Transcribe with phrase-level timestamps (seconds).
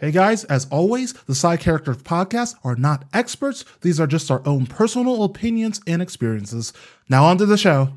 [0.00, 3.66] Hey guys, as always, the Side Characters podcast are not experts.
[3.82, 6.72] These are just our own personal opinions and experiences.
[7.10, 7.90] Now on to the show.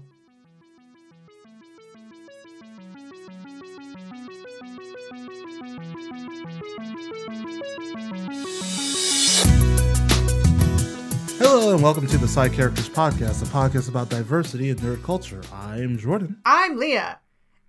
[11.38, 15.42] Hello and welcome to the Side Characters podcast, a podcast about diversity and nerd culture.
[15.54, 16.42] I'm Jordan.
[16.44, 17.20] I'm Leah.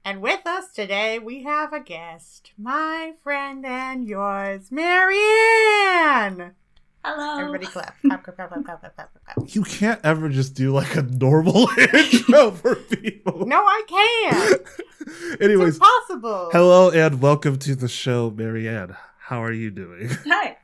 [0.04, 6.52] And with us today, we have a guest, my friend and yours, Mariane.
[7.02, 7.38] Hello.
[7.38, 7.94] Everybody clap.
[8.02, 9.54] Clap, clap, clap, clap, clap, clap, clap, clap.
[9.54, 13.46] You can't ever just do like a normal intro for people.
[13.46, 15.40] No, I can't.
[15.40, 16.50] Anyways, It's impossible.
[16.52, 18.96] hello and welcome to the show, Mariane.
[19.18, 20.10] How are you doing?
[20.26, 20.56] Hi.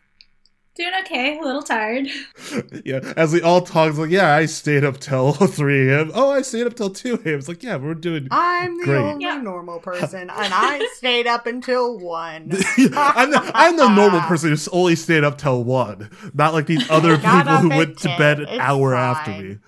[0.80, 1.38] Doing okay.
[1.38, 2.06] A little tired.
[2.86, 6.10] yeah, as we all talk, like, yeah, I stayed up till 3 a.m.
[6.14, 7.38] Oh, I stayed up till 2 a.m.
[7.38, 8.28] It's like, yeah, we're doing.
[8.30, 8.96] I'm the Great.
[9.02, 9.42] only Yeah.
[9.42, 12.52] normal person, and I stayed up until one.
[12.94, 16.10] I'm, the, I'm the normal person who's only stayed up till 1.
[16.32, 19.58] Not like these other people who at went to bed an It's hour after me.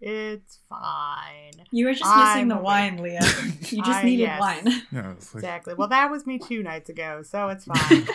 [0.00, 1.41] It's fine.
[1.74, 2.64] You were just I'm missing the awake.
[2.64, 3.20] wine, Leah.
[3.70, 4.40] You just I- needed yes.
[4.40, 4.82] wine.
[4.92, 5.74] Yeah, like, Exactly.
[5.74, 8.06] Well, that was me two nights ago, so it's fine.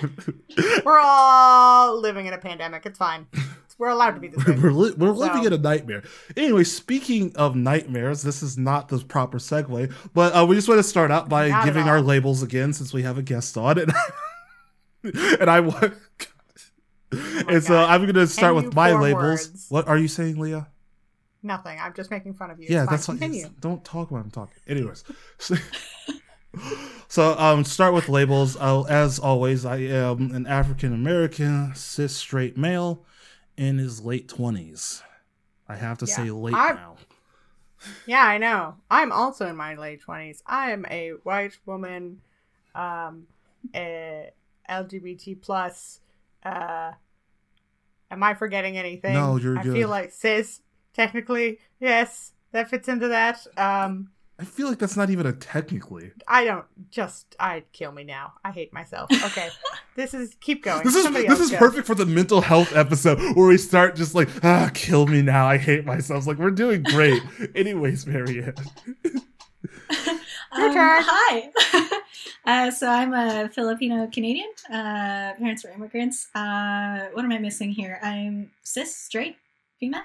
[0.85, 2.85] We're all living in a pandemic.
[2.85, 3.25] It's fine.
[3.79, 4.55] We're allowed to be this way.
[4.55, 6.03] we're, li- we're living in a nightmare.
[6.35, 10.79] Anyway, speaking of nightmares, this is not the proper segue, but uh, we just want
[10.79, 13.77] to start out by Not giving our labels again since we have a guest on,
[13.79, 13.91] and,
[15.03, 15.93] and I want.
[17.13, 19.23] Oh my and so I'm going to start Can with my form labels.
[19.23, 19.65] words?
[19.69, 20.67] What are you saying, Leah?
[21.47, 21.79] Nothing.
[21.81, 22.67] I'm just making fun of you.
[22.69, 22.95] yeah, It's fine.
[22.95, 23.19] that's what.
[23.19, 23.49] Continue.
[23.59, 24.57] Don't talk when I'm talking.
[24.67, 25.03] Anyways,
[25.39, 25.55] so,
[27.07, 28.57] so, um, start with labels.
[28.57, 33.03] Uh, as always, I am an African American cis straight male
[33.57, 35.01] in his late twenties.
[35.67, 36.15] I have to Yeah.
[36.15, 36.95] say late I'm- now.
[38.07, 38.75] Yeah, I know.
[38.89, 40.41] I'm also in my late twenties.
[40.45, 42.21] I am a white woman,
[42.75, 43.27] um,
[43.75, 44.31] a
[44.69, 45.99] LGBT plus.
[46.43, 46.93] Uh,
[48.09, 49.13] am I forgetting anything?
[49.13, 49.73] No, you're I good.
[49.73, 50.61] feel like cis.
[50.97, 53.45] Technically, yes, that fits into that.
[53.55, 54.09] Um,
[54.39, 56.11] I feel like that's not even a technically.
[56.27, 57.35] I don't just.
[57.39, 58.33] I'd kill me now.
[58.43, 59.11] I hate myself.
[59.11, 59.49] Okay,
[59.95, 60.83] this is keep going.
[60.83, 61.57] This is Somebody this is go.
[61.57, 65.47] perfect for the mental health episode where we start just like ah kill me now
[65.47, 66.19] I hate myself.
[66.19, 67.21] It's like we're doing great.
[67.55, 68.57] Anyways, Mariane.
[70.51, 71.03] Um, turn.
[71.05, 71.49] Hi.
[72.45, 74.49] uh, so I'm a Filipino Canadian.
[74.67, 76.27] Uh, parents were immigrants.
[76.33, 77.99] Uh, what am I missing here?
[78.01, 79.37] I'm cis, straight,
[79.79, 80.03] female.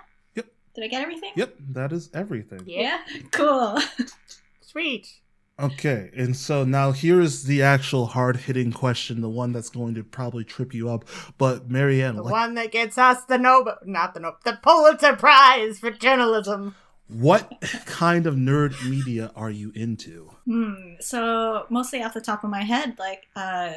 [0.75, 0.75] Yep.
[0.75, 1.33] Did I get everything?
[1.37, 2.62] Yep, that is everything.
[2.66, 2.99] Yeah,
[3.31, 3.78] Cool.
[4.60, 5.09] sweet.
[5.60, 9.94] Okay, and so now here is the actual hard hitting question, the one that's going
[9.94, 11.05] to probably trip you up.
[11.38, 15.15] But Mariane, The what, one that gets us the Nobel, not the Nobel, the Pulitzer
[15.15, 16.75] Prize for journalism.
[17.06, 17.53] what
[17.84, 20.31] kind of nerd media are you into?
[20.47, 20.94] Hmm.
[21.00, 23.72] So mostly off the top of my head, like uh,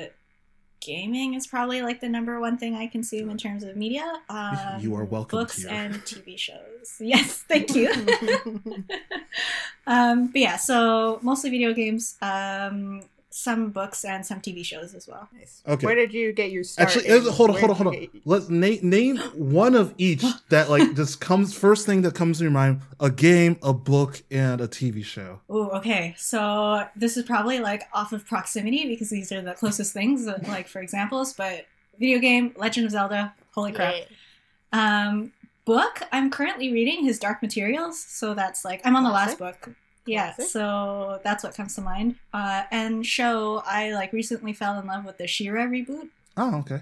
[0.85, 4.05] gaming is probably like the number one thing I consume in terms of media.
[4.29, 5.71] Um, You are welcome Books here.
[5.71, 6.61] and TV shows.
[6.99, 7.89] Yes, thank you.
[9.87, 13.01] um, but yeah, so mostly video games, um,
[13.35, 15.27] some books, and some TV shows as well.
[15.37, 15.61] Nice.
[15.67, 15.85] Okay.
[15.85, 16.87] Where did you get your start?
[16.87, 17.21] Actually, in?
[17.23, 18.07] hold on, hold on, hold on.
[18.23, 22.45] Let's name name one of each that like just comes first thing that comes to
[22.45, 25.41] your mind: a game, a book, and a TV show.
[25.49, 26.15] Oh, okay.
[26.17, 30.41] So this is probably like off of proximity because these are the closest things, uh,
[30.47, 31.33] like for examples.
[31.33, 31.65] But
[31.99, 33.33] video game, Legend of Zelda.
[33.53, 33.95] Holy crap!
[34.73, 35.07] Yeah.
[35.07, 35.33] Um,
[35.65, 36.03] book.
[36.13, 39.75] I'm currently reading his Dark Materials, so that's like I'm on the last book.
[40.05, 40.51] Yeah, Classic.
[40.51, 42.15] so that's what comes to mind.
[42.33, 43.63] Uh, and show.
[43.65, 46.09] I like recently fell in love with the She-Ra reboot.
[46.37, 46.81] Oh, okay.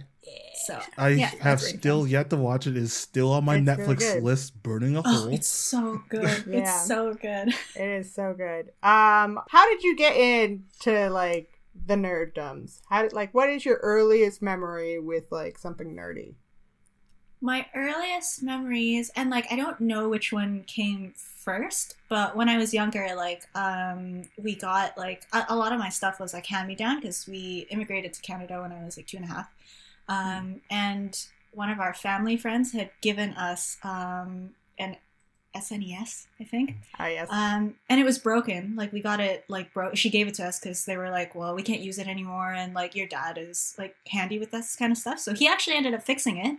[0.65, 2.09] So I Yeah, have still fun.
[2.09, 2.77] yet to watch it.
[2.77, 4.23] It is still on my It's Netflix good.
[4.23, 5.33] list, burning a oh, hole.
[5.33, 6.45] it's so good.
[6.47, 6.59] Yeah.
[6.61, 7.49] It's so good.
[7.75, 8.69] It is so good.
[8.81, 12.79] Um, how did you get into like the nerddoms?
[12.89, 16.35] How did like what is your earliest memory with like something nerdy?
[17.41, 22.57] My earliest memories, and like I don't know which one came first, but when I
[22.57, 26.45] was younger, like um, we got like a, a lot of my stuff was like
[26.45, 29.29] hand me down because we immigrated to Canada when I was like two and a
[29.29, 29.49] half,
[30.07, 34.97] um, and one of our family friends had given us um, an
[35.55, 37.27] SNES, I think, Oh yes.
[37.31, 38.75] um, and it was broken.
[38.75, 39.95] Like we got it like broke.
[39.95, 42.51] She gave it to us because they were like, "Well, we can't use it anymore,"
[42.53, 45.19] and like your dad is like handy with this kind of stuff.
[45.19, 46.57] So he actually ended up fixing it,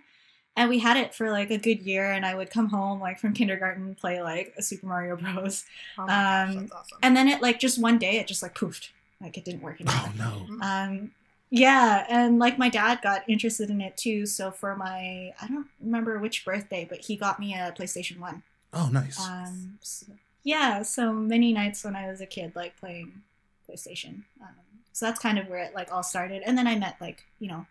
[0.56, 2.11] and we had it for like a good year.
[2.12, 5.65] And I would come home like from kindergarten, play like a Super Mario Bros.
[5.99, 6.99] oh my gosh, um, that's awesome.
[7.03, 8.91] And then it like just one day it just like poofed,
[9.21, 10.03] like it didn't work anymore.
[10.06, 10.12] Oh
[10.59, 10.65] no.
[10.67, 11.11] Um,
[11.51, 14.27] yeah, and like my dad got interested in it too.
[14.27, 18.43] So for my, I don't remember which birthday, but he got me a PlayStation One.
[18.73, 19.21] Oh nice.
[19.21, 20.07] Um, so-
[20.47, 23.23] yeah, so many nights when I was a kid, like playing
[23.71, 24.25] PlayStation.
[24.43, 24.49] Um,
[24.93, 26.43] So that's kind of where it like all started.
[26.45, 27.67] And then I met like, you know,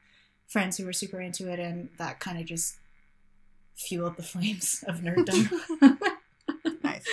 [0.53, 2.77] friends who were super into it and that kind of just
[3.75, 5.51] fueled the flames of nerddom.
[6.83, 7.05] nice.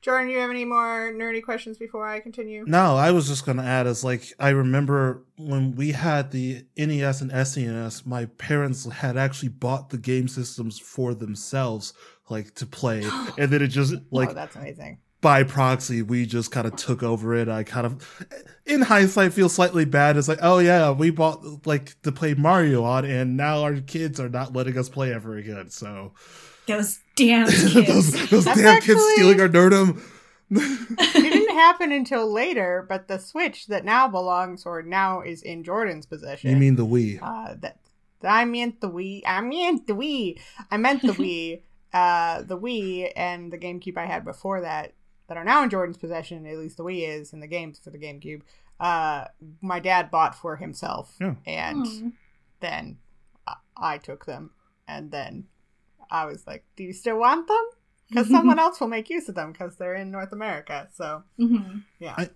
[0.00, 2.64] Jordan, do you have any more nerdy questions before I continue?
[2.64, 7.22] No, I was just gonna add is like I remember when we had the NES
[7.22, 11.92] and SNES, my parents had actually bought the game systems for themselves,
[12.30, 13.02] like to play,
[13.38, 14.98] and then it just oh, like oh, that's amazing.
[15.26, 17.48] By proxy, we just kind of took over it.
[17.48, 18.24] I kind of,
[18.64, 20.16] in hindsight, feel slightly bad.
[20.16, 24.20] It's like, oh yeah, we bought like to play Mario on, and now our kids
[24.20, 25.68] are not letting us play ever again.
[25.70, 26.12] So
[26.68, 28.30] Those damn kids.
[28.30, 30.00] those That's damn kids stealing our nerdum.
[30.48, 35.64] it didn't happen until later, but the Switch that now belongs or now is in
[35.64, 36.50] Jordan's possession.
[36.50, 37.18] you mean the Wii?
[37.20, 37.80] uh, that
[38.22, 39.22] I meant the Wii.
[39.26, 40.38] I meant the Wii.
[40.70, 41.62] I meant the Wii.
[41.92, 44.92] Uh, the Wii and the GameCube I had before that
[45.28, 46.46] that are now in Jordan's possession.
[46.46, 48.42] At least the Wii is, and the games for the GameCube.
[48.78, 49.26] Uh,
[49.60, 51.34] my dad bought for himself, Yeah.
[51.46, 52.08] and Hmm.
[52.60, 52.98] then
[53.46, 54.50] I, I took them,
[54.86, 55.46] and then
[56.10, 57.64] I was like, "Do you still want them?"
[58.08, 60.88] Because someone else will make use of them because they're in North America.
[60.92, 61.82] So Mhm.
[61.98, 62.14] yeah.
[62.18, 62.30] I-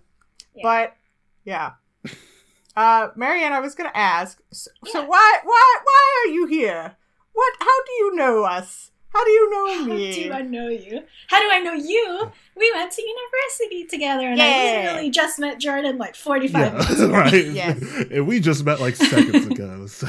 [0.55, 0.63] Yeah.
[0.63, 0.97] But
[1.45, 1.71] yeah.
[2.75, 4.39] Uh Mariane, I was gonna ask.
[4.51, 6.95] So, so why why why are you here?
[7.33, 8.91] What how do you know us?
[9.13, 9.89] How do you know me?
[9.91, 10.23] How me?
[10.23, 11.03] do I know you?
[11.27, 12.31] How do I know you?
[12.55, 14.45] We went to university together, and Yeah.
[14.45, 17.11] I literally just met Jordan like 45 minutes ago.
[17.11, 17.45] right.
[17.47, 17.81] Yes.
[18.11, 19.85] And we just met like seconds ago.
[19.87, 20.07] So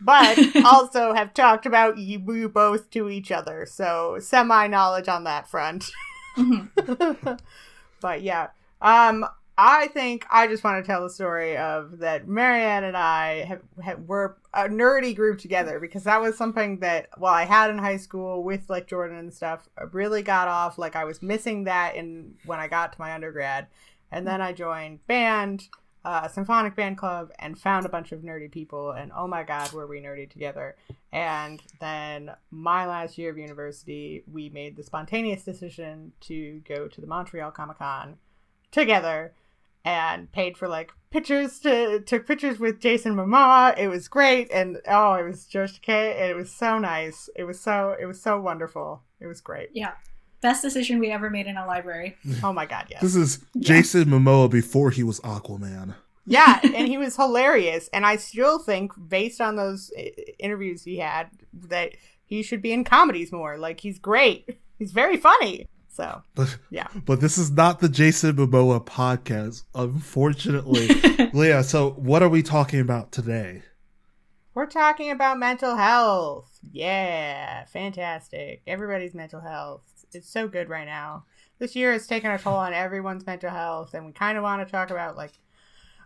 [0.00, 5.24] But also have talked about you, you both to each other, so semi knowledge on
[5.24, 5.90] that front.
[6.36, 7.38] Mhm.
[8.00, 8.48] but yeah.
[8.82, 9.24] Um
[9.58, 13.62] I think I just want to tell the story of that Mariane and I have,
[13.82, 17.78] have were a nerdy group together because that was something that while I had in
[17.78, 20.76] high school with like Jordan and stuff, really got off.
[20.76, 23.68] Like I was missing that in when I got to my undergrad,
[24.12, 25.68] and then I joined band,
[26.04, 28.90] uh, symphonic band club, and found a bunch of nerdy people.
[28.90, 30.76] And oh my god, were we nerdy together!
[31.12, 37.00] And then my last year of university, we made the spontaneous decision to go to
[37.00, 38.18] the Montreal Comic Con
[38.70, 39.32] together
[39.86, 43.78] and paid for like pictures to took pictures with Jason Momoa.
[43.78, 47.30] It was great and oh it was Josh K and it was so nice.
[47.36, 49.02] It was so it was so wonderful.
[49.20, 49.70] It was great.
[49.72, 49.92] Yeah.
[50.42, 52.16] Best decision we ever made in a library.
[52.42, 53.00] Oh my god, yes.
[53.00, 55.94] this is Jason Momoa before he was Aquaman.
[56.26, 60.02] yeah, and he was hilarious and I still think based on those uh,
[60.40, 61.30] interviews he had
[61.68, 61.92] that
[62.24, 63.56] he should be in comedies more.
[63.56, 64.58] Like he's great.
[64.80, 65.68] He's very funny.
[65.96, 66.88] So, But yeah.
[67.06, 70.88] but this is not the Jason Momoa podcast, unfortunately.
[71.32, 73.62] Leah, so what are we talking about today?
[74.52, 76.50] We're talking about mental health.
[76.70, 78.60] Yeah, fantastic.
[78.66, 79.84] Everybody's mental health.
[80.12, 81.24] It's so good right now.
[81.58, 84.66] This year has taken a toll on everyone's mental health, and we kind of want
[84.66, 85.32] to talk about like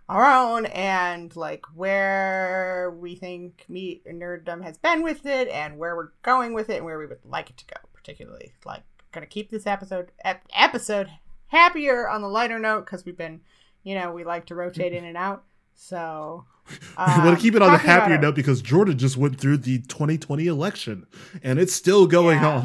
[0.09, 5.97] our own and like where we think meat nerddom has been with it, and where
[5.97, 7.81] we're going with it, and where we would like it to go.
[7.93, 11.09] Particularly, like, gonna keep this episode ep- episode
[11.49, 13.41] happier on the lighter note because we've been,
[13.83, 15.45] you know, we like to rotate in and out.
[15.75, 19.41] So we want um, to keep it on the happier note because Jordan just went
[19.41, 21.07] through the 2020 election
[21.43, 22.57] and it's still going Yeah.
[22.59, 22.65] on.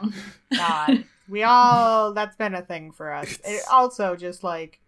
[0.00, 0.14] Mm.
[0.56, 3.38] God, we all that's been a thing for us.
[3.44, 4.80] It also just like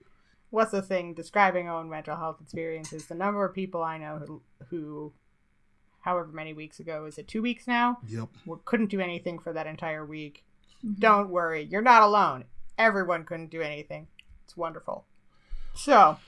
[0.51, 3.07] what's the thing describing own mental health experiences.
[3.07, 5.13] The number of people I know who, who
[6.01, 8.29] however many weeks ago is it two weeks now Yep.
[8.65, 10.45] couldn't do anything for that entire week.
[10.85, 10.99] Mhm.
[10.99, 12.45] Don't worry, you're not alone.
[12.77, 14.07] Everyone couldn't do anything.
[14.45, 15.05] It's wonderful.
[15.75, 16.19] So,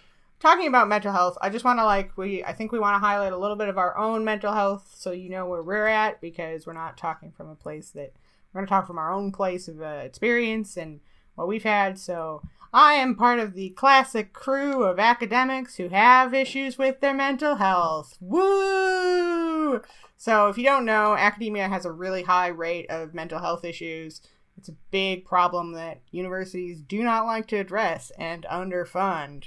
[0.40, 3.06] talking about mental health, I just want to like we I think we want to
[3.06, 6.20] highlight a little bit of our own mental health so you know where we're at
[6.20, 8.12] because we're not talking from a place that
[8.52, 11.00] we're going to talk from our own place of uh, experience and
[11.36, 11.98] what we've had.
[11.98, 12.42] So,
[12.72, 17.56] I am part of the classic crew of academics who have issues with their mental
[17.56, 18.16] health.
[18.20, 19.80] Woo!
[20.16, 24.20] So, if you don't know, academia has a really high rate of mental health issues.
[24.60, 29.44] It's a big problem that universities do not like to address and underfund.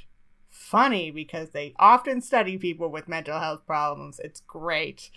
[0.49, 4.19] Funny because they often study people with mental health problems.
[4.23, 5.11] It's great.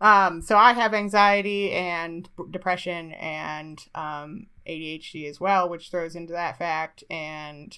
[0.00, 6.32] Um, so I have anxiety and depression and um, ADHD as well, which throws into
[6.32, 7.76] that fact, and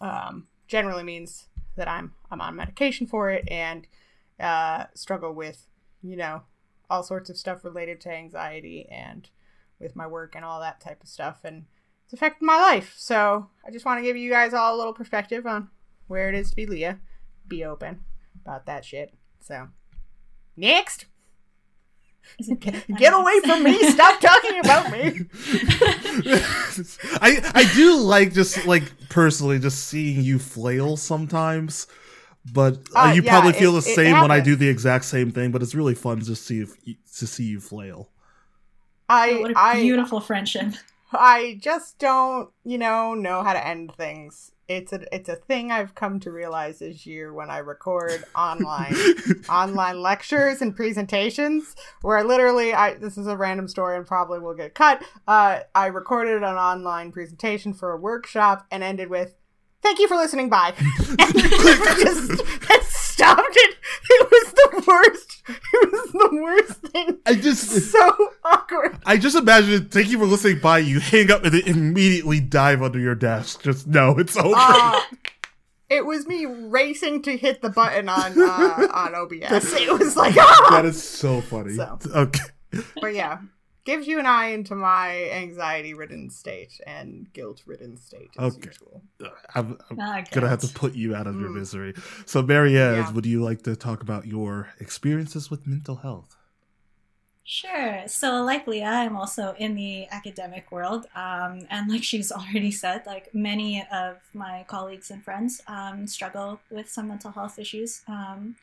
[0.00, 3.88] um, generally means that I'm I'm on medication for it and
[4.38, 5.66] uh, struggle with
[6.00, 6.42] you know
[6.88, 9.28] all sorts of stuff related to anxiety and
[9.80, 11.64] with my work and all that type of stuff, and
[12.04, 12.94] it's affected my life.
[12.96, 15.68] So I just want to give you guys all a little perspective on
[16.06, 16.98] where it is to be Leah.
[17.46, 18.00] Be open
[18.44, 19.14] about that shit.
[19.40, 19.68] So
[20.56, 21.06] next.
[22.38, 22.84] Is it good?
[22.98, 23.78] Get away from me!
[23.90, 25.20] Stop talking about me!
[27.20, 31.86] I I do like just like personally just seeing you flail sometimes,
[32.52, 35.04] but uh, Uh, you yeah, probably feel it- the same when I do the exact
[35.06, 35.52] same thing.
[35.52, 36.74] But it's really fun to see if
[37.18, 38.10] to see you flail.
[39.08, 40.74] I what a I beautiful friendship.
[41.12, 44.52] I just don't, you know, know how to end things.
[44.68, 48.94] It's a it's a thing I've come to realize this year when I record online
[49.48, 54.52] online lectures and presentations where literally I this is a random story and probably will
[54.54, 55.02] get cut.
[55.26, 59.34] Uh I recorded an online presentation for a workshop and ended with
[59.80, 60.50] Thank you for listening.
[60.50, 60.74] Bye.
[61.18, 63.76] And just and stopped it.
[64.10, 65.37] It was the worst.
[65.72, 67.18] It was the worst thing.
[67.26, 68.98] I just So awkward.
[69.06, 70.58] I just imagine it, thank you for listening.
[70.60, 70.78] Bye.
[70.78, 73.62] You hang up and then immediately dive under your desk.
[73.62, 74.54] Just no, it's over.
[74.56, 75.00] Uh,
[75.90, 79.72] it was me racing to hit the button on uh, on OBS.
[79.74, 80.68] It was like, ah!
[80.70, 81.74] that is so funny.
[81.74, 81.98] So.
[82.14, 82.40] Okay.
[83.00, 83.38] but yeah,
[83.88, 88.66] gives you an eye into my anxiety-ridden state and guilt-ridden state as Okay.
[88.68, 89.02] usual.
[89.54, 91.54] I'm, I'm Ah, gonna have to put you out of your Mm.
[91.60, 91.94] misery.
[92.26, 93.12] So, Mariane, Yeah.
[93.14, 96.36] would you like to talk about your experiences with mental health?
[97.44, 98.02] Sure.
[98.06, 101.06] So, like Leah, I'm also in the academic world.
[101.14, 106.60] Um, and like she's already said, like many of my colleagues and friends um, struggle
[106.70, 108.02] with some mental health issues.
[108.06, 108.56] Um,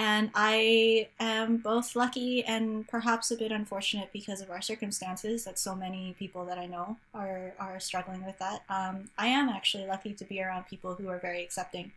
[0.00, 5.58] and I am both lucky and perhaps a bit unfortunate because of our circumstances that
[5.58, 8.62] so many people that I know are, are struggling with that.
[8.70, 11.92] Um, I am actually lucky to be around people who are very accepting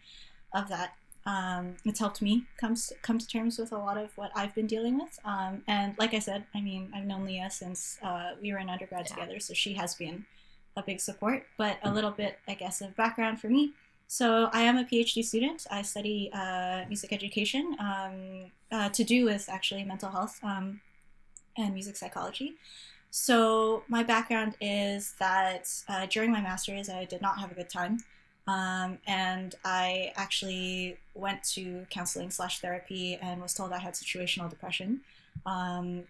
[0.53, 0.95] of that
[1.25, 4.53] um, it's helped me come to, come to terms with a lot of what I've
[4.53, 5.17] been dealing with.
[5.24, 8.69] Um, and like I said, I mean, I've known Leah since uh, we were in
[8.69, 9.15] undergrad Yeah.
[9.15, 10.25] together, so she has been
[10.75, 11.45] a big support.
[11.57, 13.72] But a little bit, I guess, of background for me.
[14.13, 15.65] So I am a PhD student.
[15.72, 20.82] I study uh, music education um, uh, to do with actually mental health um,
[21.58, 22.53] and music psychology.
[23.10, 27.72] So my background is that uh, during my master's, I did not have a good
[27.72, 28.01] time.
[28.46, 34.48] Um, and I actually went to counseling slash therapy and was told I had situational
[34.48, 35.01] depression
[35.48, 36.03] um,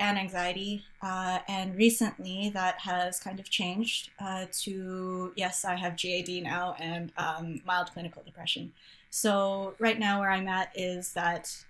[0.00, 0.82] and anxiety.
[1.02, 6.74] Uh, and recently that has kind of changed uh, to yes, I have GAD now
[6.80, 8.72] and um, mild clinical depression.
[9.10, 11.64] So right now where I'm at is that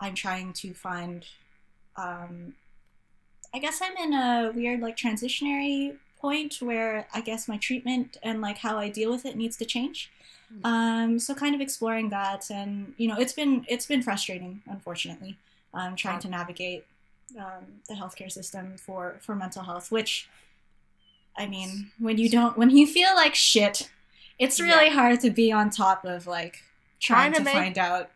[0.00, 1.26] I'm trying to find.
[1.96, 2.54] Um,
[3.54, 8.40] I guess I'm in a weird like transitionary point where I guess my treatment and
[8.40, 10.10] like how I deal with it needs to change.
[10.64, 15.38] Um, so kind of exploring that, and you know, it's been it's been frustrating, unfortunately.
[15.74, 16.86] Um, trying to navigate
[17.38, 20.28] um, the healthcare system for for mental health, which,
[21.36, 23.90] I mean, when you don't when you feel like shit,
[24.38, 24.92] it's really Yeah.
[24.94, 26.62] hard to be on top of like
[27.00, 28.10] trying, Trying to to make- find out.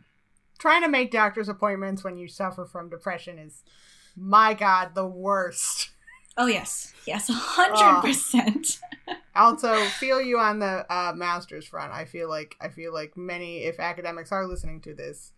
[0.59, 3.63] Trying to make doctor's appointments when you suffer from depression is,
[4.15, 5.89] my God, the worst.
[6.37, 8.79] Oh yes, yes, a hundred percent.
[9.35, 13.59] also feel you on the uh, master's front i feel like i feel like many
[13.65, 15.33] if academics are listening to this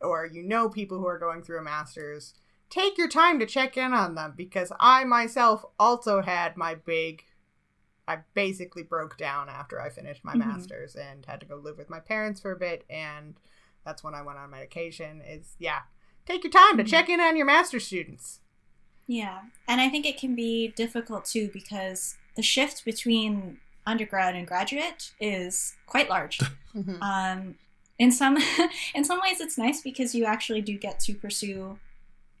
[0.00, 2.34] or you know people who are going through a master's
[2.70, 7.24] take your time to check in on them because i myself also had my big
[8.06, 10.38] i basically broke down after i finished my Mhm.
[10.46, 13.34] master's and had to go live with my parents for a bit and
[13.84, 15.80] that's when i went on medication is yeah
[16.26, 16.88] take your time to Mhm.
[16.88, 18.40] check in on your master's students
[19.10, 24.46] Yeah, and I think it can be difficult too because the shift between undergrad and
[24.46, 26.38] graduate is quite large.
[27.00, 27.54] um,
[27.98, 28.38] in some
[28.94, 31.78] in some ways, it's nice because you actually do get to pursue,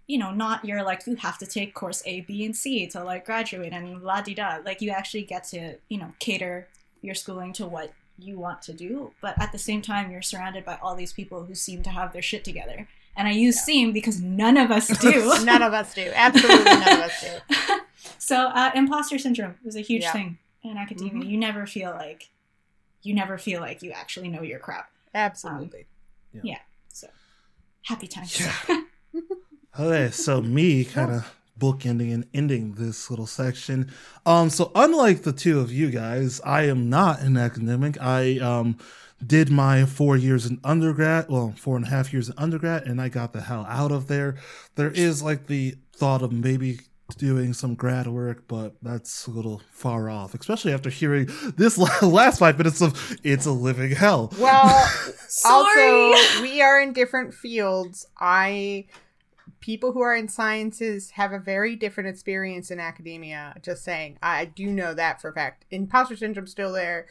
[0.06, 3.02] you know, not you're like you have to take course A, B, and C to
[3.04, 4.58] like graduate and la di da.
[4.64, 6.68] Like you actually get to you know cater
[7.02, 10.64] your schooling to what you want to do, but at the same time, you're surrounded
[10.64, 12.88] by all these people who seem to have their shit together.
[13.16, 15.44] And I use seem because none of us do.
[15.44, 17.74] none of us do absolutely none of us do
[18.18, 20.12] so uh, imposter syndrome is a huge Yeah.
[20.12, 21.24] thing in academia.
[21.24, 21.30] Mhm.
[21.30, 22.28] You never feel like
[23.02, 24.90] you never feel like you actually know your crap.
[25.18, 25.86] Absolutely
[26.42, 26.58] Yeah.
[26.88, 27.08] So
[27.82, 28.40] happy times.
[28.40, 28.80] Yeah.
[29.78, 33.92] Okay, so me kind of bookending and ending this little section.
[34.26, 37.96] Um, so unlike the two of you guys, I am not an academic.
[38.00, 38.78] I um
[39.24, 43.00] did my four years in undergrad, well, four and a half years in undergrad, and
[43.00, 44.36] I got the hell out of there.
[44.74, 46.80] There is like the thought of maybe
[47.16, 52.38] doing some grad work, but that's a little far off, especially after hearing this last
[52.38, 54.32] five minutes of it's a living hell.
[54.38, 54.66] Well,
[55.44, 58.06] also, we are in different fields.
[58.18, 58.86] I
[59.60, 63.54] people who are in sciences have a very different experience in academia.
[63.62, 65.64] Just saying, I do know that for a fact.
[65.70, 67.06] Imposter syndrome's still there,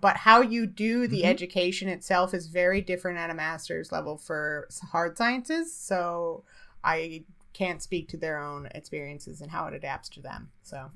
[0.00, 1.26] but how you do the Mhm.
[1.26, 5.74] education itself is very different at a master's level for hard sciences.
[5.74, 6.42] So.
[6.84, 7.24] I
[7.56, 10.50] can't speak to their own experiences and how it adapts to them.
[10.62, 10.90] So,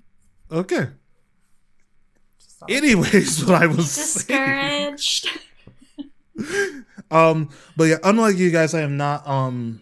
[0.53, 0.89] Okay.
[2.69, 3.95] Anyways, what I was.
[3.95, 5.29] Discouraged.
[7.11, 9.79] um but yeah unlike you guys i am not um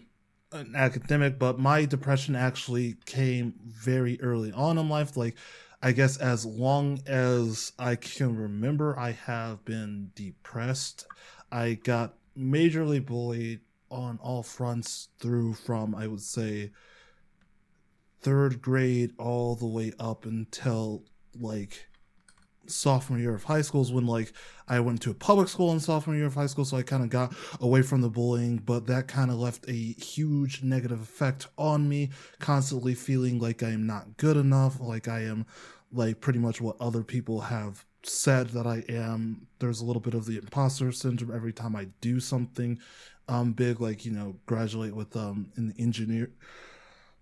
[0.51, 5.35] an academic but my depression actually came very early on in life like
[5.81, 11.05] i guess as long as i can remember i have been depressed
[11.49, 16.71] i got majorly bullied on all fronts through from i would say
[18.21, 21.03] third grade all the way up until
[21.39, 21.89] like
[22.69, 24.33] sophomore year of high school is when like
[24.67, 27.03] I went to a public school in sophomore year of high school, so I kind
[27.03, 31.47] of got away from the bullying, but that kind of left a huge negative effect
[31.57, 35.45] on me, constantly feeling like I am not good enough, like I am
[35.91, 39.47] like pretty much what other people have said that I am.
[39.57, 42.79] There's a little bit of the imposter syndrome every time I do something
[43.29, 46.31] um big, like you know, graduate with um an engineer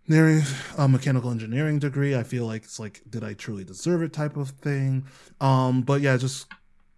[0.07, 0.43] engineering
[0.77, 2.15] a mechanical engineering degree.
[2.15, 5.05] I feel like it's like did i truly deserve it type of thing?
[5.41, 6.47] Um but yeah just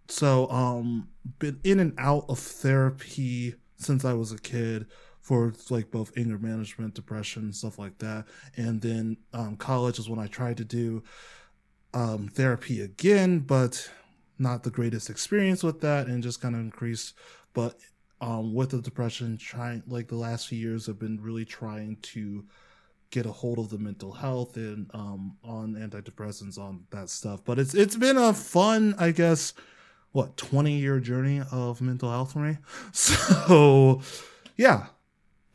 [0.08, 4.86] so um been in and out of therapy since i was a kid
[5.20, 8.26] for like both anger management depression stuff like that.
[8.56, 11.02] And then um college is when i tried to do
[11.92, 13.90] um therapy again but
[14.38, 17.14] not the greatest experience with that and just kind of increased.
[17.52, 17.76] But
[18.20, 22.44] um with the depression trying like the last few years i've been really trying to
[23.10, 27.44] get a hold of the mental health and um on antidepressants on that stuff.
[27.44, 29.52] But it's it's been a fun i guess
[30.12, 32.58] what 20 year journey of mental health for me?
[32.92, 34.00] So
[34.56, 34.86] yeah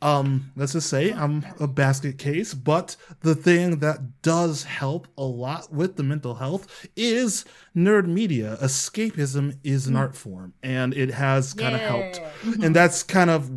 [0.02, 5.22] um let's just say i'm a basket case but the thing that does help a
[5.22, 8.58] lot with the mental health is nerd media.
[8.60, 12.20] Escapism is an art form and it has kind of helped
[12.62, 13.50] and that's kind of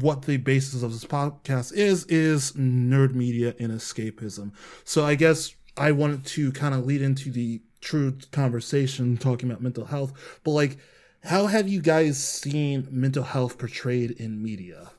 [0.00, 4.52] what the basis of this podcast is is nerd media and escapism.
[4.84, 9.62] So i guess i wanted to kind of lead into the true conversation talking about
[9.62, 10.12] mental health
[10.44, 10.76] but like
[11.24, 14.90] how have you guys seen mental health portrayed in media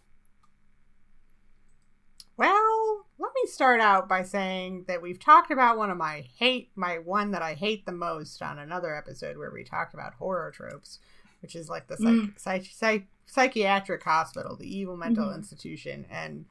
[2.38, 6.71] Well, let me start out by saying that we've talked about one of my hate,
[6.75, 10.51] my one that I hate the most on another episode where we talked about horror
[10.51, 10.99] tropes,
[11.41, 12.39] which is like the psych- Mm.
[12.39, 15.36] psych- psych- psychiatric hospital, the evil mental Mhm.
[15.36, 16.06] institution.
[16.10, 16.45] And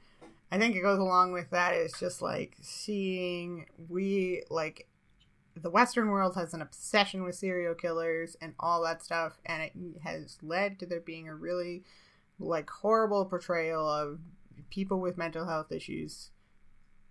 [0.50, 4.88] I think it goes along with that is just like seeing we like
[5.54, 9.72] the Western world has an obsession with serial killers and all that stuff, and it
[10.02, 11.84] has led to there being a really
[12.38, 14.20] like horrible portrayal of
[14.70, 16.30] people with mental health issues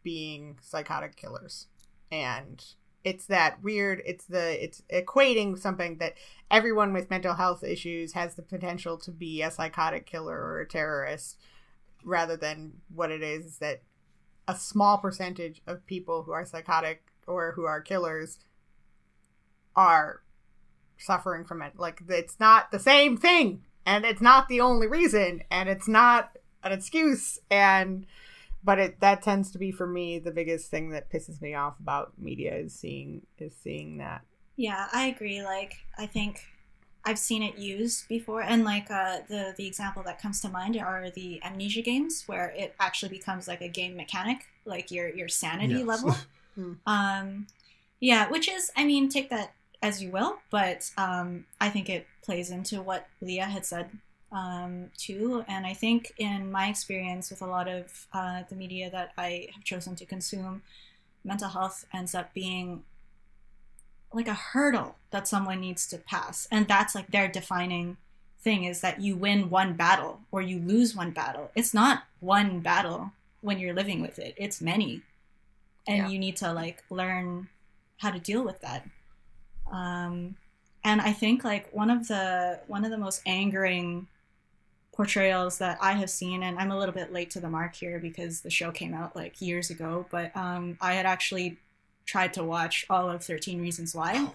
[0.04, 1.68] being psychotic killers.
[2.12, 2.64] And
[3.04, 6.16] it's that weird it's the it's equating something that
[6.52, 10.68] everyone with mental health issues has the potential to be a psychotic killer or a
[10.68, 11.40] terrorist
[12.04, 13.82] rather than what it is that
[14.48, 18.40] a small percentage of people who are psychotic or who are killers
[19.76, 20.24] are
[20.98, 21.74] suffering from it.
[21.78, 26.38] Like it's not the same thing and it's not the only reason and it's not
[26.64, 28.06] an excuse and
[28.64, 31.80] but it that tends to be for me the biggest thing that pisses me off
[31.80, 34.22] about media is seeing is seeing that
[34.56, 35.42] Yeah, I agree.
[35.44, 36.46] Like, I think
[37.06, 40.78] I've seen it used before, and like uh, the the example that comes to mind
[40.78, 45.30] are the amnesia games, where it actually becomes like a game mechanic, like your your
[45.30, 45.86] sanity Yes.
[45.86, 46.16] level.
[46.56, 46.74] Hmm.
[46.88, 47.48] um,
[48.02, 52.08] yeah, which is, I mean, take that as you will, but um, I think it
[52.24, 53.92] plays into what Leah had said
[54.32, 55.44] um, too.
[55.48, 59.50] And I think in my experience with a lot of uh, the media that I
[59.54, 60.62] have chosen to consume,
[61.24, 62.84] mental health ends up being
[64.14, 66.48] like a hurdle that someone needs to pass.
[66.52, 67.98] And that's like their defining
[68.42, 71.52] thing is that you win one battle or you lose one battle.
[71.56, 73.12] It's not one battle
[73.42, 74.34] when you're living with it.
[74.38, 75.02] It's many.
[75.88, 76.08] And Yeah.
[76.10, 77.50] you need to like learn
[77.98, 78.88] how to deal with that.
[79.72, 80.36] Um
[80.84, 84.08] and i think like one of the one of the most angering
[85.00, 88.00] portrayals that i have seen and i'm a little bit late to the mark here
[88.00, 91.56] because the show came out like years ago but um i had actually
[92.06, 94.28] tried to watch all of 13 Reasons Why.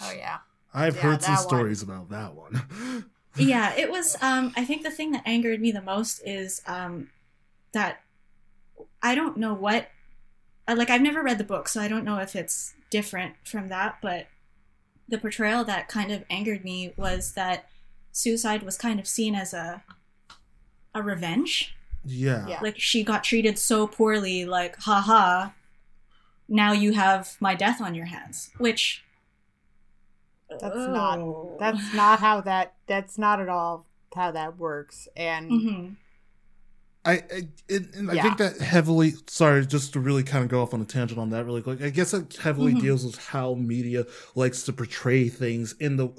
[0.00, 0.38] oh yeah
[0.72, 1.42] i've Yeah, heard some one.
[1.42, 2.54] stories about that one
[3.36, 4.16] yeah, it was.
[4.22, 7.08] Um, I think the thing that angered me the most is um,
[7.72, 8.02] that
[9.02, 9.88] I don't know what.
[10.68, 13.68] uh, Like, I've never read the book, so I don't know if it's different from
[13.70, 14.26] that, but
[15.08, 17.70] the portrayal that kind of angered me was that
[18.12, 19.82] suicide was kind of seen as a
[20.94, 21.74] a revenge
[22.04, 22.60] yeah Yeah.
[22.62, 25.50] like she got treated so poorly like haha
[26.48, 29.04] now you have my death on your hands which
[30.50, 31.56] That's not- Oh.
[31.58, 35.96] that's not how that that's not at all how that works and Mhm.
[37.04, 38.22] I I, it, and I Yeah.
[38.22, 39.14] think that heavily.
[39.26, 41.82] Sorry, just to really kind of go off on a tangent on that really quick.
[41.82, 42.80] I guess it heavily Mhm.
[42.80, 46.10] deals with how media likes to portray things in the.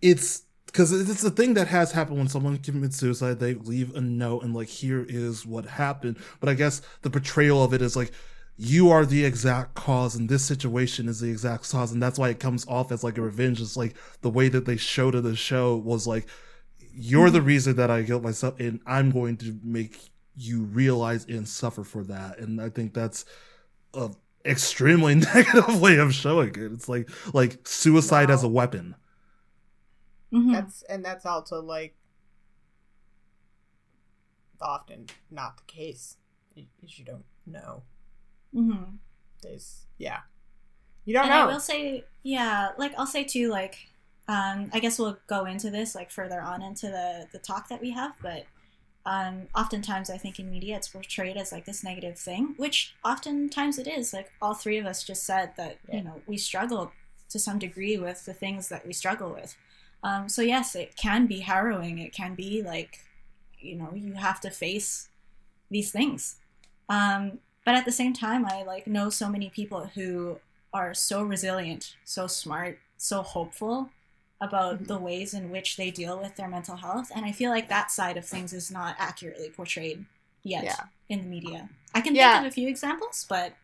[0.00, 3.40] It's because it's a thing that has happened when someone commits suicide.
[3.40, 6.18] They leave a note and like, here is what happened.
[6.40, 8.12] But I guess the portrayal of it is like.
[8.60, 12.30] You are the exact cause, and this situation is the exact cause, and that's why
[12.30, 13.60] it comes off as like a revenge.
[13.60, 16.26] It's like the way that they showed it the show was like,
[16.92, 17.46] you're the mm-hmm.
[17.46, 22.04] reason that I killed myself, and I'm going to make you realize and suffer for
[22.04, 22.38] that.
[22.38, 23.24] And I think that's
[23.94, 24.10] a
[24.44, 26.72] extremely negative way of showing it.
[26.72, 28.94] It's like like suicide as a weapon.
[30.32, 30.52] Mhm.
[30.52, 31.96] That's and that's also like
[34.60, 36.16] often not the case.
[36.56, 37.82] Is you don't know.
[38.54, 38.98] Mhm.
[39.42, 40.20] There's yeah.
[41.04, 43.88] You don't and I will say, yeah, like I'll say too, like,
[44.26, 47.80] um, I guess we'll go into this like further on into the the talk that
[47.80, 48.44] we have, but
[49.06, 53.78] um, oftentimes I think in media it's portrayed as like this negative thing, which oftentimes
[53.78, 54.12] it is.
[54.12, 55.96] Like all three of us just said that Yeah.
[55.96, 56.92] you know we struggle
[57.30, 59.56] to some degree with the things that we struggle with.
[60.02, 61.98] Um, so yes, it can be harrowing.
[61.98, 63.00] It can be like,
[63.58, 65.08] you know, you have to face
[65.70, 66.36] these things.
[66.88, 70.38] Um, but at the same time, I like know so many people who
[70.72, 73.90] are so resilient, so smart, so hopeful
[74.40, 74.86] about Mhm.
[74.86, 77.10] the ways in which they deal with their mental health.
[77.14, 80.04] And I feel like that side of things is not accurately portrayed
[80.44, 80.84] yet Yeah.
[81.08, 81.68] in the media.
[81.92, 82.34] I can Yeah.
[82.34, 83.54] think of a few examples, but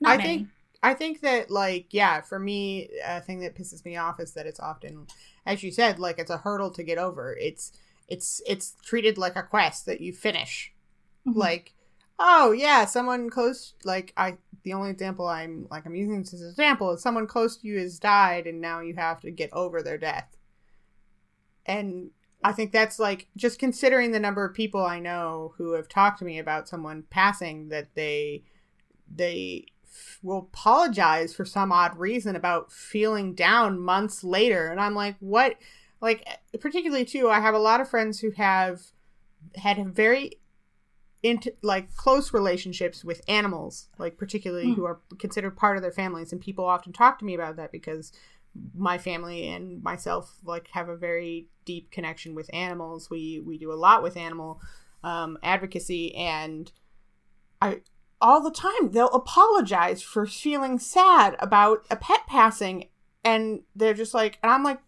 [0.00, 0.28] not I many.
[0.38, 0.48] think
[0.82, 4.46] I think that like yeah, for me, a thing that pisses me off is that
[4.46, 5.06] it's often,
[5.46, 7.36] as you said, like it's a hurdle to get over.
[7.40, 7.72] It's
[8.08, 10.72] it's it's treated like a quest that you finish.
[11.26, 11.36] Mhm.
[11.36, 11.74] Like,
[12.18, 16.42] oh yeah, someone close like I the only example I'm like I'm using this as
[16.42, 19.50] an example is someone close to you has died and now you have to get
[19.52, 20.36] over their death.
[21.64, 22.10] And
[22.44, 26.18] I think that's like just considering the number of people I know who have talked
[26.20, 28.44] to me about someone passing that they
[29.14, 29.66] they
[30.22, 34.68] will apologize for some odd reason about feeling down months later.
[34.68, 35.56] And I'm like what?
[36.00, 36.26] Like
[36.60, 38.82] particularly too I have a lot of friends who have
[39.56, 40.32] had very
[41.22, 44.74] into like close relationships with animals like particularly Hmm.
[44.74, 46.32] who are considered part of their families.
[46.32, 48.12] And people often talk to me about that because
[48.74, 53.10] my family and myself like have a very deep connection with animals.
[53.10, 54.60] We we do a lot with animal
[55.02, 56.14] um, advocacy.
[56.14, 56.70] And
[57.60, 57.80] i
[58.20, 58.90] all the time.
[58.92, 62.88] They'll apologize for feeling sad about a pet passing
[63.24, 64.78] and they're just like and i'm like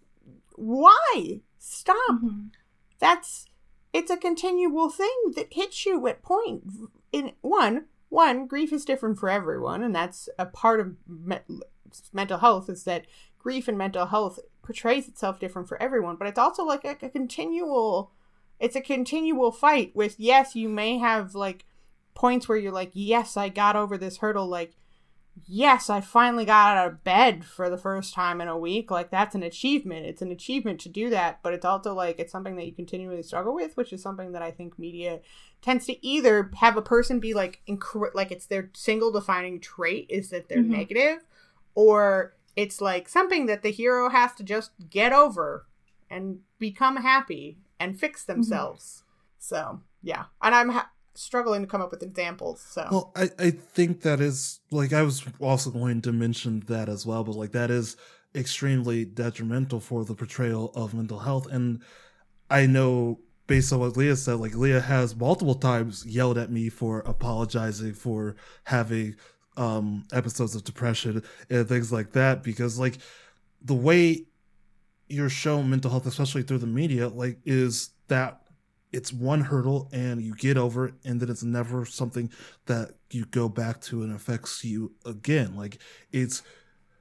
[0.55, 1.41] why?
[1.59, 1.97] Stop.
[2.23, 2.51] Mhm.
[2.99, 3.47] that's
[3.93, 6.65] it's a continual thing that hits you at point
[7.13, 11.39] in one one grief is different for everyone and that's a part of me-
[12.13, 13.07] mental health is that
[13.39, 17.09] grief and mental health portrays itself different for everyone but it's also like a, a
[17.09, 18.13] continual
[18.61, 21.65] it's a continual fight with yes you may have like
[22.19, 24.75] points where you're like yes i got over this hurdle like
[25.47, 29.09] yes i finally got out of bed for the first time in a week like
[29.09, 30.05] that's an achievement.
[30.05, 33.23] It's an achievement to do that but it's also like it's something that you continually
[33.23, 35.21] struggle with which is something that i think media
[35.63, 40.07] tends to either have a person be like incre- like it's their single defining trait
[40.11, 40.71] is that they're Mhm.
[40.81, 41.19] negative
[41.77, 45.67] or it's like something that the hero has to just get over
[46.11, 49.05] and become happy and fix themselves.
[49.39, 50.25] So yeah.
[50.43, 54.21] And i'm ha- struggling to come up with examples so Well, I, I think that
[54.21, 57.97] is like I was also going to mention that as well, but like that is
[58.35, 61.47] extremely detrimental for the portrayal of mental health.
[61.51, 61.83] And
[62.51, 66.69] I know based on what Leah said, like Leah has multiple times yelled at me
[66.69, 69.17] for apologizing for having
[69.57, 72.99] um episodes of depression and things like that because like
[73.61, 74.25] the way
[75.09, 78.43] you're shown mental health, especially through the media, like is that
[78.93, 82.31] it's one hurdle and you get over it and then it's never something
[82.67, 85.57] that you go back to and affects you again.
[85.57, 85.79] Like
[86.13, 86.43] it's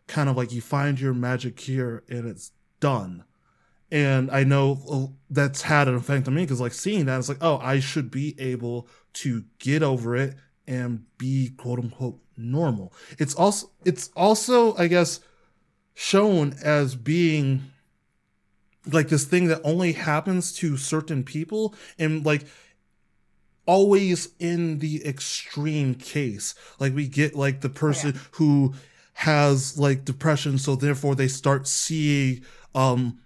[0.08, 3.24] kind of like you find your magic cure and it's done.
[3.90, 7.30] And I know uh, that's had an effect on me because like seeing that, it's
[7.30, 10.36] like, oh, I should be able to get over it
[10.68, 12.94] and be quote unquote normal.
[13.18, 15.22] It's also it's also, I guess,
[15.94, 17.64] shown as being
[18.92, 22.46] like this thing that only happens to certain people and like
[23.66, 26.56] always in the extreme case.
[26.80, 28.74] Like we get like the person who
[29.14, 32.40] has like depression so therefore they start seeing
[32.76, 33.18] um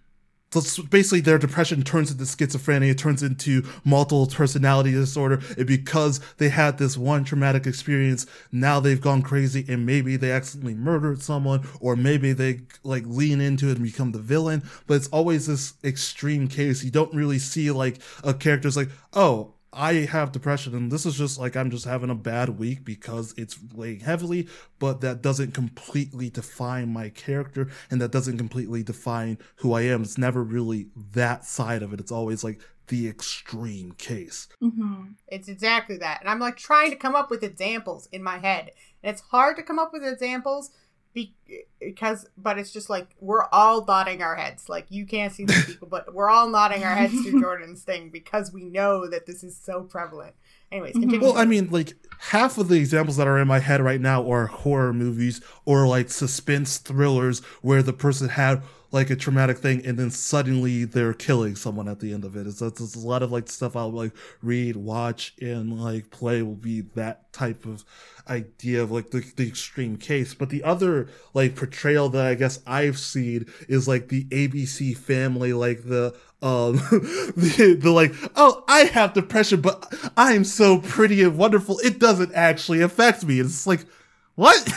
[0.60, 6.20] so basically their depression turns into schizophrenia, it turns into multiple personality disorder, and because
[6.38, 11.22] they had this one traumatic experience, now they've gone crazy and maybe they accidentally murdered
[11.22, 14.64] someone, or maybe they like lean into it and become the villain.
[14.88, 16.84] But it's always this extreme case.
[16.84, 21.18] You don't really see like a character's like, oh, I have depression and this is
[21.18, 24.48] just like I'm just having a bad week because it's weighing heavily,
[24.80, 30.02] but that doesn't completely define my character and that doesn't completely define who I am.
[30.02, 32.02] It's never really that side of it.
[32.02, 34.50] It's always like the extreme case.
[34.62, 35.04] Mm-hmm.
[35.28, 36.20] It's exactly that.
[36.20, 38.72] And I'm like trying to come up with examples in my head.
[39.02, 40.72] And it's hard to come up with examples
[41.14, 41.36] be-
[41.80, 44.70] because, but it's just like we're all nodding our heads.
[44.70, 48.10] Like you can't see these people, but we're all nodding our heads to Jordan's thing
[48.10, 50.36] because we know that this is so prevalent.
[50.72, 51.02] Anyways, Mhm.
[51.02, 51.22] continue.
[51.28, 54.30] Well, I mean, like half of the examples that are in my head right now
[54.32, 58.62] are horror movies or like suspense thrillers where the person had
[58.94, 62.46] like a traumatic thing and then suddenly they're killing someone at the end of it.
[62.46, 64.12] It's, it's, it's a lot of like stuff I'll like
[64.42, 67.86] read, watch, and like play will be that type of
[68.30, 70.34] idea of like the, the extreme case.
[70.34, 75.54] But the other like portrayal that I guess I've seen is like the ABC family,
[75.54, 76.76] like the um
[77.38, 82.34] the, the like oh i have depression but i'm so pretty and wonderful it doesn't
[82.34, 83.86] actually affect me it's like
[84.34, 84.68] what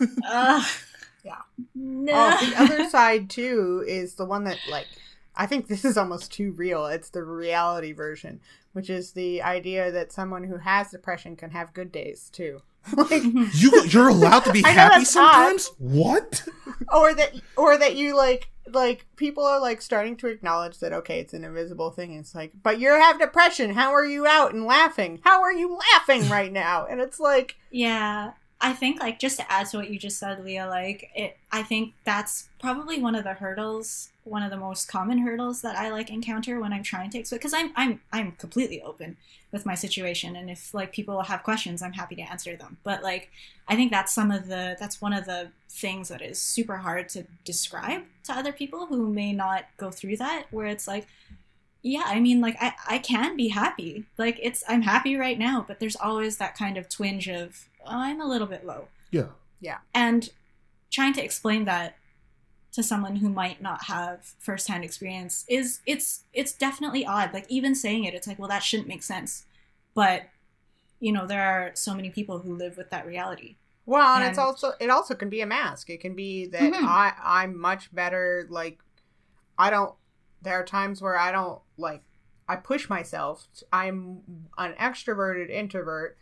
[0.28, 0.66] Ugh.
[1.24, 1.40] Yeah.
[1.74, 2.12] No.
[2.14, 4.86] Oh, the other side too is the one that like
[5.36, 6.86] I think this is almost too real.
[6.86, 8.40] It's the reality version,
[8.72, 12.62] which is the idea that someone who has depression can have good days too.
[12.96, 13.22] like
[13.54, 15.60] you you're allowed to be happy that's odd.
[15.60, 15.72] sometimes?
[15.78, 16.46] What?
[16.92, 21.20] Or that or that you like like people are like starting to acknowledge that okay
[21.20, 22.14] it's an invisible thing.
[22.14, 23.74] It's like but you have depression.
[23.74, 25.20] How are you out and laughing?
[25.22, 26.86] How are you laughing right now?
[26.86, 30.44] And it's like Yeah, I think like just to add to what you just said,
[30.44, 34.88] Leah, like it, I think that's probably one of the hurdles, one of the most
[34.88, 37.38] common hurdles that I like encounter when I'm trying to explain.
[37.38, 39.16] Because I'm I'm I'm completely open
[39.54, 42.76] with my situation, and if like people have questions, I'm happy to answer them.
[42.84, 43.30] But like
[43.68, 47.08] I think that's some of the that's one of the things that is super hard
[47.10, 51.06] to describe to other people who may not go through that, where it's like
[51.86, 55.66] yeah i mean like I, I can be happy like it's i'm happy right now
[55.68, 59.26] but there's always that kind of twinge of oh, i'm a little bit low Yeah.
[59.60, 60.30] yeah and
[60.90, 61.96] trying to explain that
[62.74, 67.32] to someone who might not have firsthand experience is it's it's definitely odd.
[67.32, 69.46] Like even saying it it's like well that shouldn't make sense.
[69.94, 70.24] But
[71.00, 73.56] you know there are so many people who live with that reality.
[73.86, 75.88] Well and it's also it also can be a mask.
[75.88, 76.84] It can be that Mhm.
[76.84, 78.80] i i'm much better like
[79.58, 79.94] i don't
[80.42, 82.02] there are times where i don't like
[82.48, 83.46] i push myself.
[83.72, 84.22] I'm
[84.58, 86.16] an extroverted introvert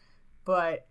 [0.45, 0.87] but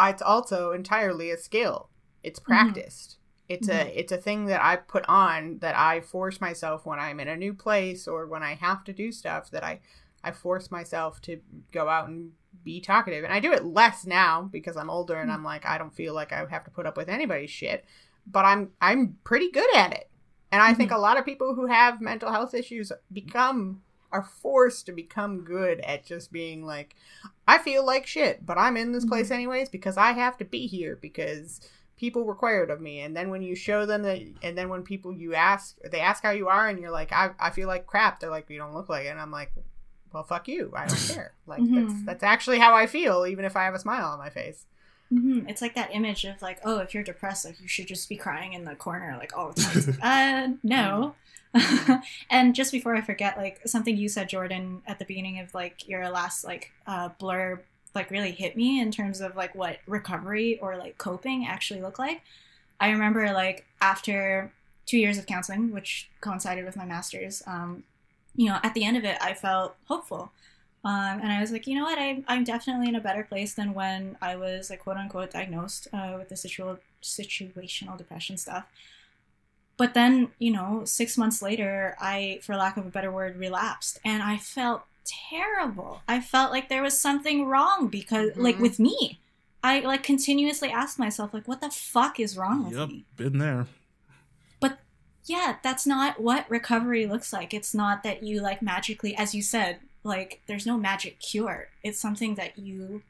[0.00, 1.90] it's also entirely a skill.
[2.22, 3.18] It's practiced
[3.52, 3.90] it's a mm-hmm.
[3.94, 7.36] it's a thing that i put on that i force myself when i'm in a
[7.36, 9.80] new place or when i have to do stuff that i
[10.24, 11.40] i force myself to
[11.72, 12.32] go out and
[12.64, 13.24] be talkative.
[13.24, 15.34] And i do it less now because i'm older and mm.
[15.34, 17.84] i'm like i don't feel like i have to put up with anybody's shit
[18.26, 20.08] but i'm i'm pretty good at it.
[20.50, 20.98] And i think mm-hmm.
[20.98, 25.80] a lot of people who have mental health issues become are forced to become good
[25.80, 26.94] at just being like
[27.48, 29.14] i feel like shit but i'm in this mm-hmm.
[29.14, 31.60] place anyways because i have to be here because
[32.02, 32.94] people required of me.
[33.04, 36.20] And then when you show them that and then when people you ask they ask
[36.22, 38.18] how you are and you're like i, I feel like crap.
[38.18, 39.10] They're like you don't look like it.
[39.14, 39.52] And i'm like
[40.12, 40.72] well fuck you.
[40.76, 41.32] I don't care.
[41.46, 42.04] Like that's Mhm.
[42.08, 44.66] that's actually how i feel even if i have a smile on my face.
[45.10, 48.08] Hmm It's like that image of like, oh, if you're depressed, like you should just
[48.08, 49.98] be crying in the corner like all the time.
[50.02, 51.14] uh, no.
[52.30, 55.86] and just before I forget, like something you said, Jordan, at the beginning of like
[55.86, 57.60] your last like uh, blurb,
[57.94, 61.98] like really hit me in terms of like what recovery or like coping actually look
[61.98, 62.22] like.
[62.80, 64.52] I remember like after
[64.86, 67.84] two years of counseling, which coincided with my master's, um,
[68.34, 70.32] you know, at the end of it, I felt hopeful.
[70.84, 73.54] Um, and I was like, you know what, I, I'm definitely in a better place
[73.54, 78.66] than when I was like quote unquote diagnosed uh, with the situ- situational depression stuff.
[79.76, 84.00] But then, you know, six months later, I, for lack of a better word, relapsed,
[84.04, 86.02] and I felt terrible.
[86.08, 88.60] I felt like there was something wrong because, like, Mhm.
[88.62, 89.20] with me,
[89.62, 93.04] I like continuously asked myself, like, what the fuck is wrong with yep me?
[93.16, 93.66] been there
[94.60, 94.78] But
[95.24, 97.54] yeah, that's not what recovery looks like.
[97.54, 101.68] It's not that you like magically, as you said, like there's no magic cure.
[101.84, 103.02] It's something that you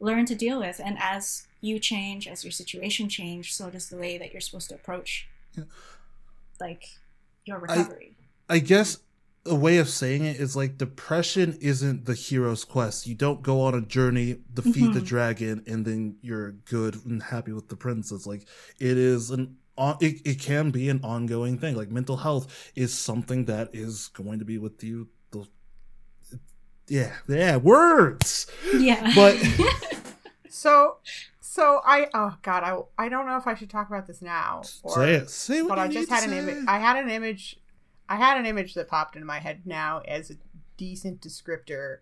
[0.00, 3.96] learn to deal with, and as you change, as your situation change, so does the
[3.96, 5.64] way that you're supposed to approach, Yeah.
[6.60, 6.84] like
[7.46, 8.14] your recovery.
[8.48, 8.98] I guess
[9.46, 13.06] a way of saying it is like depression isn't the hero's quest.
[13.06, 15.06] You don't go on a journey, defeat the Mhm.
[15.06, 18.26] dragon, and then you're good and happy with the princess.
[18.26, 18.46] Like
[18.78, 21.76] it is an on, it, it can be an ongoing thing.
[21.76, 25.08] Like mental health is something that is going to be with you.
[25.32, 25.46] The,
[26.88, 28.46] yeah, yeah, words.
[28.74, 29.12] Yeah.
[29.14, 29.36] But
[30.48, 30.96] So,
[31.40, 34.62] so I oh god, I I don't know if I should talk about this now.
[34.82, 35.30] Or, say it.
[35.30, 36.64] Say what But you I just need had to an image.
[36.66, 37.58] I had an image.
[38.08, 40.34] I had an image that popped into my head now as a
[40.76, 41.98] decent descriptor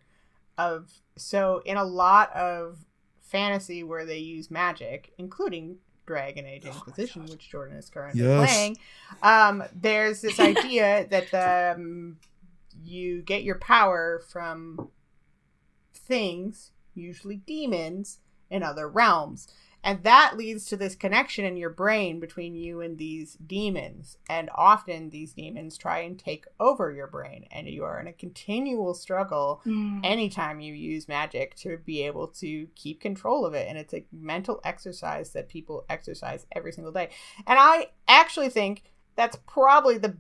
[0.59, 0.93] of.
[1.17, 2.85] So in a lot of
[3.21, 7.31] fantasy where they use magic, including Dragon Age Oh Inquisition, gosh.
[7.31, 8.51] which Jordan is currently Yes.
[8.51, 8.77] playing,
[9.23, 12.19] um, there's this idea that the, um,
[12.83, 14.91] you get your power from
[15.93, 18.19] things, usually demons,
[18.51, 19.49] in other realms.
[19.85, 24.17] And that leads to this connection in your brain between you and these demons.
[24.29, 27.47] And often these demons try and take over your brain.
[27.53, 30.01] And you are in a continual struggle Mm.
[30.05, 33.69] anytime you use magic to be able to keep control of it.
[33.69, 37.11] And it's a mental exercise that people exercise every single day.
[37.47, 38.85] And I actually think
[39.17, 40.17] that's probably the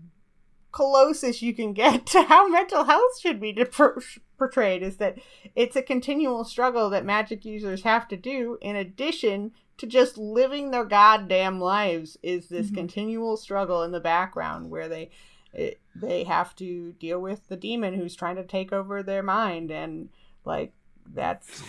[0.74, 3.72] closest you can get to how mental health should be dep-
[4.36, 5.16] portrayed is that
[5.54, 10.72] it's a continual struggle that magic users have to do in addition to just living
[10.72, 12.74] their goddamn lives is this Mhm.
[12.74, 15.10] continual struggle in the background where they
[15.52, 19.70] it, they have to deal with the demon who's trying to take over their mind
[19.70, 20.08] and
[20.44, 20.72] like
[21.14, 21.62] that's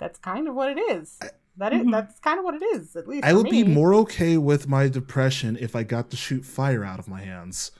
[0.00, 1.20] that's kind of what it is
[1.56, 1.92] that is, Mhm.
[1.92, 4.66] that's kind of what it is at least I for would be more okay with
[4.66, 7.70] my depression if I got to shoot fire out of my hands.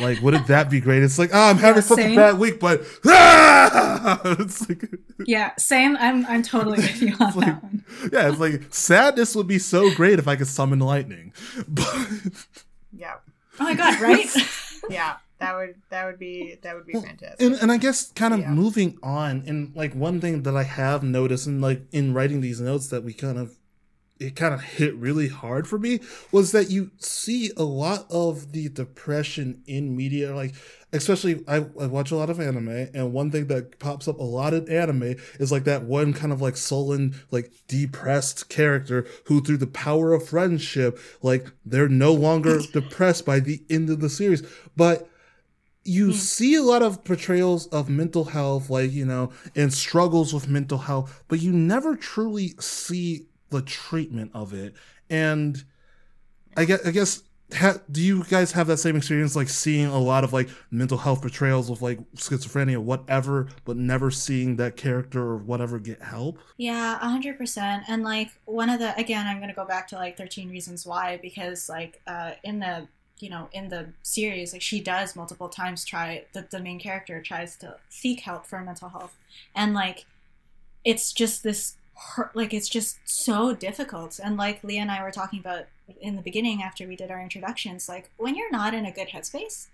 [0.00, 1.02] Like, wouldn't that be great?
[1.02, 4.20] It's like, oh, I'm having Yeah, such a bad week, but ah!
[4.40, 4.84] it's like,
[5.26, 5.96] Yeah, same.
[5.98, 7.84] I'm I'm totally with you on It's like- that one.
[8.12, 11.32] yeah, it's like sadness would be so great if I could summon lightning.
[11.68, 11.94] But
[12.92, 13.14] yeah
[13.60, 14.28] Oh my god, right?
[14.90, 18.10] yeah that would that would be that would be Well, fantastic and, and I guess
[18.12, 18.50] kind of Yeah.
[18.50, 22.60] moving on, and like one thing that I have noticed, and like in writing these
[22.60, 23.56] notes, that we kind of
[24.22, 28.52] it kind of hit really hard for me was that you see a lot of
[28.52, 30.54] the depression in media, like
[30.92, 34.22] especially I, I watch a lot of anime, and one thing that pops up a
[34.24, 39.40] lot in anime is like that one kind of like sullen, like depressed character who,
[39.42, 44.10] through the power of friendship, like they're no longer depressed by the end of the
[44.10, 44.42] series,
[44.76, 45.08] but
[45.84, 46.12] you Hmm.
[46.12, 50.78] see a lot of portrayals of mental health, like, you know, and struggles with mental
[50.78, 54.74] health, but you never truly see the treatment of it.
[55.08, 55.62] And
[56.56, 57.22] I guess, I guess,
[57.54, 60.98] ha, do you guys have that same experience, like seeing a lot of like mental
[60.98, 66.38] health portrayals of like schizophrenia, whatever, but never seeing that character or whatever get help?
[66.56, 67.84] Yeah, hundred percent.
[67.88, 71.18] And like one of the again, I'm gonna go back to like Thirteen Reasons Why
[71.20, 72.88] because like uh, in the
[73.18, 77.20] you know in the series, like she does multiple times try the the main character
[77.22, 79.16] tries to seek help for mental health,
[79.54, 80.06] and like
[80.84, 81.76] it's just this
[82.10, 84.20] hurt, like it's just so difficult.
[84.22, 85.66] And like Leah and I were talking about
[86.00, 89.08] in the beginning after we did our introductions, like when you're not in a good
[89.08, 89.68] headspace,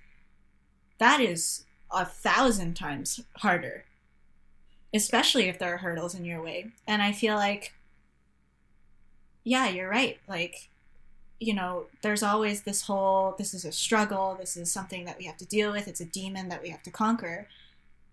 [0.99, 3.85] that is a thousand times harder
[4.95, 6.69] especially if there are hurdles in your way.
[6.87, 7.75] And I feel like,
[9.45, 10.19] yeah, you're right.
[10.27, 10.69] Like,
[11.41, 15.25] you know, there's always this whole this is a struggle, this is something that we
[15.27, 17.49] have to deal with, it's a demon that we have to conquer.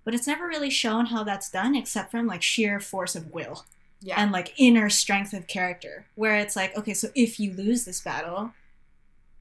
[0.03, 3.65] But it's never really shown how that's done except from like sheer force of will
[4.01, 6.05] yeah and like inner strength of character.
[6.15, 8.51] Where it's like, okay, so if you lose this battle,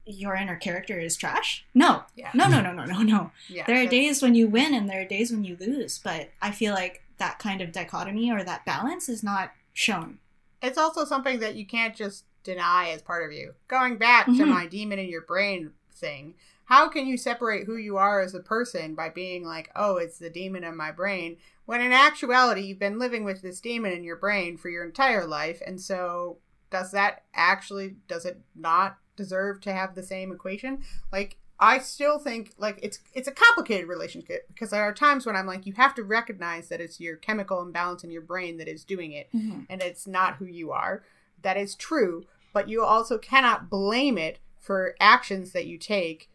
[0.05, 1.65] your inner character is trash?
[1.73, 2.03] No.
[2.15, 4.89] yeah No, no, no, no, no, no yeah there are days when you win and
[4.89, 8.43] there are days when you lose but i feel like that kind of dichotomy or
[8.43, 10.19] that balance is not shown
[10.61, 13.53] it's also something that you can't just deny as part of you.
[13.67, 14.47] Going back to Mhm.
[14.49, 18.39] my demon in your brain thing, how can you separate who you are as a
[18.39, 22.79] person by being like, oh, it's the demon in my brain, when in actuality, you've
[22.79, 25.61] been living with this demon in your brain for your entire life.
[25.65, 26.37] And so,
[26.69, 30.83] does that actually, does it not deserve to have the same equation?
[31.11, 35.37] Like, I still think like it's it's a complicated relationship because there are times when
[35.37, 38.67] I'm like you have to recognize that it's your chemical imbalance in your brain that
[38.67, 39.61] is doing it mm-hmm.
[39.69, 41.03] and it's not who you are.
[41.43, 46.29] That is true, but you also cannot blame it for actions that you take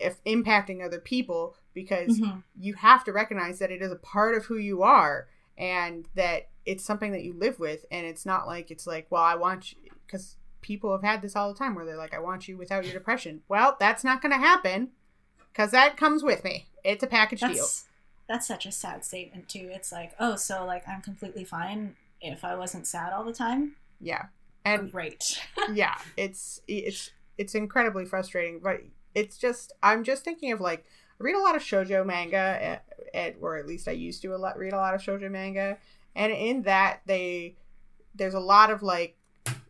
[0.00, 2.42] if impacting other people because Mhm.
[2.58, 6.48] you have to recognize that it is a part of who you are and that
[6.66, 9.72] it's something that you live with and it's not like it's like well I want
[9.72, 12.56] you cuz people have had this all the time where they're like I want you
[12.56, 13.42] without your depression.
[13.48, 14.90] Well, that's not going to happen
[15.54, 16.66] cuz that comes with me.
[16.84, 17.50] It's a package deal.
[17.54, 17.86] that's
[18.28, 22.44] that's such a sad statement too it's like oh so like i'm completely fine if
[22.44, 24.26] i wasn't sad all the time Yeah.
[24.64, 25.24] And right
[25.72, 28.82] yeah, it's it's it's incredibly frustrating, but
[29.14, 30.84] it's just I'm just thinking of like
[31.20, 32.84] I read a lot of shojo manga at,
[33.14, 35.78] at or at least I used to a lot read a lot of shojo manga,
[36.14, 37.56] and in that they
[38.14, 39.16] there's a lot of like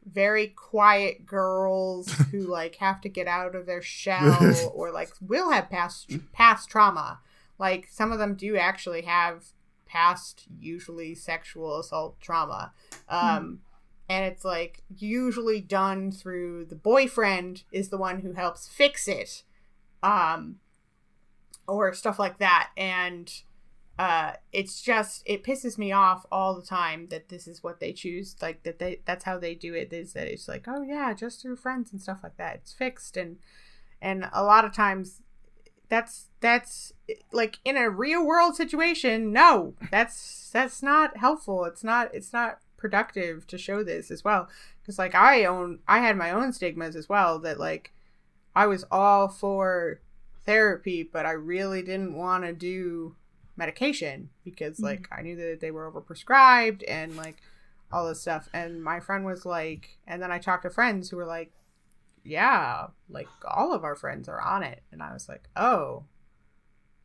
[0.05, 5.51] very quiet girls who like have to get out of their shell or like will
[5.51, 7.21] have past past trauma.
[7.59, 9.45] Like some of them do actually have
[9.87, 12.73] past usually sexual assault trauma.
[13.09, 13.37] Hmm.
[13.37, 13.61] Um
[14.11, 19.45] and it's like usually done through the boyfriend is the one who helps fix it.
[20.03, 20.57] Um
[21.69, 23.43] or stuff like that and
[23.97, 27.93] uh it's just it pisses me off all the time that this is what they
[27.93, 31.13] choose like that they that's how they do it is that it's like oh yeah
[31.15, 33.37] just through friends and stuff like that it's fixed and
[34.03, 35.23] and a lot of times
[35.89, 36.93] that's that's
[37.33, 42.59] like in a real world situation no that's that's not helpful it's not it's not
[42.81, 44.49] productive to show this as well
[44.83, 47.93] because like i own i had my own stigmas as well that like
[48.57, 50.01] i was all for
[50.47, 53.15] therapy but i really didn't want to do
[53.57, 54.85] medication because Mhm.
[54.85, 57.37] like I knew that they were overprescribed and like
[57.93, 58.49] all this stuff.
[58.55, 61.53] And my friend was like, and then I talked to friends who were like,
[62.25, 64.83] yeah, like all of our friends are on it.
[64.93, 66.05] And I was like, oh,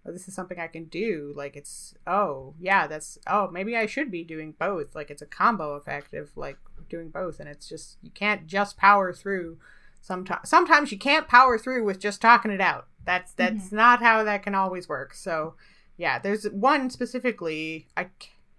[0.05, 1.33] well, this is something I can do.
[1.35, 4.95] Like it's, oh, yeah, that's, oh, maybe I should be doing both.
[4.95, 6.57] Like it's a combo effect of like
[6.89, 7.39] doing both.
[7.39, 9.57] And it's just, you can't just power through.
[10.01, 12.87] Sometimes, sometimes you can't power through with just talking it out.
[13.03, 13.75] That's, that's mm-hmm.
[13.75, 15.15] not how that can always work.
[15.15, 15.55] So,
[15.97, 17.87] yeah, there's one specifically.
[17.97, 18.09] I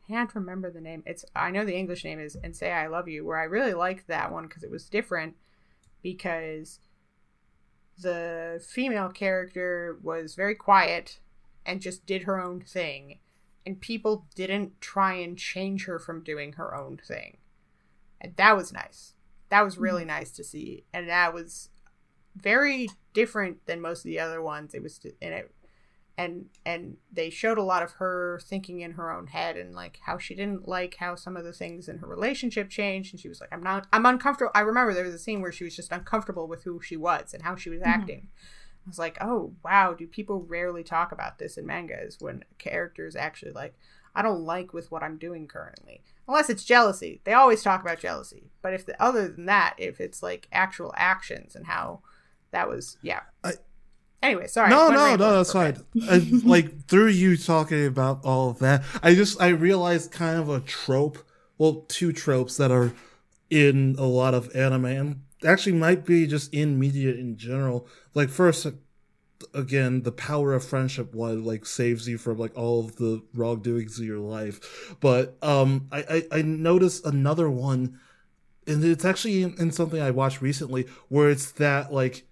[0.08, 1.02] can't remember the name.
[1.06, 3.74] It's I know the English name is "And Say I Love You," where I really
[3.74, 5.34] liked that one because it was different.
[6.02, 6.78] Because
[7.98, 11.18] the female character was very quiet
[11.66, 13.18] and just did her own thing,
[13.66, 17.38] and people didn't try and change her from doing her own thing,
[18.20, 19.14] and that was nice.
[19.50, 21.68] That was really nice to see, and that was
[22.34, 24.74] very different than most of the other ones.
[24.74, 25.54] It was and it
[26.18, 29.98] and and they showed a lot of her thinking in her own head and like
[30.06, 33.28] how she didn't like how some of the things in her relationship changed and she
[33.28, 35.76] was like i'm not i'm uncomfortable i remember there was a scene where she was
[35.76, 37.86] just uncomfortable with who she was and how she was Mhm.
[37.86, 38.28] acting
[38.86, 43.16] i was like oh wow do people rarely talk about this in mangas when characters
[43.16, 43.74] actually like
[44.14, 47.98] i don't like with what i'm doing currently unless it's jealousy they always talk about
[47.98, 52.00] jealousy but if the other than that if it's like actual actions and how
[52.52, 53.54] that was yeah I-
[54.22, 55.82] anyway sorry no, no, no, that's for a bit.
[56.08, 56.08] fine.
[56.10, 60.48] I, like through you talking about all of that, I just I realized kind of
[60.48, 61.18] a trope.
[61.58, 62.92] Well, two tropes that are
[63.50, 67.86] in a lot of anime and actually might be just in media in general.
[68.14, 68.66] Like first,
[69.54, 73.98] again, the power of friendship one like saves you from like all of the wrongdoings
[73.98, 74.96] of your life.
[75.00, 77.98] But um, I I, I noticed another one,
[78.66, 82.26] and it's actually in, in something I watched recently where it's that like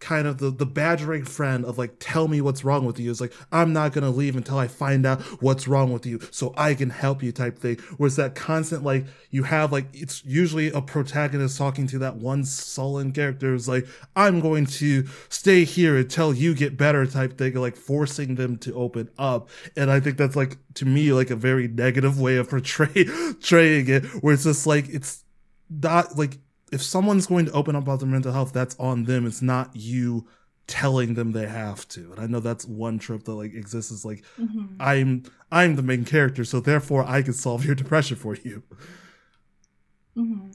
[0.00, 3.10] kind of the the badgering friend of like tell me what's wrong with you.
[3.10, 6.52] Is like i'm not gonna leave until i find out what's wrong with you so
[6.56, 7.76] i can help you type thing.
[7.96, 12.16] Where it's that constant like you have like it's usually a protagonist talking to that
[12.16, 17.38] one sullen character who's like i'm going to stay here until you get better type
[17.38, 19.48] thing like forcing them to open up.
[19.76, 23.88] And i think that's like to me like a very negative way of portray- portraying
[23.88, 25.24] it where it's just like it's
[25.70, 26.38] not like
[26.72, 29.26] if someone's going to open up about their mental health, that's on them.
[29.26, 30.26] It's not you
[30.66, 32.12] telling them they have to.
[32.12, 34.80] And I know that's one trope that like exists is like Mhm.
[34.80, 38.62] I'm I'm the main character, so therefore I can solve your depression for you.
[40.14, 40.50] hmm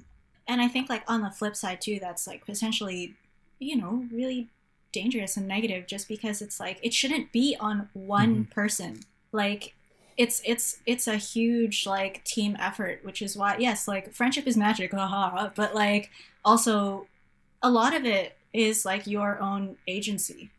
[0.48, 3.16] And I think like on the flip side too, that's like potentially,
[3.60, 4.50] you know, really
[4.92, 9.02] dangerous and negative just because it's like it shouldn't be on one person.
[9.32, 9.76] Like
[10.22, 14.58] it's it's it's a huge like team effort, which is why yes, like friendship is
[14.58, 15.50] magic, haha.
[15.56, 16.10] But like
[16.44, 17.08] also
[17.62, 20.50] a lot of it is like your own agency.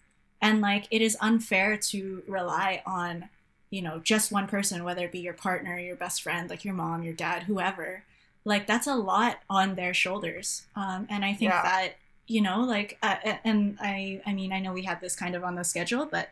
[0.40, 3.28] And like it is unfair to rely on,
[3.70, 6.74] you know, just one person, whether it be your partner, your best friend, like your
[6.74, 8.04] mom, your dad, whoever
[8.44, 11.62] like that's a lot on their shoulders um, and i think Yeah.
[11.62, 11.88] that
[12.26, 15.44] you know like uh, and i i mean i know we had this kind of
[15.44, 16.30] on the schedule but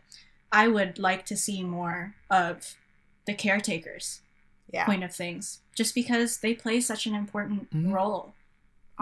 [0.51, 2.75] i would like to see more of
[3.27, 4.21] the caretakers
[4.73, 4.87] yeah.
[4.87, 5.61] point of things.
[5.75, 7.93] Just because they play such an important Mhm.
[7.93, 8.35] role.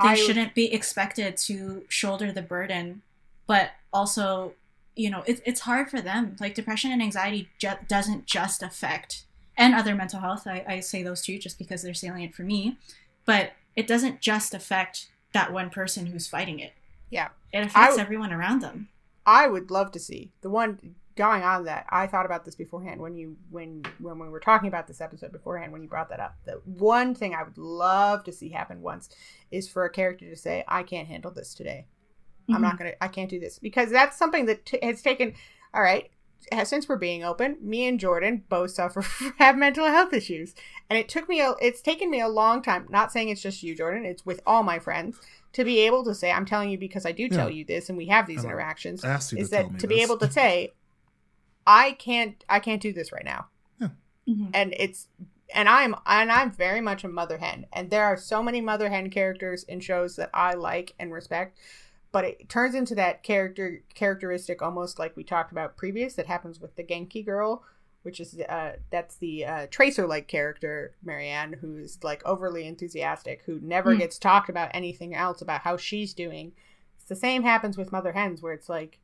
[0.02, 3.02] They I- shouldn't be expected to shoulder the burden
[3.46, 4.52] but also
[4.94, 6.36] you know it, it's hard for them.
[6.40, 9.24] Like depression and anxiety ju- doesn't just affect
[9.56, 12.76] and other mental health I, I say those two just because they're salient for me
[13.24, 16.72] but it doesn't just affect that one person who's fighting it.
[17.10, 17.28] Yeah.
[17.52, 18.88] it affects I- everyone around them.
[19.26, 23.00] I would love to see the one going on that I thought about this beforehand
[23.00, 26.20] when you when when we were talking about this episode beforehand when you brought that
[26.20, 26.36] up.
[26.46, 29.10] The one thing I would love to see happen once
[29.50, 31.86] is for a character to say, "I can't handle this today.
[32.48, 32.62] I'm Mm-hmm.
[32.62, 32.92] not gonna.
[33.02, 35.34] I can't do this," because that's something that t- has taken.
[35.74, 36.10] All right,
[36.64, 39.02] since we're being open, me and Jordan both suffer
[39.38, 40.54] have mental health issues,
[40.88, 42.86] and it took me a, it's taken me a long time.
[42.88, 44.06] Not saying it's just you, Jordan.
[44.06, 45.20] It's with all my friends
[45.54, 47.56] to be able to say, I'm telling you because I do tell Yeah.
[47.56, 49.02] you this, and we have these And interactions.
[49.34, 50.72] Is that to be able to say,
[51.68, 53.46] I can't, I can't do this right now
[54.28, 54.50] Mhm.
[54.52, 55.08] and it's
[55.54, 58.90] and I'm and I'm very much a mother hen, and there are so many mother
[58.90, 61.58] hen characters in shows that I like and respect,
[62.12, 66.60] but it turns into that character characteristic almost like we talked about previous that happens
[66.60, 67.64] with the Genki girl,
[68.02, 73.58] which is uh that's the uh, tracer like character Mariane, who's like overly enthusiastic, who
[73.62, 73.98] never Mm.
[74.00, 76.52] gets talked about anything else about how she's doing.
[76.96, 79.00] It's the same happens with mother hens, where it's like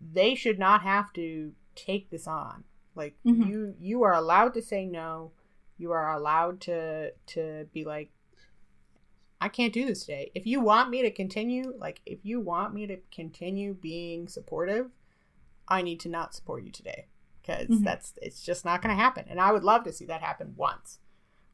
[0.00, 2.64] they should not have to take this on.
[2.94, 3.46] Like Mhm.
[3.48, 5.32] you you are allowed to say no.
[5.76, 8.10] You are allowed to to be like
[9.40, 10.30] i can't do this today.
[10.34, 14.90] If you want me to continue like if you want me to continue being supportive
[15.68, 17.06] i need to not support you today.
[17.40, 17.84] Because Mhm.
[17.84, 19.24] that's it's just not going to happen.
[19.28, 20.98] And i would love to see that happen once.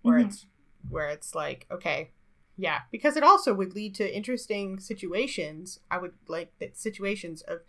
[0.03, 0.27] Where Mhm.
[0.27, 0.47] it's
[0.89, 2.11] where it's like okay
[2.57, 2.83] yeah.
[2.93, 5.81] Because it also would lead to interesting situations.
[5.91, 7.63] I would like that situations of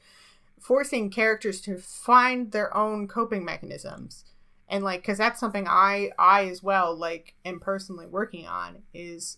[0.60, 4.26] forcing characters to find their own coping mechanisms
[4.68, 9.38] and like because that's something i i as well like am personally working on is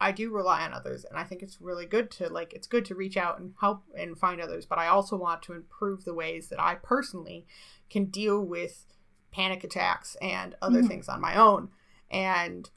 [0.00, 2.84] i do rely on others and i think it's really good to like it's good
[2.84, 6.14] to reach out and help and find others but i also want to improve the
[6.14, 7.46] ways that i personally
[7.90, 8.86] can deal with
[9.32, 10.88] panic attacks and other Mhm.
[10.88, 11.70] things on my own
[12.10, 12.70] and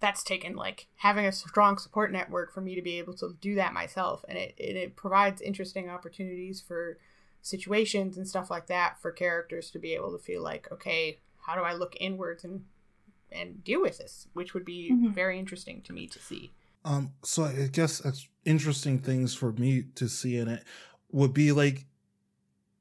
[0.00, 3.54] that's taken like having a strong support network for me to be able to do
[3.56, 6.98] that myself and it, it, it provides interesting opportunities for
[7.42, 11.54] situations and stuff like that for characters to be able to feel like okay how
[11.54, 12.64] do i look inwards and
[13.32, 15.12] and deal with this which would be Mhm.
[15.14, 16.52] very interesting to me to see
[16.84, 20.64] Um, so I guess that's interesting things for me to see in it
[21.10, 21.86] would be like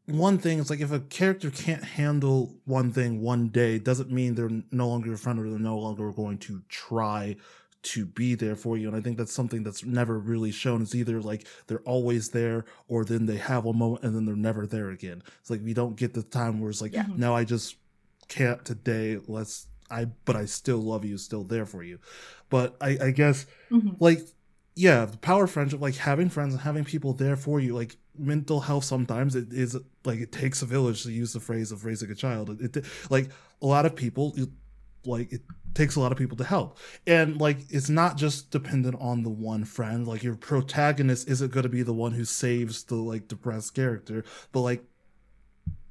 [0.07, 4.35] one thing is like if a character can't handle one thing one day doesn't mean
[4.35, 7.35] they're no longer your friend or they're no longer going to try
[7.83, 10.95] to be there for you and i think that's something that's never really shown it's
[10.95, 14.65] either like they're always there or then they have a moment and then they're never
[14.65, 17.05] there again it's like we don't get the time where it's like Yeah.
[17.15, 17.75] no i just
[18.29, 21.99] can't today let's i but i still love you still there for you
[22.49, 23.95] but i i guess Mhm.
[23.99, 24.19] like
[24.75, 27.95] yeah the power of friendship like having friends and having people there for you like
[28.19, 31.85] mental health sometimes it is like it takes a village to use the phrase of
[31.85, 32.49] raising a child.
[32.61, 33.29] It, it like
[33.61, 34.51] a lot of people you-
[35.05, 35.41] like it
[35.73, 36.77] takes a lot of people to help.
[37.05, 40.07] And like it's not just dependent on the one friend.
[40.07, 44.23] Like your protagonist isn't going to be the one who saves the like depressed character
[44.51, 44.83] but like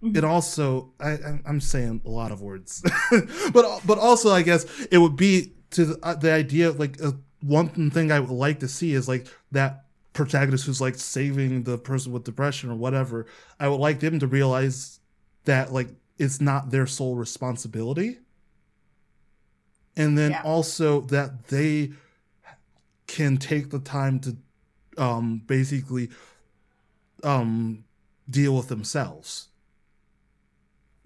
[0.02, 1.16] it also I,
[1.46, 2.82] i'm saying a lot of words.
[3.52, 7.02] But but also i guess it would be to the, uh, the idea of like
[7.02, 7.12] uh,
[7.42, 9.85] one thing i would like to see is like that
[10.16, 13.26] protagonist who's like saving the person with depression or whatever
[13.60, 14.98] i would like them to realize
[15.44, 15.88] that like
[16.18, 18.18] it's not their sole responsibility
[19.96, 20.42] and then Yeah.
[20.42, 21.92] also that they
[23.06, 24.36] can take the time to
[24.98, 26.08] um basically
[27.22, 27.84] um
[28.28, 29.48] deal with themselves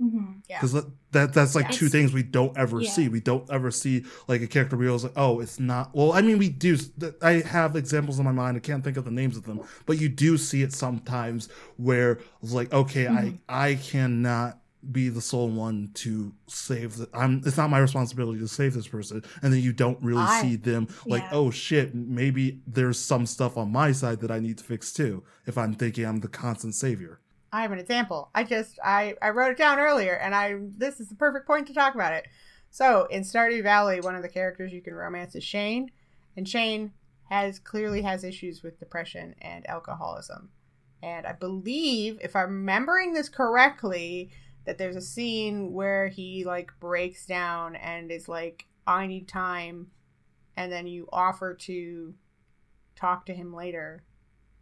[0.01, 0.37] Mhm.
[0.49, 1.71] yeah because that, that that's like Yeah.
[1.73, 2.91] two things we don't ever yeah.
[2.91, 6.23] see we don't ever see like a character realize like oh it's not well i
[6.23, 6.79] mean we do
[7.23, 9.99] i have examples in my mind i can't think of the names of them but
[9.99, 13.39] you do see it sometimes where it's like okay Mhm.
[13.49, 14.57] i i cannot
[14.91, 18.89] be the sole one to save the i'm it's not my responsibility to save this
[18.89, 21.31] person and then you don't really I- see them like Yeah.
[21.33, 25.23] oh shit maybe there's some stuff on my side that i need to fix too
[25.47, 27.21] if i'm thinking i'm the constant savior
[27.53, 28.31] I have an example.
[28.35, 31.67] I just I I wrote it down earlier, and I this is the perfect point
[31.67, 32.27] to talk about it.
[32.71, 35.91] So in Stardew Valley, one of the characters you can romance is Shane,
[36.37, 36.93] and Shane
[37.29, 40.51] has clearly has issues with depression and alcoholism,
[41.03, 44.31] and I believe if I'm remembering this correctly,
[44.65, 49.91] that there's a scene where he like breaks down and is like, "I need time,"
[50.57, 52.15] and then you offer to
[52.95, 54.05] talk to him later,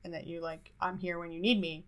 [0.05, 1.84] and that you like, "I'm here when you need me."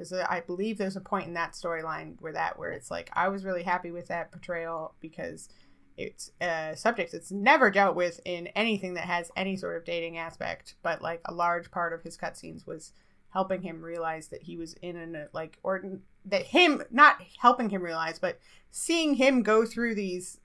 [0.00, 3.28] A, I believe there's a point in that storyline where that where it's like I
[3.28, 5.48] was really happy with that portrayal because
[5.96, 10.16] it's a subject that's never dealt with in anything that has any sort of dating
[10.16, 10.74] aspect.
[10.82, 12.92] But like a large part of his cutscenes was
[13.30, 15.82] helping him realize that he was in an like or
[16.24, 18.38] that him not helping him realize, but
[18.70, 20.40] seeing him go through these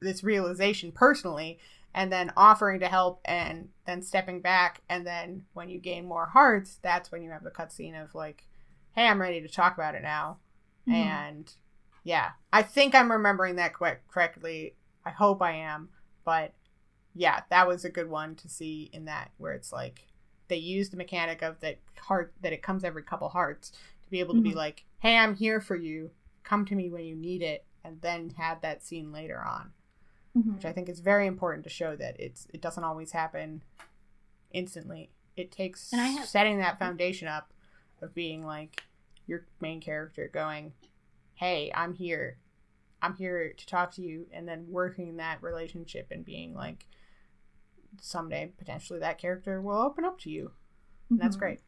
[0.00, 1.58] this realization personally
[1.94, 6.26] and then offering to help and then stepping back and then when you gain more
[6.26, 8.46] hearts that's when you have the cutscene of like
[8.96, 10.38] hey i'm ready to talk about it now
[10.88, 10.92] Mhm.
[10.94, 11.52] and
[12.02, 14.74] yeah i think i'm remembering that que- correctly
[15.04, 15.90] i hope i am
[16.24, 16.52] but
[17.14, 20.06] yeah that was a good one to see in that where it's like
[20.48, 23.70] they use the mechanic of that heart that it comes every couple hearts
[24.04, 24.54] to be able to be Mhm.
[24.54, 26.12] like, "Hey, I'm here for you.
[26.44, 29.72] Come to me when you need it," and then have that scene later on,
[30.36, 30.54] Mhm.
[30.54, 33.64] which I think is very important to show that it's it doesn't always happen
[34.52, 35.10] instantly.
[35.36, 37.52] It takes have- setting that foundation up
[38.02, 38.82] of being like
[39.26, 40.72] your main character going,
[41.34, 42.38] "Hey, I'm here.
[43.02, 46.86] I'm here to talk to you," and then working that relationship and being like,
[48.00, 50.52] someday potentially that character will open up to you.
[51.10, 51.44] And that's mm-hmm.
[51.44, 51.60] great.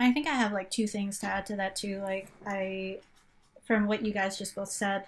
[0.00, 2.00] I think I have like two things to add to that too.
[2.02, 2.98] Like I,
[3.64, 5.06] from what you guys just both said,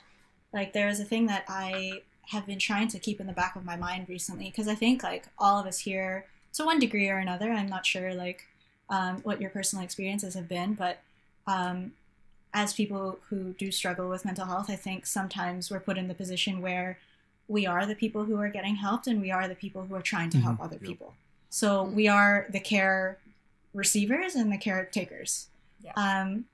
[0.53, 3.57] like there is a thing that I have been trying to keep in the back
[3.57, 7.09] of my mind recently because I think like all of us here, to one degree
[7.09, 8.46] or another, I'm not sure like
[8.91, 10.99] um, what your personal experiences have been, but
[11.47, 11.93] um,
[12.53, 16.14] as people who do struggle with mental health, I think sometimes we're put in the
[16.14, 16.99] position where
[17.49, 20.03] we are the people who are getting helped and we are the people who are
[20.03, 20.64] trying to help Mhm.
[20.64, 20.82] other Yep.
[20.84, 21.14] people.
[21.49, 23.18] So we are the care
[23.74, 25.49] receivers and the caretakers.
[25.82, 25.93] Yeah.
[25.97, 26.47] Um,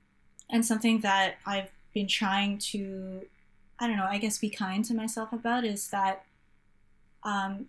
[0.49, 3.25] and something that I've been trying to,
[3.79, 6.23] I don't know, I guess be kind to myself about is that
[7.23, 7.67] um,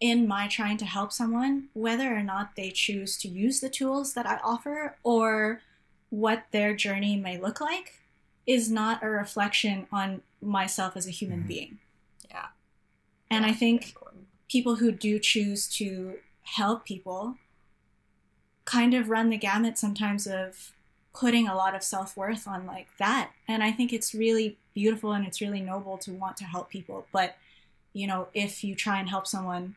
[0.00, 4.14] in my trying to help someone, whether or not they choose to use the tools
[4.14, 5.62] that I offer or
[6.10, 8.00] what their journey may look like,
[8.46, 11.48] is not a reflection on myself as a human Mhm.
[11.48, 11.78] being.
[12.28, 12.48] Yeah.
[13.30, 13.96] And I think
[14.48, 17.36] people who do choose to help people
[18.64, 20.72] kind of run the gamut sometimes of
[21.12, 25.26] putting a lot of self-worth on like that and i think it's really beautiful and
[25.26, 27.36] it's really noble to want to help people but
[27.94, 29.74] you know if you try and help someone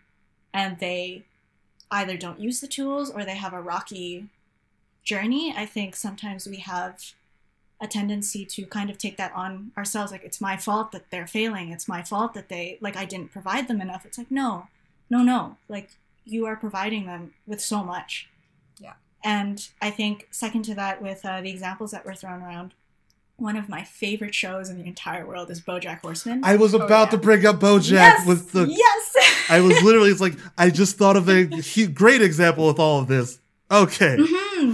[0.54, 1.24] and they
[1.92, 4.28] either don't use the tools or they have a rocky
[5.04, 5.54] journey.
[5.56, 7.14] I think sometimes we have
[7.82, 11.28] a tendency to kind of take that on ourselves like it's my fault that they're
[11.28, 11.70] failing.
[11.72, 14.06] It's my fault that they like i didn't provide them enough.
[14.06, 14.68] It's like no
[15.10, 15.58] no no.
[15.68, 15.92] Like
[16.26, 18.30] you are providing them with so much.
[18.80, 18.94] Yeah.
[19.24, 22.74] and i think second to that with uh, the examples that were thrown around
[23.42, 26.80] one of my favorite shows in the entire world is bojack horseman I was Oh,
[26.80, 27.12] about yeah.
[27.12, 28.66] to bring up BoJack yes with the.
[28.68, 31.46] yes I was literally it's like I just thought of a
[31.94, 33.40] great example with all of this.
[33.72, 34.18] Okay.
[34.18, 34.74] Mm-hmm.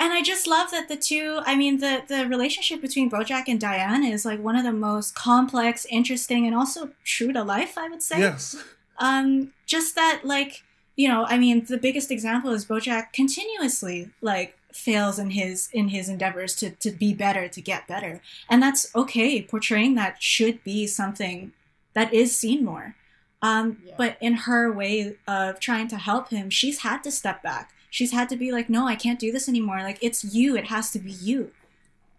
[0.00, 3.60] And I just love that the two, I mean, the, the relationship between Bojack and
[3.60, 7.88] Diane is like one of the most complex, interesting, and also true to life, I
[7.88, 8.20] would say.
[8.20, 8.56] Yes.
[8.98, 10.62] Um, just that, like,
[10.96, 15.88] you know, I mean, the biggest example is Bojack continuously, like, fails in his in
[15.88, 18.20] his endeavors to to be better to get better.
[18.48, 19.42] And that's okay.
[19.42, 21.52] Portraying that should be something
[21.94, 22.94] that is seen more.
[23.42, 23.94] Um Yeah.
[23.96, 27.72] but in her way of trying to help him she's had to step back.
[27.90, 29.82] She's had to be like no i can't do this anymore.
[29.82, 30.56] Like it's you.
[30.56, 31.52] It has to be you.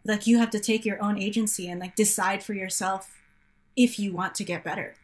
[0.05, 3.15] Like you have to take your own agency and like decide for yourself
[3.75, 4.95] if you want to get better.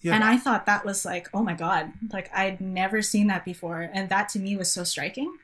[0.00, 0.14] Yeah.
[0.14, 1.92] and i thought that was like oh my god.
[2.12, 3.82] Like i'd never seen that before.
[3.92, 5.36] And that to me was so striking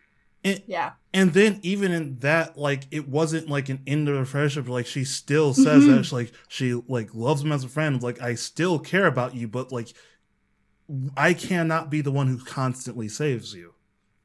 [0.43, 0.93] Yeah.
[1.12, 4.68] And then even in that, like it wasn't like an end of a friendship.
[4.68, 5.97] Like she still says Mhm.
[5.97, 8.03] that she, like she like loves him as a friend.
[8.03, 9.88] Like I still care about you, but like
[11.16, 13.74] I cannot be the one who constantly saves you.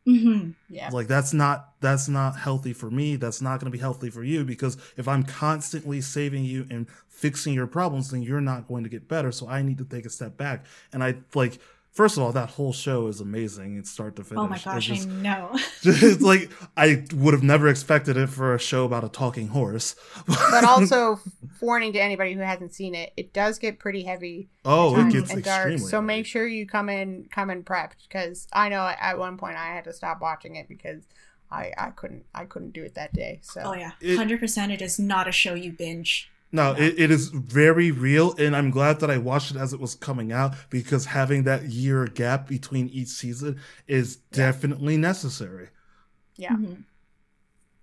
[0.06, 0.90] hmm Yeah.
[0.92, 3.16] Like that's not that's not healthy for me.
[3.16, 6.88] That's not going to be healthy for you because if I'm constantly saving you and
[7.10, 9.32] fixing your problems, then you're not going to get better.
[9.32, 10.66] So I need to take a step back.
[10.94, 11.60] And I like
[11.96, 13.78] first of all, that whole show is amazing.
[13.78, 14.40] It's start to finish.
[14.44, 15.50] oh my It's gosh just- i know
[15.84, 19.96] it's like I would have never expected it for a show about a talking horse.
[20.28, 21.20] But also
[21.62, 25.32] warning to anybody who hasn't seen it, it does get pretty heavy oh, it gets
[25.32, 25.72] and dark.
[25.72, 25.90] extremely.
[25.90, 26.06] So heavy.
[26.08, 29.68] make sure you come in come in prepped because I know at one point I
[29.74, 31.04] had to stop watching it because
[31.52, 33.40] I I couldn't I couldn't do it that day.
[33.42, 36.84] So oh yeah 100% it is not a show you binge No, Yeah.
[36.86, 39.94] it, it is very real, and I'm glad that I watched it as it was
[39.96, 44.38] coming out because having that year gap between each season is Yeah.
[44.38, 45.70] definitely necessary.
[46.38, 46.54] Yeah.
[46.56, 46.84] Mhm.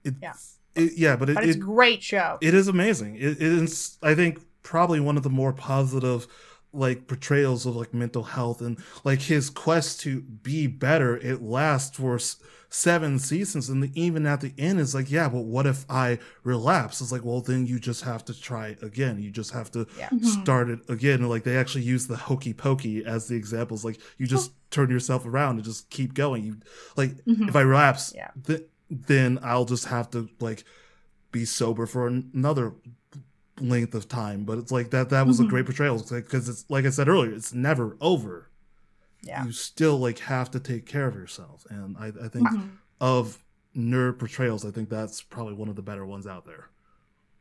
[0.04, 0.32] It, Yeah.
[0.74, 2.38] it- yeah, but it, but it's it, a great show.
[2.40, 3.16] it is amazing.
[3.16, 6.26] It, it is, I think, probably one of the more positive
[6.74, 11.18] like portrayals of like mental health and like his quest to be better.
[11.18, 12.36] It lasts for s-
[12.74, 16.18] seven seasons, and the, even at the end, it's like, yeah, but what if I
[16.42, 17.02] relapse?
[17.02, 19.20] It's like, well, then you just have to try again.
[19.22, 20.08] You just have to yeah.
[20.08, 20.24] Mhm.
[20.42, 21.20] start it again.
[21.20, 23.84] And, like they actually use the hokey pokey as the examples.
[23.84, 26.44] Like you just turn yourself around and just keep going.
[26.44, 26.56] You
[26.96, 27.48] like Mhm.
[27.50, 28.30] if I relapse, Yeah.
[28.46, 30.64] th- then I'll just have to like
[31.30, 32.72] be sober for an- another
[33.60, 34.44] length of time.
[34.44, 35.48] But it's like that that was a Mhm.
[35.50, 38.48] great portrayal because it's like I said earlier, it's never over.
[39.22, 39.44] Yeah.
[39.44, 42.70] You still like have to take care of yourself, and I, I think Mhm.
[43.00, 43.44] of
[43.76, 46.68] nerd portrayals, I think that's probably one of the better ones out there.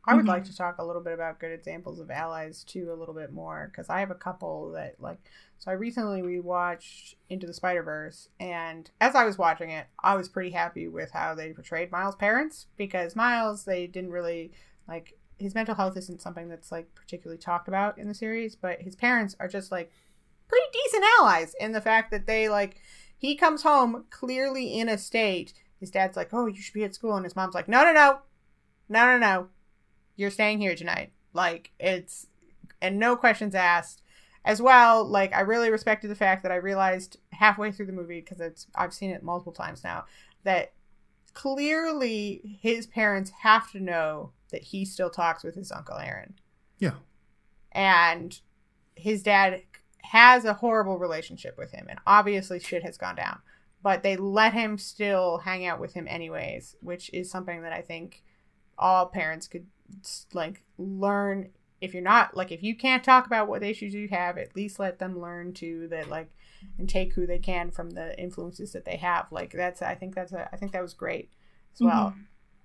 [0.04, 0.28] I would Mhm.
[0.28, 3.32] like to talk a little bit about good examples of allies too, a little bit
[3.32, 5.18] more, because I have a couple that like.
[5.58, 10.16] So I recently rewatched Into the Spider Verse, and as I was watching it, I
[10.16, 14.52] was pretty happy with how they portrayed Miles' parents because Miles, they didn't really
[14.88, 18.80] like his mental health isn't something that's like particularly talked about in the series, but
[18.82, 19.92] his parents are just like
[20.52, 22.76] pretty decent allies in the fact that they like
[23.16, 25.54] he comes home clearly in a state.
[25.80, 27.92] His dad's like, "Oh, you should be at school," and his mom's like, "No, no,
[27.92, 28.18] no,
[28.88, 29.48] no, no, no,
[30.16, 32.26] you're staying here tonight." Like it's
[32.80, 34.02] and no questions asked.
[34.44, 38.20] As well, like I really respected the fact that I realized halfway through the movie
[38.20, 40.04] because it's I've seen it multiple times now
[40.42, 40.72] that
[41.32, 46.34] clearly his parents have to know that he still talks with his uncle Aaron
[46.78, 46.94] Yeah.
[47.70, 48.40] and
[48.96, 49.62] his dad
[50.02, 53.40] has a horrible relationship with him and obviously shit has gone down.
[53.82, 57.80] But they let him still hang out with him anyways which is something that i
[57.80, 58.22] think
[58.78, 59.66] all parents could
[60.32, 61.50] like learn.
[61.80, 64.78] If you're not like if you can't talk about what issues you have at least
[64.78, 66.30] let them learn to that like
[66.78, 69.26] and take who they can from the influences that they have.
[69.32, 71.30] Like that's i think that's a i think that was great
[71.74, 72.14] as well.
[72.16, 72.24] Mhm.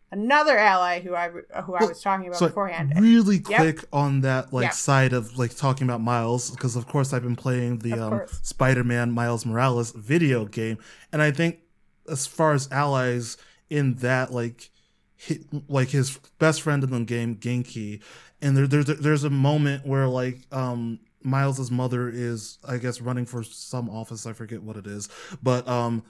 [0.09, 3.57] Another ally who i who i was talking about So beforehand really Yep.
[3.57, 4.73] quick on that like Yep.
[4.73, 8.21] side of like talking about Miles because of course I've been playing the um.
[8.41, 10.77] Spider-Man Miles Morales video game
[11.11, 11.59] and I think
[12.09, 13.35] as far as allies
[13.69, 14.69] in that like
[15.27, 18.01] hi like his best friend in the game Ganke
[18.41, 23.25] and there, there's there's a moment where like um Miles's mother is I guess running
[23.25, 25.09] for some office I forget what it is
[25.43, 26.03] but um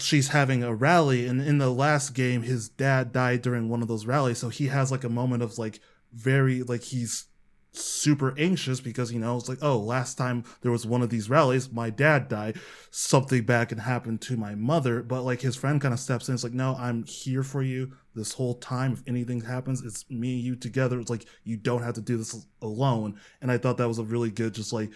[0.00, 3.88] she's having a rally and in the last game his dad died during one of
[3.88, 5.80] those rallies so he has like a moment of like
[6.12, 7.26] very like he's
[7.74, 11.30] super anxious because you know it's like oh last time there was one of these
[11.30, 12.58] rallies my dad died.
[12.90, 16.34] Something bad can happen to my mother but like his friend kind of steps in
[16.34, 18.92] it's like no i'm here for you this whole time.
[18.92, 21.00] If anything happens it's me and you together.
[21.00, 23.18] It's like you don't have to do this alone.
[23.40, 24.90] And i thought that was a really good just like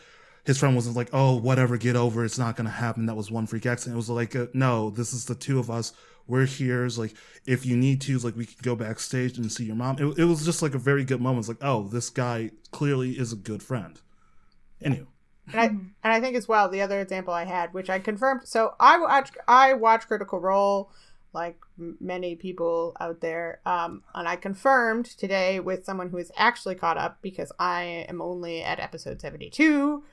[0.47, 2.22] his friend wasn't like, "Oh, whatever, get over.
[2.22, 2.26] it.
[2.26, 3.07] It's not gonna happen.
[3.07, 5.70] That was one freak accident." It was like, uh, "No, this is the two of
[5.70, 5.92] us.
[6.28, 6.84] We're here.
[6.84, 7.14] It's like,
[7.47, 10.18] if you need to, it's like we can go backstage and see your mom." It,
[10.18, 11.40] it was just like a very good moment.
[11.40, 14.01] It's like, "Oh, this guy clearly is a good friend."
[14.80, 15.07] Anyway,
[15.53, 18.42] And I and I think as well the other example I had, which I confirmed.
[18.44, 20.90] So I watch I watch Critical Role,
[21.32, 26.74] like many people out there, um, and I confirmed today with someone who is actually
[26.76, 30.05] caught up because I am only at episode seventy two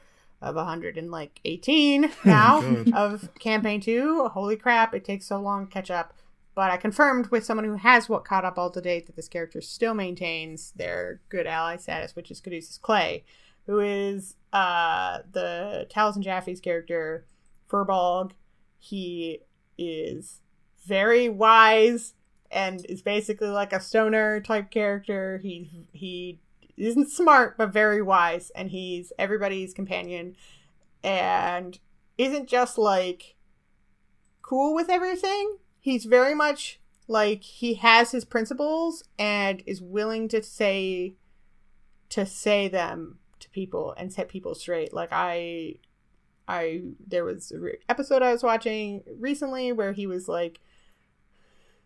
[0.43, 2.93] of hundred and like eighteen now Good.
[2.93, 4.27] of campaign two.
[4.29, 4.93] Holy crap!
[4.93, 6.13] It takes so long to catch up.
[6.55, 9.27] But I confirmed with someone who has what caught up all to date that this
[9.27, 13.23] character still maintains their good ally status, which is Caduceus Clay,
[13.65, 17.25] who is uh, the Taliesin Jaffe's character,
[17.67, 18.33] Furbolg.
[18.77, 19.39] He
[19.79, 20.41] is
[20.85, 22.13] very wise
[22.51, 25.39] and is basically like a stoner type character.
[25.41, 26.39] He he
[26.77, 30.35] isn't smart but very wise, and he's everybody's companion,
[31.03, 31.79] and
[32.17, 33.35] isn't just like
[34.41, 35.57] cool with everything.
[35.79, 41.15] He's very much like he has his principles and is willing to say
[42.09, 44.93] to say them to people and set people straight.
[44.93, 45.75] Like I
[46.47, 50.59] I there was a re- episode I was watching recently where he was like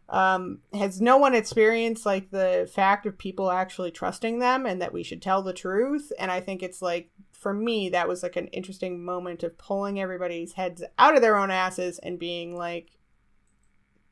[0.10, 4.94] um has no one experienced like the fact of people actually trusting them and that
[4.94, 6.12] we should tell the truth.
[6.18, 10.00] And I think it's like for me that was like an interesting moment of pulling
[10.00, 12.92] everybody's heads out of their own asses and being like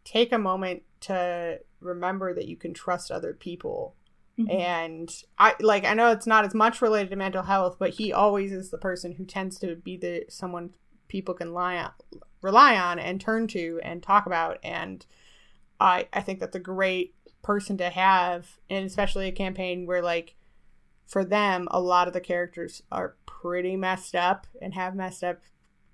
[0.04, 3.96] take a moment to remember that you can trust other people.
[4.38, 4.54] Mhm.
[4.54, 8.12] and i like i know it's not as much related to mental health but he
[8.12, 10.74] always is the person who tends to be the someone
[11.08, 11.92] people can lie on,
[12.42, 14.58] rely on and turn to and talk about.
[14.64, 15.06] And
[15.80, 17.14] i i think that's a great
[17.44, 20.36] person to have and especially a campaign where like
[21.06, 25.40] for them a lot of the characters are pretty messed up and have messed up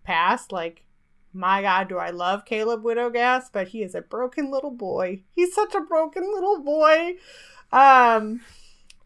[0.06, 0.52] past.
[0.54, 0.86] Like
[1.34, 5.24] my god do i love caleb widogast but he is a broken little boy.
[5.36, 7.16] He's such a broken little boy.
[7.74, 8.42] Um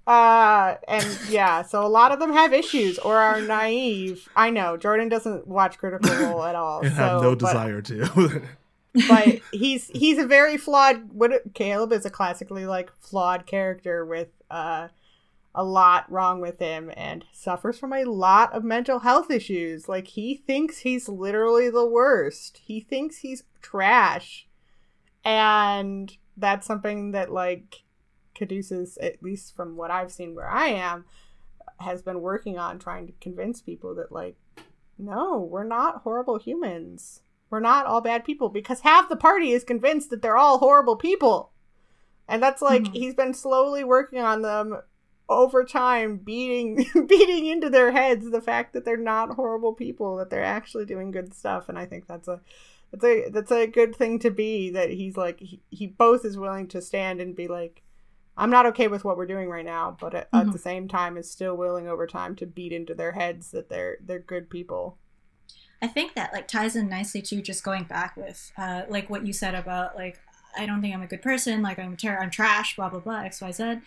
[0.07, 4.29] uh and yeah so a lot of them have issues or are naive.
[4.35, 7.81] I know jordan doesn't watch critical role at all and have so- no but- desire
[7.81, 8.41] to.
[9.07, 14.29] but he's he's a very flawed what caleb is a classically like flawed character with
[14.49, 14.87] uh
[15.57, 19.87] a lot wrong with him and suffers from a lot of mental health issues.
[19.87, 22.59] Like he thinks he's literally the worst.
[22.65, 24.47] He thinks he's trash.
[25.23, 27.83] And that's something that like
[28.35, 31.05] caduceus at least from what i've seen where i am
[31.79, 34.35] has been working on trying to convince people that like
[34.97, 37.21] no we're not horrible humans
[37.55, 40.97] we're not all bad people because half the party is convinced that they're all horrible
[40.97, 41.53] people.
[42.27, 42.93] And that's like Mhm.
[42.93, 44.81] he's been slowly working on them
[45.29, 50.29] over time, beating beating into their heads the fact that they're not horrible people, that
[50.29, 51.69] they're actually doing good stuff.
[51.69, 52.41] And I think that's a
[52.91, 54.69] that's a that's a good thing to be.
[54.71, 57.83] That he's like he, he both is willing to stand and be like,
[58.35, 60.51] I'm not okay with what we're doing right now, but at, at Mhm.
[60.51, 63.97] the same time is still willing over time to beat into their heads that they're
[64.01, 64.97] they're good people.
[65.81, 69.25] I think that like ties in nicely to just going back with uh, like what
[69.25, 70.19] you said about like
[70.57, 73.21] I don't think I'm a good person, like I'm ter- I'm trash, blah blah blah,
[73.21, 73.77] X Y Z.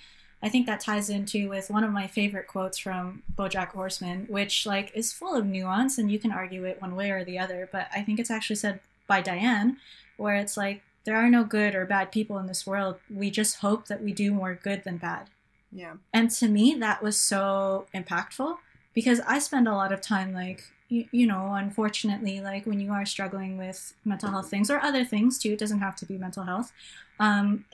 [0.41, 4.67] I think that ties into with one of my favorite quotes from BoJack Horseman, which
[4.67, 7.69] like is full of nuance and you can argue it one way or the other,
[7.73, 9.79] but I think it's actually said by Diane,
[10.17, 12.97] where it's like there are no good or bad people in this world.
[13.11, 15.29] We just hope that we do more good than bad.
[15.73, 15.95] Yeah.
[16.13, 18.59] And to me, that was so impactful
[18.95, 22.93] because I spend a lot of time, like, you, you know, unfortunately, like when you
[22.93, 26.19] are struggling with mental health things or other things too, it doesn't have to be
[26.19, 26.73] mental health.
[27.21, 27.65] Um,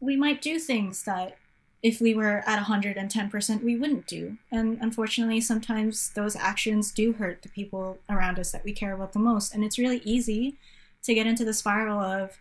[0.00, 1.38] we might do things that
[1.82, 4.36] if we were at 110%, we wouldn't do.
[4.50, 9.12] And unfortunately, sometimes those actions do hurt the people around us that we care about
[9.12, 9.54] the most.
[9.54, 10.56] And it's really easy
[11.02, 12.38] to get into the spiral of,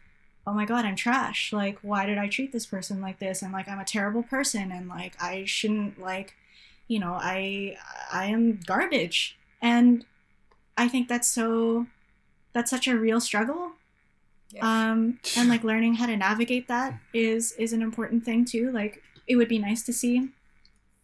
[0.47, 3.53] oh my god i'm trash like why did i treat this person like this and
[3.53, 6.33] like i'm a terrible person and like i shouldn't like
[6.87, 7.77] you know i
[8.11, 10.05] i am garbage and
[10.77, 11.85] i think that's so
[12.53, 13.71] that's such a real struggle.
[14.53, 14.91] Yeah.
[14.91, 18.69] um and like learning how to navigate that is is an important thing too.
[18.71, 20.29] Like it would be nice to see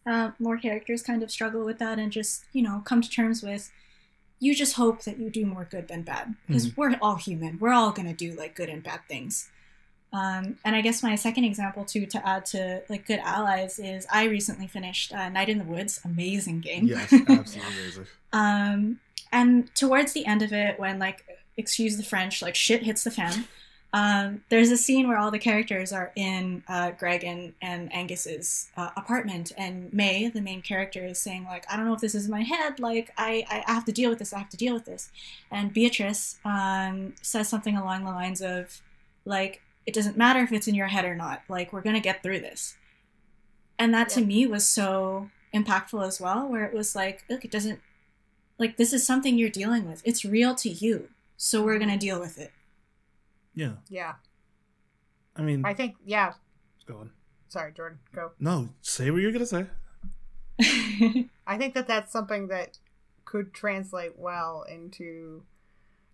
[0.06, 3.42] uh, more characters kind of struggle with that and just you know come to terms
[3.42, 3.72] with
[4.40, 6.36] you just hope that you do more good than bad.
[6.46, 7.58] Because we're all human.
[7.58, 9.50] We're all going to do like good and bad things
[10.14, 14.06] um, and i guess my second example too to add to like good allies is
[14.12, 16.00] i recently finished uh, night in the woods.
[16.04, 16.88] Amazing game.
[16.88, 18.08] Yes, absolutely amazing.
[18.34, 19.00] um,
[19.32, 21.26] and towards the end of it, when like,
[21.58, 23.46] excuse the French, like shit hits the fan,
[23.94, 28.70] um, there's a scene where all the characters are in uh, Greg and, and Angus's
[28.78, 32.16] uh, apartment, and Mae, the main character, is saying like, I don't know if this
[32.16, 34.58] is in my head, like I, I have to deal with this, I have to
[34.58, 35.10] deal with this,
[35.52, 38.82] and Beatrice um, says something along the lines of
[39.26, 42.22] like, it doesn't matter if it's in your head or not, like we're gonna get
[42.22, 42.76] through this,
[43.80, 47.52] and that to me was so impactful as well, where it was like, look, it
[47.52, 47.80] doesn't
[48.60, 50.02] like this is something you're dealing with.
[50.06, 51.10] It's real to you.
[51.38, 52.52] So we're going to deal with it.
[53.54, 54.16] Yeah, Yeah.
[55.36, 56.34] I mean, I think yeah.
[56.88, 57.12] go on.
[57.48, 58.00] Sorry, Jordan.
[58.14, 58.32] Go.
[58.40, 59.68] No, say what you're gonna say.
[61.48, 62.80] I think that that's something that
[63.24, 65.44] could translate well into.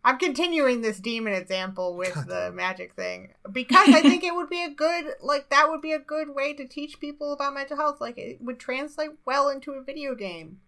[0.06, 4.50] I'm continuing this demon example with God the magic thing because I think it would
[4.50, 7.78] be a good, like, that would be a good way to teach people about mental
[7.78, 8.02] health.
[8.02, 10.60] Like, it would translate well into a video game.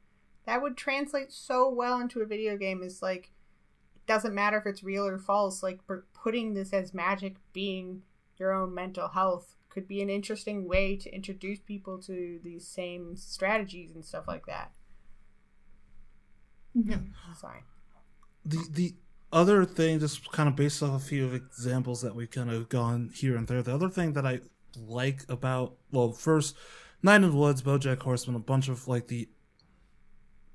[0.46, 2.82] That would translate so well into a video game.
[2.82, 3.32] Is like,
[3.96, 5.62] it doesn't matter if it's real or false.
[5.62, 5.80] Like,
[6.14, 8.04] putting this as magic being
[8.38, 13.18] your own mental health could be an interesting way to introduce people to these same
[13.18, 14.72] strategies and stuff like that.
[16.78, 16.90] Mm-hmm.
[16.92, 17.34] Yeah.
[17.38, 17.64] Sorry.
[18.46, 18.96] the the
[19.36, 23.12] other thing, just kind of based off a few examples that we've kind of gone
[23.14, 23.62] here and there.
[23.62, 24.40] The other thing that I
[24.88, 26.56] like about well, first,
[27.04, 29.30] Night in the Woods, BoJack Horseman, a bunch of like the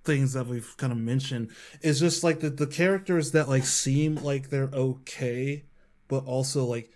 [0.03, 1.51] things that we've kind of mentioned
[1.83, 5.65] is just like the the characters that like seem like they're okay,
[6.09, 6.91] but also like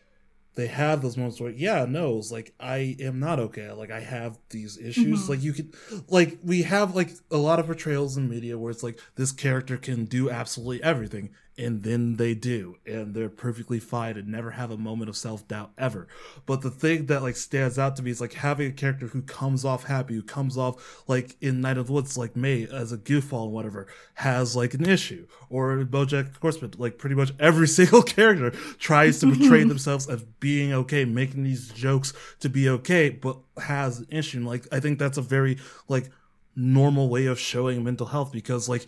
[0.57, 3.99] they have those moments where yeah no it's like i am not okay like i
[3.99, 5.29] have these issues Mhm.
[5.29, 5.75] like you could
[6.09, 9.77] like we have like a lot of portrayals in media where it's like this character
[9.77, 14.71] can do absolutely everything and then they do and they're perfectly fine and never have
[14.71, 16.09] a moment of self-doubt ever.
[16.47, 19.23] But the thing that like stands out to me is like having a character who
[19.23, 22.93] comes off happy who comes off like in night of the woods like Mae as
[22.93, 25.27] a goofball and whatever has like an issue.
[25.49, 30.73] Or bojack horseman like pretty much every single character tries to portray themselves as being
[30.73, 34.39] okay making these jokes to be okay but has an issue.
[34.39, 36.11] And, like i think that's a very like
[36.57, 38.87] normal way of showing mental health because like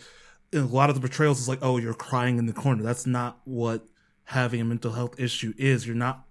[0.51, 2.83] in a lot of the portrayals is like oh you're crying in the corner.
[2.83, 3.85] That's not what
[4.25, 5.85] having a mental health issue is.
[5.87, 6.25] You're not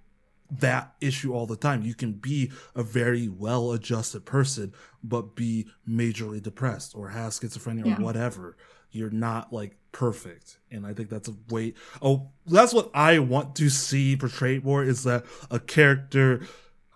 [0.50, 1.82] that issue all the time.
[1.82, 7.86] You can be a very well adjusted person but be majorly depressed or have schizophrenia
[7.86, 7.96] Yeah.
[7.98, 8.56] or whatever.
[8.90, 10.58] You're not like perfect.
[10.70, 14.84] And i think that's a way oh that's what i want to see portrayed more
[14.84, 16.42] is that a character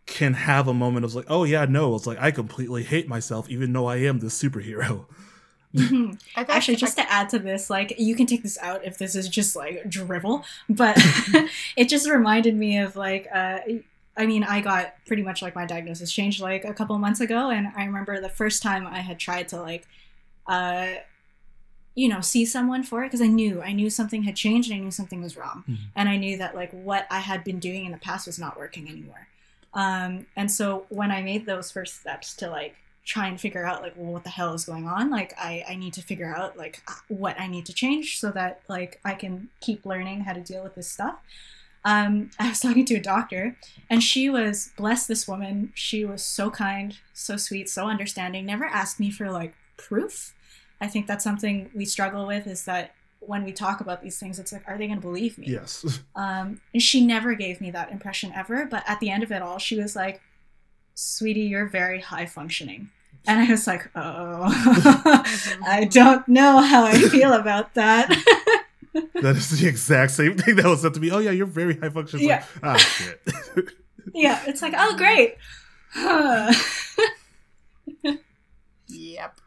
[0.04, 3.48] can have a moment of like oh yeah no it's like i completely hate myself
[3.48, 5.06] even though i am this superhero
[5.74, 6.20] Mhm.
[6.34, 8.98] I think, Actually, just to add to this, like you can take this out if
[8.98, 10.96] this is just like drivel, but
[11.76, 13.60] it just reminded me of like, uh,
[14.16, 17.50] I mean, I got pretty much like my diagnosis changed like a couple months ago,
[17.50, 19.86] and I remember the first time I had tried to like,
[20.46, 20.88] uh,
[21.94, 24.80] you know, see someone for it because I knew I knew something had changed and
[24.80, 25.78] I knew something was wrong, Mhm.
[25.96, 28.58] and I knew that like what I had been doing in the past was not
[28.58, 29.28] working anymore.
[29.74, 32.74] Um, and so when I made those first steps to like
[33.10, 35.74] try and figure out like well what the hell is going on like I, I
[35.74, 39.14] need to figure out like uh, what i need to change so that like i
[39.14, 41.16] can keep learning how to deal with this stuff
[41.84, 43.56] um, i was talking to a doctor
[43.90, 48.64] and she was bless this woman she was so kind so sweet so understanding never
[48.64, 50.32] asked me for like proof
[50.80, 54.38] i think that's something we struggle with is that when we talk about these things
[54.38, 55.84] it's like are they going to believe me Yes.
[56.14, 58.64] um, and she never gave me that impression ever.
[58.64, 60.20] But at the end of it all, she was like,
[60.94, 62.90] "Sweetie, you're very high functioning,"
[63.26, 64.44] and I was like, "Oh,
[65.66, 68.08] I don't know how I feel about that."
[69.22, 71.12] That is the exact same thing that was said to me.
[71.12, 72.26] Oh yeah, you're very high functioning.
[72.26, 72.44] Yeah.
[72.60, 73.20] Like, ah shit.
[74.14, 75.36] yeah, it's like, "Oh, great."
[78.88, 79.40] Yep.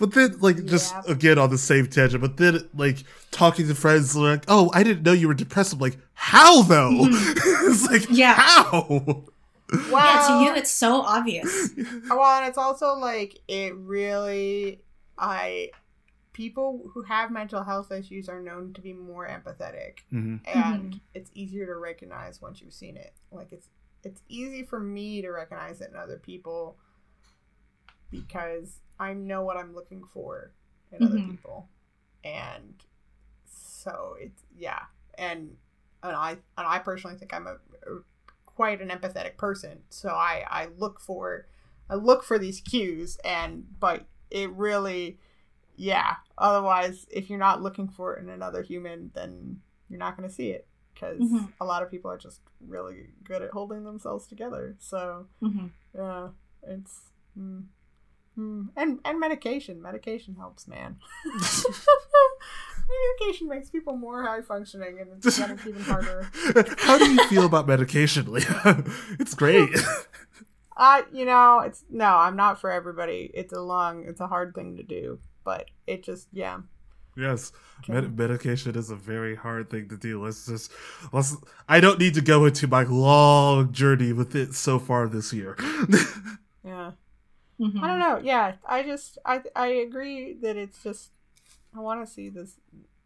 [0.00, 1.12] But then, like, just Yeah.
[1.12, 2.20] again on the same tangent.
[2.20, 2.98] But then, like,
[3.30, 6.90] talking to friends, like, "Oh, I didn't know you were depressed." I'm like, "How though?"
[7.08, 8.14] it's like, Mm-hmm.
[8.14, 8.34] Yeah.
[8.34, 9.24] how?
[9.70, 11.70] Well, yeah, to you, it's so obvious.
[12.08, 14.80] well, and it's also like it really,
[15.18, 15.70] I,
[16.32, 21.30] people who have mental health issues are known to be more empathetic, hmm and it's
[21.34, 23.12] easier to recognize once you've seen it.
[23.30, 23.68] Like it's
[24.04, 26.76] it's easy for me to recognize it in other people
[28.10, 30.52] because I know what I'm looking for
[30.92, 31.26] in other Mhm.
[31.26, 31.68] people,
[32.24, 32.74] and
[33.44, 34.82] so it's yeah,
[35.16, 35.56] and
[36.02, 37.67] and I and I personally think I'm a, a
[38.58, 41.46] quite an empathetic person, so I I look for
[41.88, 45.18] I look for these cues, and but it really
[45.76, 46.16] yeah.
[46.36, 50.34] Otherwise, if you're not looking for it in another human, then you're not going to
[50.34, 51.52] see it because Mhm.
[51.60, 54.74] a lot of people are just really good at holding themselves together.
[54.80, 56.28] So hmm yeah,
[56.74, 56.94] it's
[57.38, 57.62] mm,
[58.36, 58.68] mm.
[58.76, 59.80] and and medication.
[59.80, 60.96] Medication helps, man.
[62.88, 66.30] medication makes people more high functioning, and it's getting even harder.
[66.78, 68.84] How do you feel about medication, Leah?
[69.18, 69.70] it's great.
[70.76, 73.30] Uh, you know, it's no, I'm not for everybody.
[73.34, 76.60] It's a long, it's a hard thing to do, but it just yeah.
[77.16, 77.92] yes, Okay.
[77.94, 80.22] med- medication is a very hard thing to do.
[80.24, 80.70] Let's just
[81.12, 81.36] let's.
[81.68, 85.56] I don't need to go into my long journey with it so far this year.
[86.64, 86.92] Yeah.
[87.58, 88.20] hmm I don't know.
[88.22, 91.10] Yeah, I just I I agree that it's just
[91.78, 92.56] I want to see this.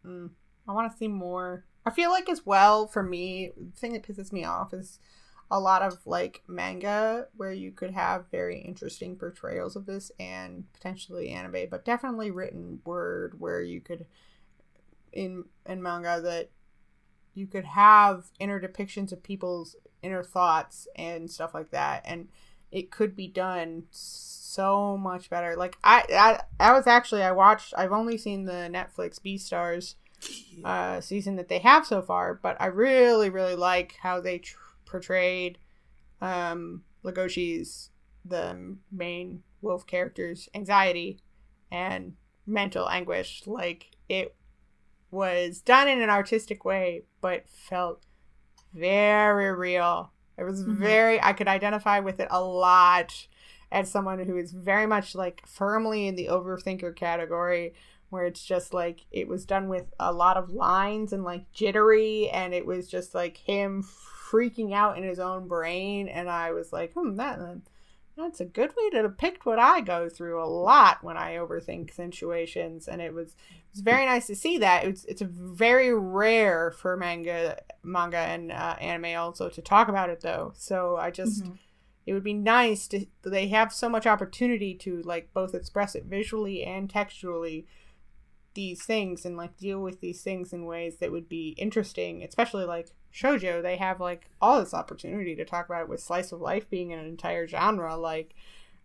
[0.05, 0.31] Mm,
[0.67, 1.65] I want to see more.
[1.85, 4.99] I feel like as well for me, the thing that pisses me off is
[5.51, 10.65] a lot of like manga where you could have very interesting portrayals of this and
[10.73, 14.07] potentially anime, but definitely written word where you could
[15.11, 16.49] in in manga that
[17.35, 22.27] you could have inner depictions of people's inner thoughts and stuff like that and
[22.73, 25.55] it could be done so much better.
[25.55, 29.95] Like i i, I was actually i watched i've only seen the netflix Beastars
[30.63, 34.57] uh season that they have so far but i really really like how they tr-
[34.85, 35.57] portrayed
[36.21, 37.89] um Legoshi's
[38.23, 41.19] the main wolf character's anxiety
[41.71, 42.13] and
[42.45, 43.43] mental anguish.
[43.45, 44.35] Like it
[45.11, 48.03] was done in an artistic way but felt
[48.73, 50.77] very real it was Mhm.
[50.77, 53.27] very i could identify with it a lot
[53.71, 57.73] as someone who is very much like firmly in the overthinker category
[58.09, 62.29] where it's just like it was done with a lot of lines and like jittery
[62.29, 66.71] and it was just like him freaking out in his own brain and i was
[66.73, 67.39] like hmm that
[68.15, 71.93] that's a good way to depict what i go through a lot when i overthink
[71.93, 76.71] situations and it was it was very nice to see that it's it's very rare
[76.71, 81.43] for manga manga and uh, anime also to talk about it though so i just
[81.45, 81.57] Mhm.
[82.05, 86.05] it would be nice to they have so much opportunity to like both express it
[86.05, 87.65] visually and textually
[88.53, 92.65] these things and like deal with these things in ways that would be interesting especially
[92.65, 96.41] like shojo they have like all this opportunity to talk about it with slice of
[96.41, 98.33] life being an entire genre like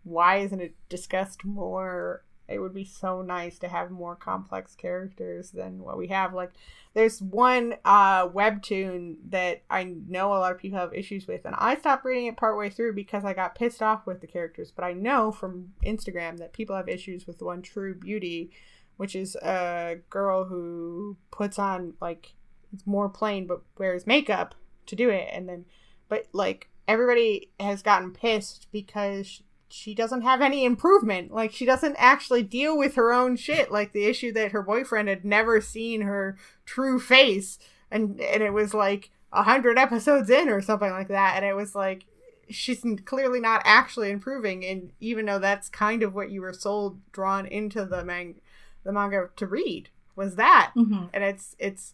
[0.03, 2.23] why isn't it discussed more?
[2.47, 6.33] It would be so nice to have more complex characters than what we have.
[6.33, 6.51] Like
[6.95, 11.53] there's one uh webtoon that i know a lot of people have issues with and
[11.59, 14.83] i stopped reading it partway through because i got pissed off with the characters but
[14.83, 18.49] i know from instagram that people have issues with one true beauty
[18.97, 22.33] which is a girl who puts on like
[22.73, 24.55] it's more plain but wears makeup
[24.87, 25.29] to do it.
[25.31, 25.65] And then
[26.07, 29.41] but like everybody has gotten pissed because
[29.71, 31.31] she doesn't have any improvement.
[31.31, 33.71] Like she doesn't actually deal with her own shit.
[33.71, 37.59] Like the issue that her boyfriend had never seen her true face.
[37.91, 41.33] And and it was like a hundred episodes in or something like that.
[41.35, 42.05] And it was like
[42.49, 44.65] she's clearly not actually improving.
[44.65, 48.39] And even though that's kind of what you were sold drawn into the manga
[48.83, 50.71] the manga to read was that.
[50.75, 51.09] Mhm.
[51.13, 51.93] and it's it's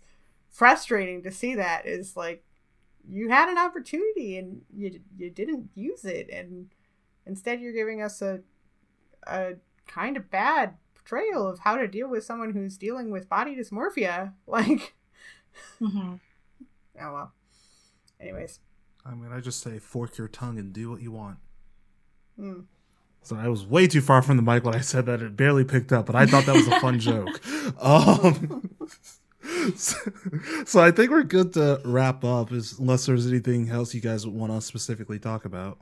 [0.55, 2.43] frustrating to see that is like
[3.07, 6.67] you had an opportunity and you you didn't use it and
[7.25, 8.39] instead you're giving us a
[9.27, 9.53] a
[9.87, 14.33] kind of bad portrayal of how to deal with someone who's dealing with body dysmorphia
[14.47, 14.95] like
[15.79, 16.15] hmm
[17.01, 17.33] oh well
[18.19, 18.59] anyways
[19.05, 21.37] I mean, I just say fork your tongue and do what you want.
[22.35, 22.61] hmm.
[23.21, 25.19] So I was way too far from the mic when I said that.
[25.21, 27.41] It barely picked up, but I thought that was a fun joke.
[27.81, 28.69] Um,
[29.75, 29.97] so,
[30.65, 34.25] so I think we're good to wrap up, is, unless there's anything else you guys
[34.25, 35.79] want to specifically talk about.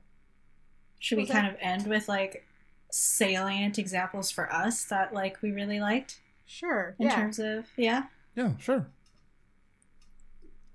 [1.00, 2.46] Should we kind of end with like
[2.92, 8.04] salient examples for us that like we really liked sure in yeah terms of yeah?
[8.36, 8.88] Yeah, sure.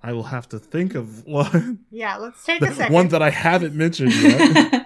[0.03, 3.31] I will have to think of one, yeah let's take a second one that I
[3.31, 4.75] haven't mentioned yet.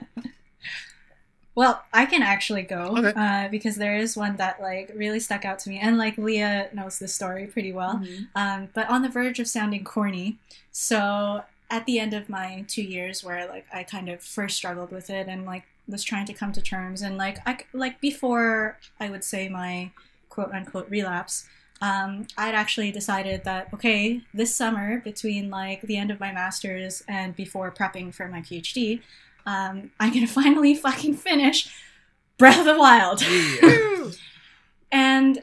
[1.55, 3.13] well, I can actually go Okay.
[3.15, 6.69] uh, because there is one that like really stuck out to me, and like Leah
[6.73, 7.97] knows this story pretty well.
[7.99, 8.29] Mhm.
[8.35, 10.39] um, but on the verge of sounding corny.
[10.71, 14.91] So at the end of my two years, where like I kind of first struggled
[14.93, 18.79] with it and like was trying to come to terms, and like I like before
[19.01, 19.91] I would say my
[20.29, 21.47] quote unquote relapse.
[21.83, 27.03] Um, I'd actually decided that okay, this summer between like the end of my masters
[27.09, 29.01] and before prepping for my PhD,
[29.47, 31.73] um, I'm gonna finally fucking finish
[32.39, 33.23] Breath of the Wild.
[33.63, 34.13] Woo!
[34.91, 35.43] And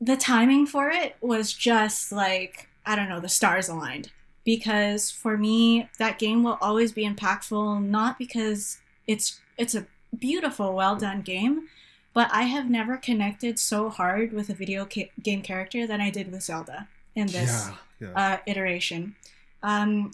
[0.00, 4.10] the timing for it was just like, I don't know, the stars aligned.
[4.44, 9.86] Because for me, that game will always be impactful, not because it's it's a
[10.18, 11.68] beautiful, well done game,
[12.12, 16.10] but I have never connected so hard with a video ca- game character than I
[16.10, 17.68] did with Zelda in this
[18.00, 18.32] yeah, yeah.
[18.34, 19.14] uh, iteration.
[19.62, 20.12] Um,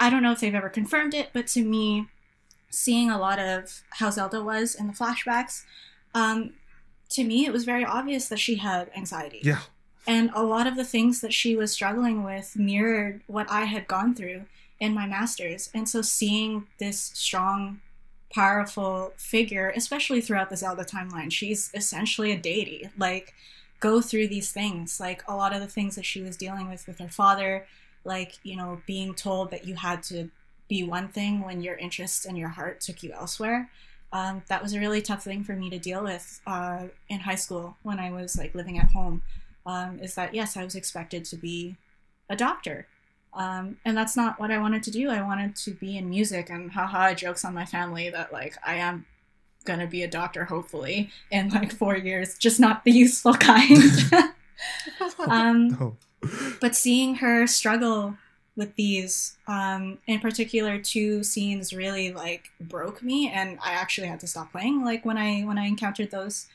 [0.00, 2.08] I don't know if they've ever confirmed it, but to me,
[2.72, 5.62] seeing a lot of how Zelda was in the flashbacks,
[6.14, 6.54] um,
[7.10, 9.40] to me, it was very obvious that she had anxiety.
[9.42, 9.60] yeah.
[10.04, 13.86] And a lot of the things that she was struggling with mirrored what I had
[13.86, 14.46] gone through
[14.80, 15.70] in my master's.
[15.72, 17.80] And so seeing this strong,
[18.34, 22.90] powerful figure, especially throughout the Zelda timeline, she's essentially a deity.
[22.98, 23.32] Like,
[23.78, 24.98] go through these things.
[24.98, 27.66] Like, a lot of the things that she was dealing with with her father,
[28.04, 30.30] like, you know, being told that you had to
[30.68, 33.70] be one thing when your interest and your heart took you elsewhere.
[34.12, 37.34] Um, that was a really tough thing for me to deal with uh, in high
[37.34, 39.22] school when I was like living at home
[39.64, 41.76] um, is that yes, I was expected to be
[42.28, 42.86] a doctor.
[43.34, 45.08] Um, and that's not what I wanted to do.
[45.08, 48.74] I wanted to be in music, and haha, jokes on my family that like I
[48.74, 49.06] am
[49.64, 53.80] gonna be a doctor hopefully in like four years, just not the useful kind.
[55.26, 55.96] um, No.
[56.60, 58.16] but seeing her struggle
[58.56, 64.20] with these um in particular two scenes really like broke me and i actually had
[64.20, 66.46] to stop playing like when i when i encountered those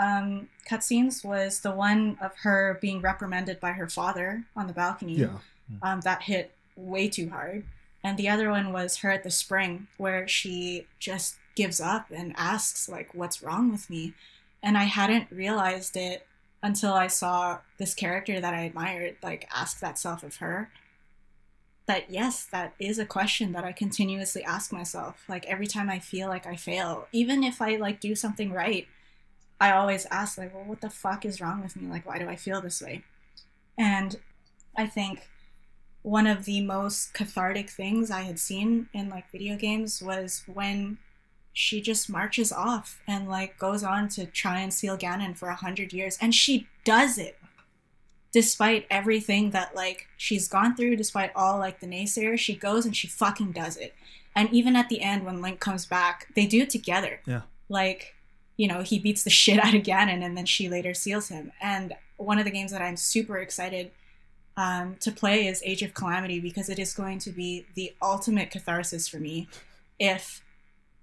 [0.00, 5.14] um cutscenes was the one of her being reprimanded by her father on the balcony
[5.14, 5.38] Yeah.
[5.82, 7.64] um, that hit way too hard.
[8.04, 12.32] And the other one was her at the spring, where she just gives up and
[12.36, 14.14] asks, like, what's wrong with me?
[14.62, 16.24] And I hadn't realized it
[16.62, 20.70] until I saw this character that I admired, like, ask that self of her.
[21.88, 25.24] That, yes, that is a question that I continuously ask myself.
[25.28, 28.86] Like, every time I feel like I fail, even if I, like, do something right,
[29.60, 31.88] I always ask, like, well, what the fuck is wrong with me?
[31.88, 33.02] Like, why do I feel this way?
[33.78, 34.16] And
[34.76, 35.28] I think
[36.02, 40.98] one of the most cathartic things I had seen in like video games was when
[41.52, 45.56] she just marches off and like goes on to try and seal Ganon for a
[45.56, 47.38] hundred years, and she does it
[48.32, 52.38] despite everything that like she's gone through, despite all like the naysayers.
[52.38, 53.94] She goes and she fucking does it,
[54.34, 57.20] and even at the end when Link comes back, they do it together.
[57.26, 57.42] Yeah.
[57.68, 58.14] Like,
[58.56, 61.52] you know, he beats the shit out of Ganon, and then she later seals him.
[61.60, 63.90] And one of the games that I'm super excited
[64.56, 68.50] um, to play is Age of Calamity because it is going to be the ultimate
[68.50, 69.48] catharsis for me
[70.00, 70.42] if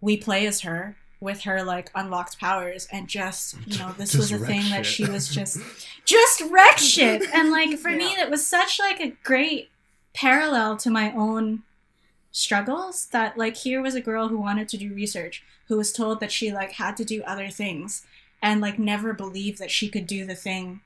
[0.01, 4.17] we play as her with her like unlocked powers and just you know this Just
[4.17, 5.59] was a wreck thing that she was just
[6.05, 7.23] just wreck shit.
[7.33, 8.23] And like for me Yeah.
[8.23, 9.69] it was such like a great
[10.13, 11.63] parallel to my own
[12.31, 16.19] struggles that like here was a girl who wanted to do research who was told
[16.19, 18.05] that she like had to do other things
[18.41, 20.81] and like never believed that she could do the thing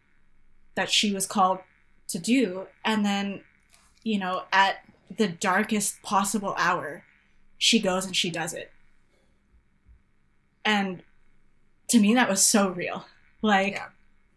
[0.75, 1.59] that she was called
[2.07, 2.67] to do.
[2.85, 3.41] And then
[4.03, 4.77] you know at
[5.15, 7.03] the darkest possible hour
[7.57, 8.71] she goes and she does it
[10.69, 11.01] and
[11.87, 13.05] to me that was so real
[13.41, 13.87] like Yeah.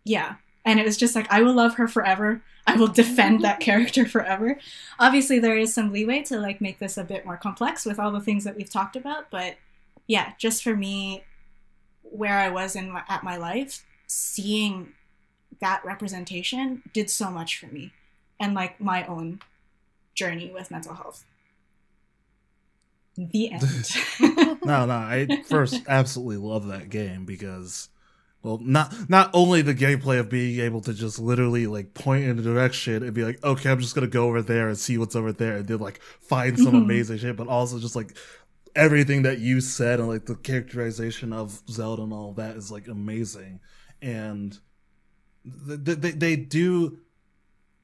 [0.05, 0.35] yeah
[0.65, 4.05] and it was just like i will love her forever i will defend that character
[4.07, 4.59] forever
[4.99, 8.13] obviously there is some leeway to like make this a bit more complex with all
[8.13, 9.57] the things that we've talked about but
[10.07, 11.23] yeah just for me
[12.03, 14.93] where i was in my, at my life seeing
[15.61, 17.93] that representation did so much for me
[18.41, 19.41] and like my own
[20.15, 21.25] journey with mental health.
[23.17, 23.63] The end.
[24.65, 24.93] no, no.
[24.95, 27.89] I first absolutely love that game because,
[28.43, 32.39] well, not not only the gameplay of being able to just literally like point in
[32.39, 35.15] a direction and be like, okay, I'm just gonna go over there and see what's
[35.17, 36.85] over there, and then like find some Mhm.
[36.85, 38.17] amazing shit, but also just like
[38.75, 42.89] everything that you said and like the characterization of Zelda and all that is like
[42.89, 43.61] amazing,
[44.01, 44.59] and
[45.67, 46.99] th- th- they they do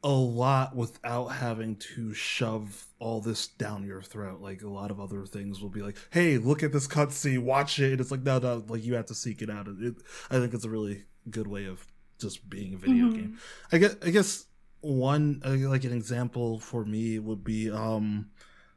[0.04, 4.40] a lot without having to shove all this down your throat.
[4.40, 7.78] Like a lot of other things will be like, "Hey, look at this cutscene, watch
[7.80, 9.66] it." And it's like, no, no, like you have to seek it out.
[9.68, 9.94] It,
[10.30, 11.84] I think it's a really good way of
[12.20, 13.14] just being a video Mhm.
[13.14, 13.38] game.
[13.72, 14.46] I guess, I guess
[14.80, 18.30] one uh, like an example for me would be um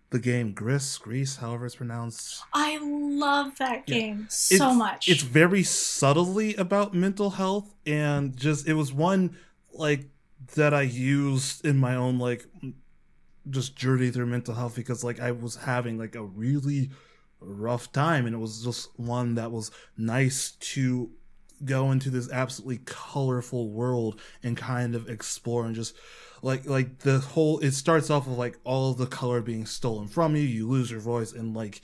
[0.10, 2.44] the game Gris, Grease, however it's pronounced.
[2.54, 3.96] I love that Yeah.
[4.00, 5.08] game so It's- much.
[5.08, 9.38] It's very subtly about mental health and just it was one
[9.74, 10.10] like
[10.56, 12.46] that I used in my own like
[13.50, 16.92] just journey through mental health because like I was having like a really
[17.40, 21.10] rough time and it was just one that was nice to
[21.66, 25.96] go into this absolutely colorful world and kind of explore and just
[26.42, 30.36] like like the whole it starts off with like all the color being stolen from
[30.36, 31.82] you you lose your voice and like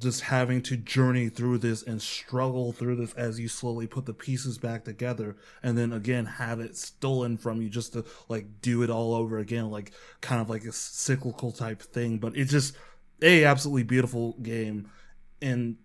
[0.00, 4.14] just having to journey through this and struggle through this as you slowly put the
[4.14, 8.82] pieces back together and then again have it stolen from you just to like do
[8.82, 12.74] it all over again like kind of like a cyclical type thing but it's just
[13.22, 14.90] a absolutely beautiful game
[15.42, 15.76] and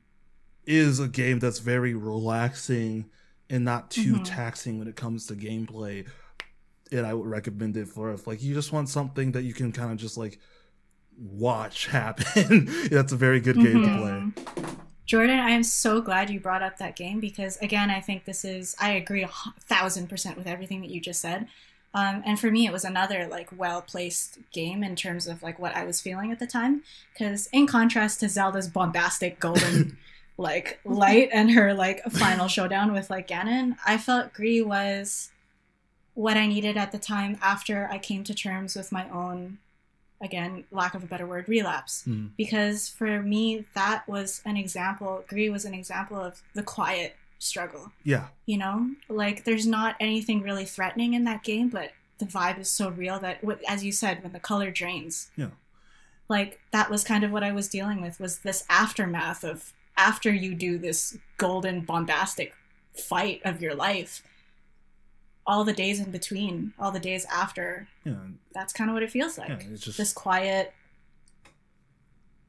[0.65, 3.05] is a game that's very relaxing
[3.49, 4.23] and not too Mhm.
[4.23, 6.07] taxing when it comes to gameplay
[6.91, 9.71] and i would recommend it for if like you just want something that you can
[9.71, 10.39] kind of just like
[11.17, 14.35] watch happen that's a very good game to Mhm.
[14.35, 14.43] play
[15.05, 18.43] Jordan, I am so glad you brought up that game because, again, I think this
[18.43, 19.29] is, I agree a
[19.59, 21.47] thousand percent with everything that you just said.
[21.93, 25.59] Um, and for me, it was another like well placed game in terms of like
[25.59, 26.81] what I was feeling at the time.
[27.13, 29.99] Because in contrast to Zelda's bombastic golden
[30.39, 35.29] like light and her like final showdown with like Ganon, I felt Gris was
[36.15, 39.59] what I needed at the time after I came to terms with my own,
[40.21, 42.27] again, lack of a better word, relapse Hmm.
[42.37, 47.91] because for me that was an example Gris was an example of the quiet struggle
[48.03, 52.57] yeah you know like there's not anything really threatening in that game but the vibe
[52.57, 55.49] is so real that as you said when the color drains Yeah.
[56.29, 60.31] like that was kind of what i was dealing with was this aftermath of after
[60.33, 62.55] you do this golden bombastic
[62.97, 64.23] fight of your life
[65.47, 67.88] all the days in between all the days after.
[68.03, 68.15] Yeah,
[68.53, 69.49] that's kind of what it feels like.
[69.49, 70.73] Yeah it's just this quiet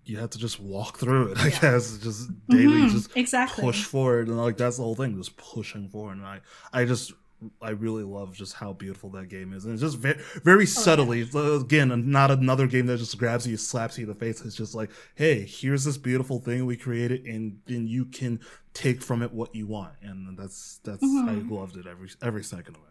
[0.05, 1.60] you have to just walk through it i Yeah.
[1.60, 1.98] guess.
[1.98, 3.62] Just daily Mhm, just exactly.
[3.64, 6.18] push forward and like that's the whole thing just pushing forward.
[6.18, 6.40] And i
[6.73, 7.12] i just
[7.61, 11.21] i really love just how beautiful that game is and it's just very very subtly
[11.21, 14.41] It's, uh, again not another game that just grabs you slaps you in the face
[14.41, 18.41] it's just like hey here's this beautiful thing we created and then you can
[18.73, 21.29] take from it what you want and that's that's Mhm.
[21.29, 22.89] i loved it every every second of it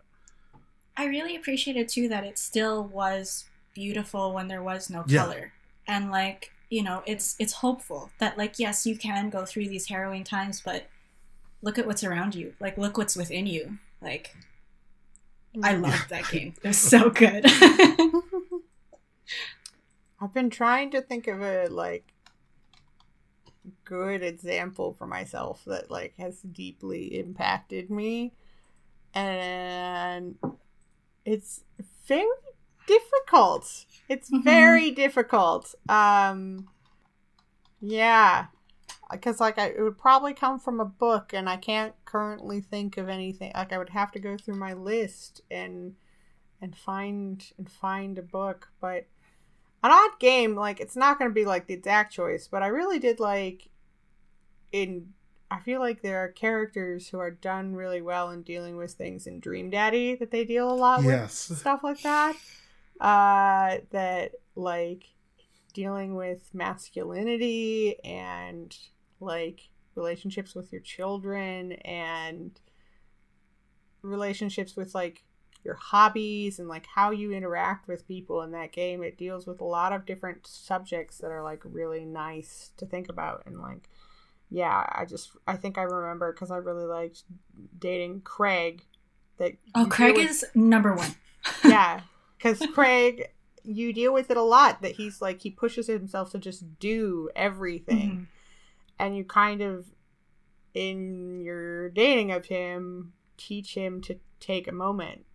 [0.98, 3.44] I really appreciated too that it still was
[3.74, 5.24] beautiful when there was no Yeah.
[5.24, 5.52] color.
[5.86, 9.88] And like, you know, it's it's hopeful that like yes, you can go through these
[9.90, 10.88] harrowing times, but
[11.62, 12.54] look at what's around you.
[12.62, 13.78] Like look what's within you.
[14.06, 14.36] Like
[15.64, 16.54] I loved that game.
[16.64, 17.46] It was so good.
[20.22, 22.14] I've been trying to think of a like
[23.84, 28.32] good example for myself that like has deeply impacted me
[29.14, 30.36] and
[31.26, 31.62] it's
[32.08, 32.28] very
[32.88, 33.86] difficult.
[34.08, 34.44] It's Mhm.
[34.44, 35.74] very difficult.
[35.90, 36.70] Um
[37.82, 38.48] yeah.
[39.22, 42.98] Cuz like I, it would probably come from a book and I can't currently think
[42.98, 43.52] of anything.
[43.56, 45.96] Like I would have to go through my list and
[46.62, 49.06] and find and find a book, but
[49.84, 52.68] an odd game like it's not going to be like the exact choice but i
[52.68, 53.70] really did like
[54.72, 55.14] in
[55.52, 59.28] i feel like there are characters who are done really well in dealing with things
[59.28, 61.50] in dream daddy that they deal a lot Yes.
[61.50, 62.36] with stuff like that
[63.00, 65.10] uh that like
[65.74, 68.76] dealing with masculinity and
[69.20, 72.60] like relationships with your children and
[74.02, 75.24] relationships with like
[75.64, 79.60] your hobbies and like how you interact with people in that game it deals with
[79.62, 83.90] a lot of different subjects that are like really nice to think about and like
[84.52, 87.24] yeah i just i think i remember because i really liked
[87.80, 88.84] dating craig
[89.38, 91.16] that oh, Craig with- is number one.
[91.66, 92.02] yeah
[92.38, 93.30] because craig
[93.64, 97.28] you deal with it a lot that he's like he pushes himself to just do
[97.36, 98.26] everything Mhm.
[99.00, 99.88] And you kind of
[100.74, 105.26] in your dating of him teach him to take a moment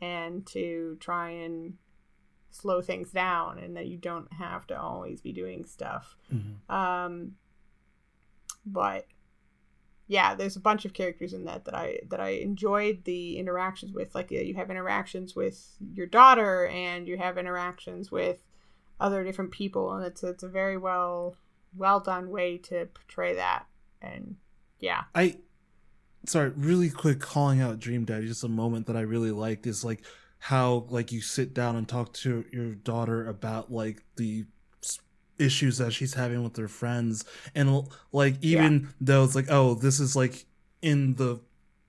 [0.00, 1.74] and to try and
[2.50, 6.16] slow things down and that you don't have to always be doing stuff.
[6.32, 6.70] Mhm.
[6.70, 7.36] Um,
[8.66, 9.06] but
[10.06, 13.92] yeah, there's a bunch of characters in that that I that I enjoyed the interactions
[13.92, 14.14] with.
[14.14, 18.42] Like you have interactions with your daughter, and you have interactions with
[19.00, 21.36] other different people, and it's it's a very well
[21.76, 23.66] well done way to portray that.
[24.00, 24.36] And
[24.78, 25.38] yeah, I
[26.26, 28.26] sorry, really quick calling out Dream Daddy.
[28.26, 30.04] Just a moment that I really liked is like
[30.38, 34.44] how like you sit down and talk to your daughter about like the
[35.38, 37.24] issues that she's having with her friends,
[37.54, 40.46] and like even though it's like oh this is like
[40.80, 41.40] in the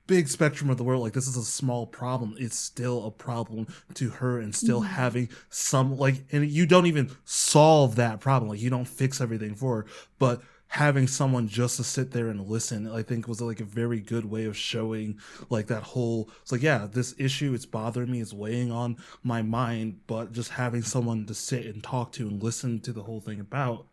[0.08, 3.66] big spectrum of the world like this is a small problem it's still a problem
[3.94, 4.88] to her and still Mhm.
[4.88, 9.56] having some like and you don't even solve that problem like you don't fix everything
[9.56, 9.86] for her
[10.20, 14.00] but having someone just to sit there and listen i think was like a very
[14.00, 15.18] good way of showing
[15.50, 19.42] like that whole it's like yeah this issue it's bothering me it's weighing on my
[19.42, 23.22] mind but just having someone to sit and talk to and listen to the whole
[23.22, 23.86] thing about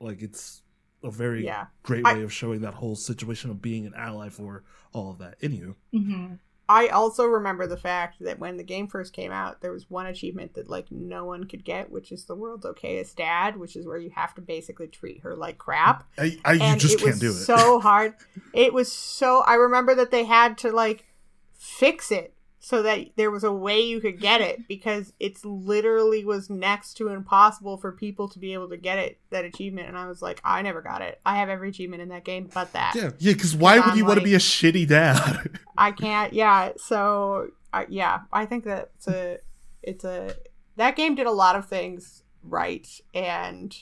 [0.00, 0.60] like it's
[1.02, 1.66] a very yeah.
[1.82, 5.18] great I- way of showing that whole situation of being an ally for all of
[5.18, 6.34] that anywho hmm
[6.70, 10.04] I also remember the fact that when the game first came out, there was one
[10.04, 13.86] achievement that like no one could get, which is the world's okayest dad, which is
[13.86, 16.06] where you have to basically treat her like crap.
[16.18, 17.32] I, I you and just can't do it.
[17.32, 18.14] so hard.
[18.52, 19.42] It was so.
[19.46, 21.06] I remember that they had to like
[21.54, 22.34] fix it
[22.68, 26.98] so that there was a way you could get it because it's literally was next
[26.98, 29.88] to impossible for people to be able to get it that achievement.
[29.88, 31.18] And I was like, I never got it.
[31.24, 32.92] I have every achievement in that game but that.
[32.94, 33.32] yeah, yeah.
[33.32, 35.48] Because why would I'm you want to be a shitty dad?
[35.78, 36.34] I can't.
[36.34, 36.72] Yeah.
[36.76, 39.38] So uh, yeah, I think that it's a
[39.82, 40.34] it's a
[40.76, 43.74] that game did a lot of things right, and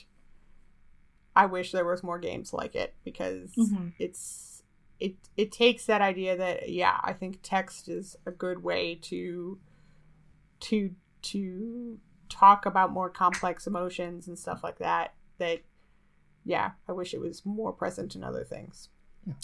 [1.35, 3.91] I wish there was more games like it because Mhm.
[3.99, 4.46] it's
[4.99, 9.59] it it takes that idea that yeah, I think text is a good way to
[10.61, 11.99] to to
[12.29, 15.13] talk about more complex emotions and stuff like that.
[15.37, 15.61] That
[16.43, 18.89] yeah, I wish it was more present in other things.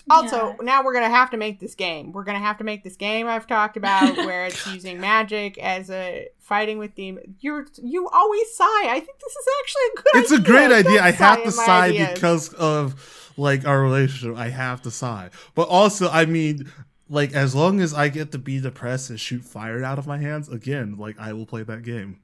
[0.09, 0.55] Also, Yeah.
[0.61, 2.11] now we're gonna have to make this game.
[2.11, 5.89] We're gonna have to make this game I've talked about, where it's using magic as
[5.89, 7.35] a fighting with demons.
[7.41, 8.65] You're you always sigh.
[8.89, 10.21] I think this is actually a good.
[10.21, 10.45] it's a idea.
[10.45, 11.01] great idea.
[11.03, 12.13] I have to sigh ideas.
[12.13, 14.37] because of like our relationship.
[14.37, 16.71] I have to sigh, but also, I mean,
[17.09, 20.17] like as long as I get to be depressed and shoot fire out of my
[20.17, 22.19] hands again, like I will play that game.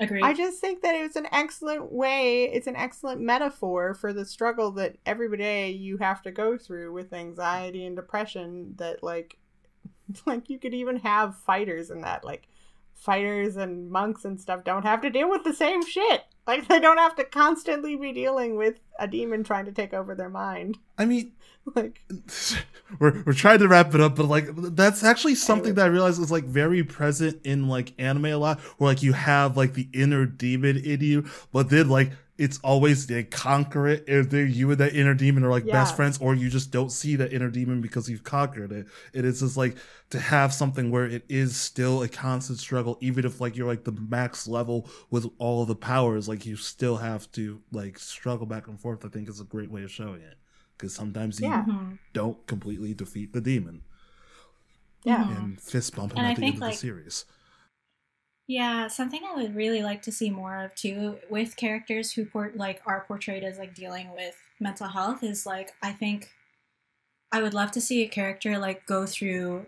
[0.00, 0.22] Agreed.
[0.22, 2.44] I just think that it's an excellent way.
[2.44, 6.92] It's an excellent metaphor for the struggle that every day you have to go through
[6.92, 8.74] with anxiety and depression.
[8.76, 9.38] That like,
[10.26, 12.24] like you could even have fighters in that.
[12.24, 12.48] Like,
[12.98, 16.24] fighters and monks and stuff don't have to deal with the same shit.
[16.46, 20.14] Like they don't have to constantly be dealing with a demon trying to take over
[20.14, 20.78] their mind.
[20.96, 21.32] I mean,
[21.76, 22.00] Like,
[22.98, 26.20] we're we're trying to wrap it up, but like that's actually something that I realized
[26.20, 29.88] is like very present in like anime a lot, where like you have like the
[29.92, 34.70] inner demon in you, but then like it's always they conquer it, and then you
[34.70, 37.50] and that inner demon are like best friends, or you just don't see that inner
[37.50, 38.86] demon because you've conquered it.
[39.12, 39.76] It is just like
[40.10, 43.84] to have something where it is still a constant struggle, even if like you're like
[43.84, 48.46] the max level with all of the powers, like you still have to like struggle
[48.46, 49.04] back and forth.
[49.04, 50.38] I think is a great way of showing it
[50.78, 51.64] because sometimes you Yeah.
[51.64, 51.98] Mhm.
[52.12, 53.82] don't completely defeat the demon
[55.04, 55.36] yeah, Mhm.
[55.38, 57.24] and fist bump him And I at the think, end of like- the series.
[58.46, 62.56] Yeah, something I would really like to see more of too with characters who port
[62.56, 66.30] like are portrayed as like dealing with mental health is like I think
[67.30, 69.66] I would love to see a character like go through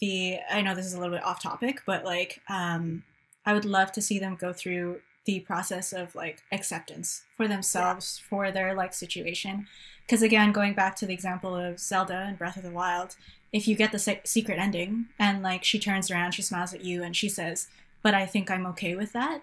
[0.00, 3.02] the I know this is a little bit off topic, but like um
[3.46, 8.18] I would love to see them go through the process of like acceptance for themselves
[8.18, 9.66] for their like situation
[10.08, 13.14] because again going back to the example of Zelda and Breath of the Wild
[13.52, 16.84] if you get the se- secret ending and like she turns around she smiles at
[16.84, 17.68] you and she says
[18.02, 19.42] but I think I'm okay with that.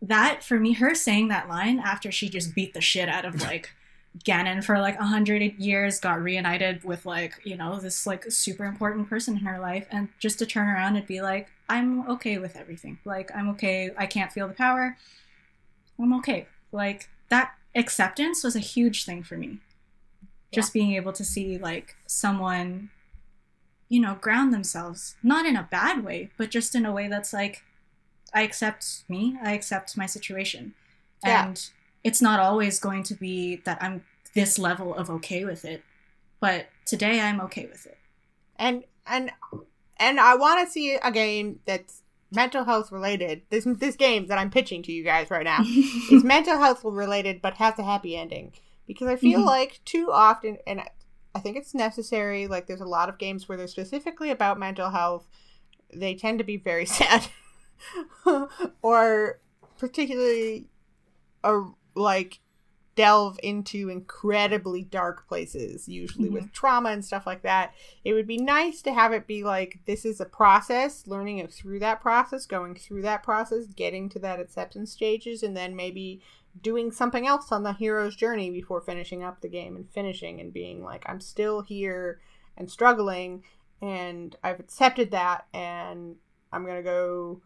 [0.00, 3.40] That for me, her saying that line after she just beat the shit out of
[3.40, 3.70] like
[4.24, 8.64] Ganon for like a hundred years, got reunited with like you know this like super
[8.64, 12.38] important person in her life, and just to turn around and be like, I'm okay
[12.38, 12.98] with everything.
[13.04, 13.90] Like I'm okay.
[13.96, 14.96] I can't feel the power.
[15.98, 16.46] I'm okay.
[16.72, 19.58] Like that acceptance was a huge thing for me.
[20.52, 22.90] Just being able to see like someone
[23.88, 27.34] you know, ground themselves, not in a bad way, but just in a way that's
[27.34, 27.62] like,
[28.32, 30.72] I accept me, I accept my situation.
[31.22, 31.48] Yeah.
[31.48, 31.68] And
[32.02, 34.02] it's not always going to be that I'm
[34.34, 35.82] this level of okay with it,
[36.40, 37.98] but today I'm okay with it.
[38.56, 39.30] and and
[39.98, 42.01] and I want to see a game that's
[42.32, 43.42] mental health related.
[43.50, 45.60] This this game that I'm pitching to you guys right now
[46.10, 48.52] is mental health related, but has a happy ending
[48.86, 49.46] because I feel Mhm.
[49.46, 50.90] like too often, and I-
[51.34, 52.46] I think it's necessary.
[52.46, 55.26] Like there's a lot of games where they're specifically about mental health.
[55.94, 57.26] They tend to be very sad.
[58.82, 59.40] or
[59.78, 60.68] particularly
[61.44, 61.62] a
[61.94, 62.40] like
[62.94, 66.52] delve into incredibly dark places usually with mm-hmm.
[66.52, 67.72] trauma and stuff like that.
[68.04, 71.52] It would be nice to have it be like this is a process learning it
[71.52, 76.20] through that process going through that process getting to that acceptance stages and then maybe
[76.60, 80.52] doing something else on the hero's journey before finishing up the game and finishing and
[80.52, 82.20] being like i'm still here
[82.58, 83.42] and struggling
[83.80, 86.16] and i've accepted that and
[86.52, 87.40] i'm gonna go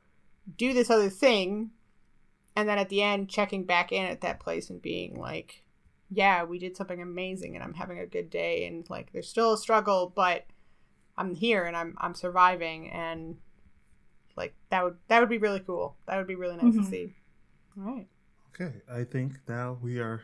[0.59, 1.71] do this other thing
[2.57, 5.63] and then at the end checking back in at that place and being like
[6.11, 9.53] yeah we did something amazing and i'm having a good day and like there's still
[9.53, 10.45] a struggle but
[11.17, 12.91] i'm here and i'm i'm surviving.
[12.91, 13.37] And
[14.37, 15.97] like that would that would be really cool.
[16.07, 16.83] That would be really nice Mhm.
[16.85, 17.15] to see.
[17.79, 18.07] All right
[18.55, 20.23] Okay, I think now we are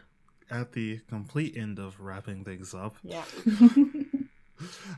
[0.50, 2.96] at the complete end of wrapping things up.
[3.02, 3.24] yeah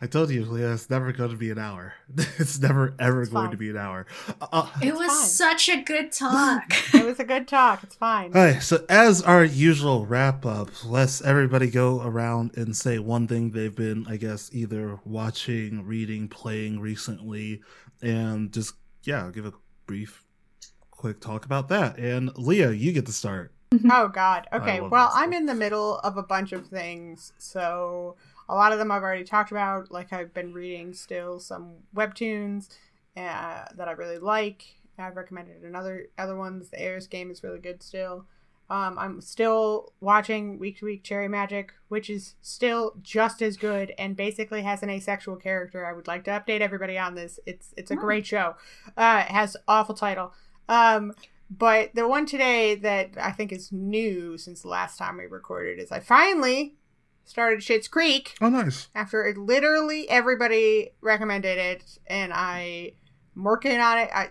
[0.03, 1.95] I told you, Leah, it's never going to be an hour.
[2.39, 3.51] It's never ever It's going fine.
[3.53, 4.07] to be an hour.
[4.41, 5.27] Uh, it was fine.
[5.27, 6.65] such a good talk.
[6.95, 8.62] it was a good talk it's fine All right.
[8.62, 13.75] so as our usual wrap up, let's everybody go around and say one thing they've
[13.75, 17.62] been, I guess, either watching, reading, playing recently,
[18.03, 19.53] and just, yeah, give a
[19.87, 20.25] brief,
[20.91, 21.99] quick talk about that.
[21.99, 23.53] And Leah, you get to start.
[23.91, 24.47] Oh God.
[24.53, 24.81] Okay.
[24.81, 28.15] Well, I'm in the middle of a bunch of things, so
[28.49, 29.91] a lot of them I've already talked about.
[29.91, 32.69] Like I've been reading still some webtoons
[33.16, 34.65] uh, that I really like.
[34.99, 36.71] I've recommended another other ones.
[36.71, 38.27] The Airs game is really good still.
[38.71, 43.93] Um, I'm still watching week to week Cherry Magic, which is still just as good
[43.99, 45.85] and basically has an asexual character.
[45.85, 47.39] I would like to update everybody on this.
[47.45, 47.99] It's it's a Oh.
[47.99, 48.55] great show.
[48.97, 50.33] Uh, it has awful title.
[50.69, 51.12] Um,
[51.51, 55.79] but the one today that I think is new since the last time we recorded
[55.79, 56.75] is I finally
[57.25, 58.89] started Schitt's Creek Oh, nice.
[58.95, 62.93] after it, literally everybody recommended it, and I
[63.37, 64.11] am working on it.
[64.15, 64.31] I,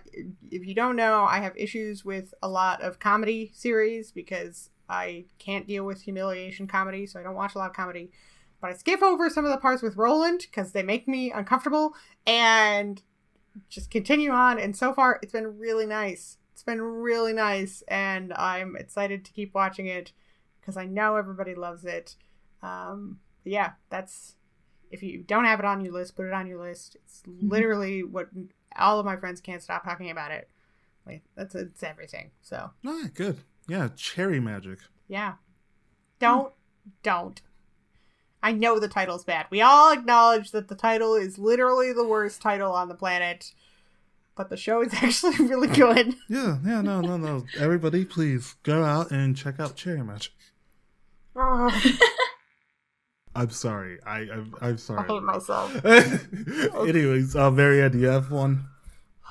[0.50, 5.24] if you don't know, I have issues with a lot of comedy series because I
[5.38, 8.10] can't deal with humiliation comedy, so I don't watch a lot of comedy.
[8.60, 11.94] But I skip over some of the parts with Roland because they make me uncomfortable,
[12.26, 13.02] and
[13.68, 14.58] just continue on.
[14.58, 16.38] And so far, it's been really nice.
[16.52, 20.12] It's been really nice, and I'm excited to keep watching it
[20.60, 22.16] because I know everybody loves it.
[22.64, 24.36] Um, yeah, that's
[24.90, 26.96] if you don't have it on your list, put it on your list.
[27.04, 28.28] It's literally what
[28.76, 30.48] all of my friends can't stop talking about it.
[31.06, 32.30] Like that's it's everything.
[32.42, 33.38] So Ah, good.
[33.68, 34.78] Yeah, cherry magic.
[35.08, 35.34] yeah,
[36.18, 36.52] don't
[37.02, 37.40] don't.
[38.42, 39.46] I know the title's bad.
[39.50, 43.52] We all acknowledge that the title is literally the worst title on the planet,
[44.36, 46.14] but the show is actually really good.
[46.28, 47.44] Yeah, yeah, no, no, no.
[47.58, 50.32] Everybody, please go out and check out cherry magic.
[51.36, 51.72] Ugh,
[53.36, 53.98] I'm sorry.
[54.06, 55.08] I, I'm, I'm I sorry.
[55.08, 55.74] hate myself.
[55.84, 58.64] Anyways, uh, Mariane, do you have one?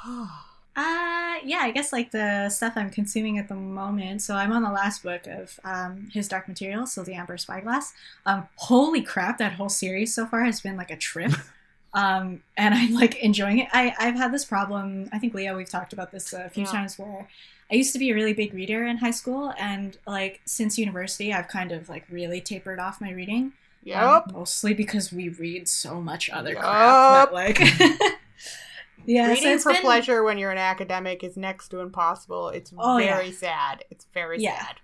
[0.76, 4.24] Uh, yeah, I guess like the stuff I'm consuming at the moment.
[4.24, 7.94] So I'm on the last book of um, his Dark Materials, so the Amber Spyglass.
[8.26, 11.32] Um, holy crap, that whole series so far has been like a trip.
[11.94, 13.68] um, and I'm like enjoying it.
[13.72, 15.10] I I've had this problem.
[15.14, 16.72] I think Leah, we've talked about this a few Yeah.
[16.72, 17.30] times where.
[17.72, 21.32] I used to be a really big reader in high school, and like since university,
[21.34, 23.54] I've kind of like really tapered off my reading.
[23.84, 24.02] Yep.
[24.02, 26.62] Um, mostly because we read so much other Yup.
[26.62, 27.32] crap.
[27.32, 27.60] That, like,
[29.06, 32.50] yeah, so Reading it's for been- pleasure when you're an academic is next to impossible.
[32.50, 33.16] It's Oh, yeah.
[33.18, 33.84] very sad.
[33.92, 34.58] It's very Yeah.
[34.58, 34.76] sad.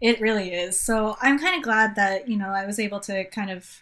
[0.00, 0.78] It really is.
[0.78, 3.80] So I'm kind of glad that you know I was able to kind of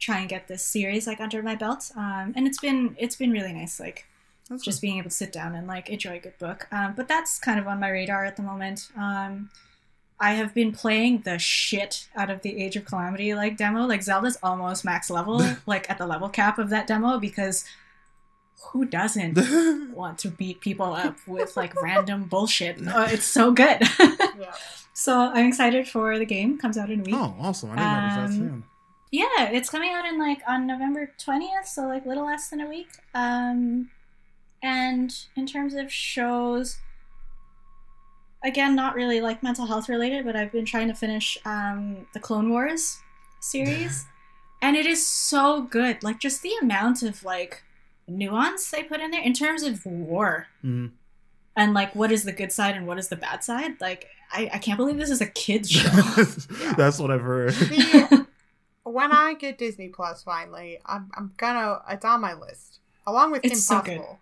[0.00, 3.30] try and get this series like under my belt, um, and it's been it's been
[3.30, 3.78] really nice.
[3.78, 4.06] Like
[4.50, 6.66] That's just being able to sit down and like enjoy a good book.
[6.72, 8.88] Um, but that's kind of on my radar at the moment.
[8.96, 9.50] Um,
[10.22, 13.86] I have been playing the shit out of the Age of Calamity like demo.
[13.86, 17.64] Like Zelda's almost max level, like at the level cap of that demo because
[18.70, 22.78] who doesn't want to beat people up with like random bullshit?
[22.86, 23.80] Uh, it's so good.
[24.38, 24.54] Yeah.
[24.94, 26.56] so I'm excited for the game.
[26.58, 27.14] Comes out in a week.
[27.16, 27.70] oh, awesome.
[27.72, 28.64] I didn't know it was that Um, soon.
[29.10, 32.68] Yeah, it's coming out in like on November 20th, so like little less than a
[32.68, 32.88] week.
[33.14, 33.90] Um
[34.62, 36.78] and in terms of shows
[38.44, 42.20] again, not really like mental health related, but I've been trying to finish um the
[42.20, 42.98] Clone Wars
[43.40, 44.06] series.
[44.62, 46.02] and it is so good.
[46.02, 47.62] Like just the amount of like
[48.08, 50.90] nuance they put in there in terms of war Mhm.
[51.56, 53.80] and like what is the good side and what is the bad side.
[53.80, 55.88] Like I, I can't believe this is a kids show.
[56.76, 57.52] That's what I've heard.
[57.54, 58.26] The-
[58.84, 61.80] when I get Disney Plus finally, I'm, I'm gonna.
[61.90, 64.18] It's on my list along with It's so Impossible.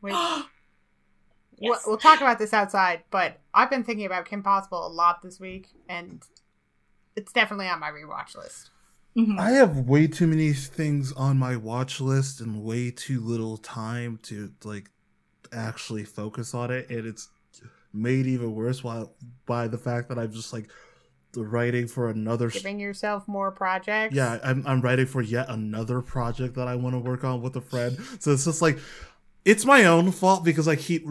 [0.00, 0.14] Which
[1.62, 1.82] Yes.
[1.86, 5.22] we'll, we'll talk about this outside, but I've been thinking about Kim Possible a lot
[5.22, 6.22] this week, and
[7.16, 8.70] it's definitely on my rewatch list.
[9.16, 9.38] Mhm.
[9.38, 14.18] I have way too many things on my watch list and way too little time
[14.24, 14.90] to like
[15.52, 17.28] actually focus on it, and it's
[17.92, 19.12] made even worse while
[19.44, 20.70] by the fact that I'm just like
[21.36, 22.48] writing for another.
[22.50, 24.14] sh- Giving yourself more projects.
[24.14, 27.54] yeah, I'm I'm writing for yet another project that I want to work on with
[27.56, 27.98] a friend.
[28.18, 28.78] So it's just like
[29.44, 31.04] it's my own fault because I keep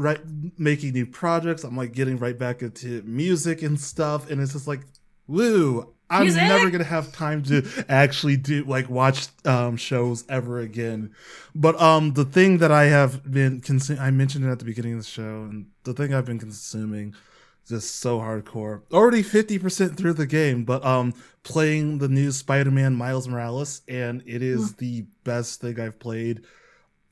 [0.57, 1.63] making new projects.
[1.63, 4.81] I'm like getting right back into music and stuff, and it's just like,
[5.27, 5.93] woo!
[6.09, 6.43] I'm Music?
[6.43, 11.15] never gonna have time to actually do like watch um, shows ever again.
[11.55, 14.91] But um, the thing that I have been consuming, I mentioned it at the beginning
[14.93, 17.15] of the show, and the thing I've been consuming
[17.63, 18.81] is just so hardcore.
[18.91, 21.13] Already 50% through the game, but um
[21.43, 26.41] playing the new Spider-Man Miles Morales and it is the best thing I've played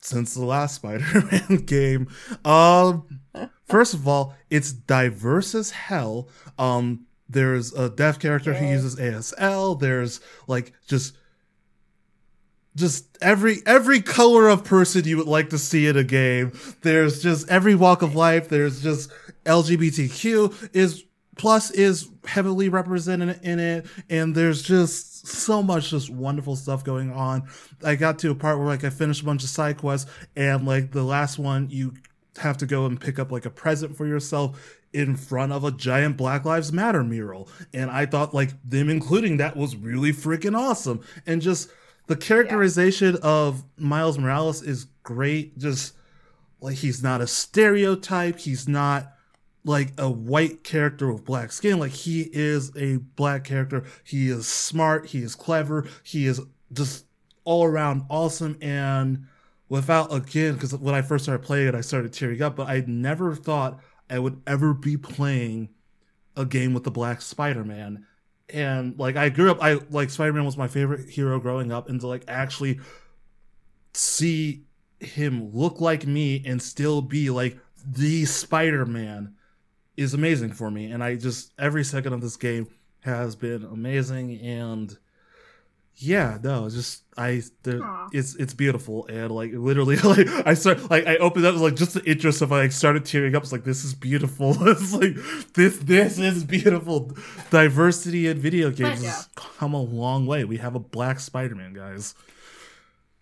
[0.00, 2.08] since the last Spider-Man game.
[2.44, 3.20] Um
[3.66, 6.28] first of all, it's diverse as hell.
[6.58, 9.78] Um there's a deaf character who uses ASL.
[9.78, 11.16] There's like just
[12.76, 16.52] just every every color of person you would like to see in a game.
[16.82, 18.48] There's just every walk of life.
[18.48, 19.10] There's just
[19.44, 21.04] LGBTQ is
[21.36, 27.12] plus is heavily represented in it, and there's just so much just wonderful stuff going
[27.12, 27.48] on.
[27.84, 30.66] I got to a part where like I finished a bunch of side quests, and
[30.66, 31.94] like the last one you
[32.38, 35.70] have to go and pick up like a present for yourself in front of a
[35.70, 37.48] giant Black Lives Matter mural.
[37.72, 41.00] And I thought like them including that was really freaking awesome.
[41.26, 41.70] And just
[42.06, 45.58] the characterization of Miles Morales is great.
[45.58, 45.94] Just
[46.60, 49.12] like he's not a stereotype, he's not
[49.64, 51.78] like a white character with black skin.
[51.78, 53.84] Like he is a black character.
[54.04, 56.40] He is smart, he is clever, he is
[56.72, 57.04] just
[57.44, 58.56] all around awesome.
[58.60, 59.26] And
[59.70, 62.82] without again because when i first started playing it i started tearing up but i
[62.88, 63.78] never thought
[64.10, 65.68] i would ever be playing
[66.36, 68.06] a game with the black spider-man.
[68.48, 72.00] And like i grew up i like spider-man was my favorite hero growing up and
[72.00, 72.80] to like actually
[73.94, 74.64] see
[74.98, 77.56] him look like me and still be like
[77.86, 79.34] the spider-man
[80.00, 82.66] is amazing for me and i just every second of this game
[83.00, 84.96] has been amazing and
[85.96, 87.80] yeah no just i there,
[88.12, 91.92] it's it's beautiful and like literally like i start like i opened up like just
[91.92, 95.14] the interest of like started tearing up it's like this is beautiful it's like
[95.52, 97.12] this this is beautiful.
[97.50, 100.44] Diversity in video games has come a long way.
[100.44, 102.14] We have a black spider-man guys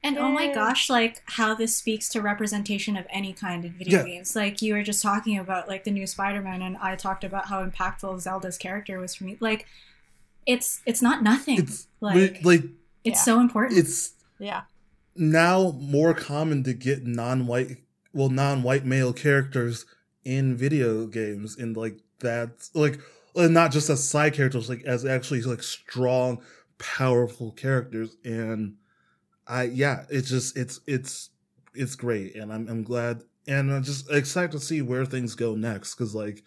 [0.03, 3.99] And oh my gosh, like how this speaks to representation of any kind in video
[4.01, 4.05] Yeah.
[4.07, 4.37] games.
[4.37, 7.65] Like you were just talking about like the new Spider-Man and I talked about how
[7.67, 9.37] impactful Zelda's character was for me.
[9.41, 9.67] Like
[10.47, 11.59] it's it's not nothing.
[11.59, 12.63] it's like like, like
[13.05, 13.23] it's Yeah.
[13.25, 13.79] so important.
[13.79, 14.63] it's Yeah.
[15.17, 17.79] now more common to get non-white
[18.13, 19.85] well non-white male characters
[20.25, 23.01] in video games and like that's like
[23.35, 26.41] not just as side characters like as actually like strong
[26.79, 28.77] powerful characters and
[29.49, 31.31] i yeah it's just it's it's
[31.75, 35.55] it's great and i'm, I'm glad and i'm just excited to see where things go
[35.55, 36.43] next because like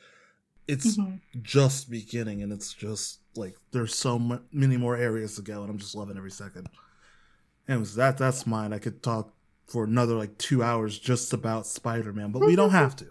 [0.68, 1.20] it's Mhm.
[1.42, 5.70] just beginning and it's just like there's so mu- many more areas to go and
[5.72, 6.70] i'm just loving every second
[7.68, 9.34] anyways that that's mine i could talk
[9.68, 13.08] for another like two hours just about spider-man but we don't have to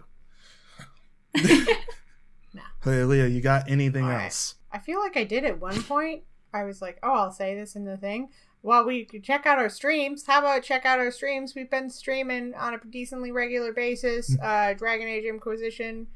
[2.53, 2.61] Nah.
[2.83, 4.25] hey leah you got anything right.
[4.25, 6.23] else I feel like I did at one point.
[6.53, 8.29] I was like, oh, I'll say this in the thing.
[8.63, 10.25] Well, we check out our streams.
[10.27, 11.55] How about check out our streams?
[11.55, 14.37] We've been streaming on a decently regular basis.
[14.39, 16.07] Uh, Dragon Age Inquisition,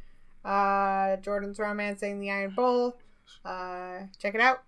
[0.43, 2.97] uh, Jordan's Romancing the Iron Bull.
[3.43, 4.61] Uh, check it out.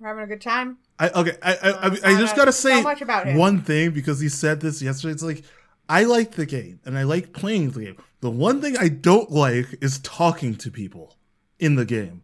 [0.00, 0.78] We're having a good time.
[1.00, 3.90] i okay i i, I, Uh, I just gotta say so much about one thing
[3.90, 5.42] because he said this yesterday it's like
[5.88, 9.30] i like the game and i like playing the game the one thing i don't
[9.32, 11.16] like is talking to people
[11.58, 12.22] in the game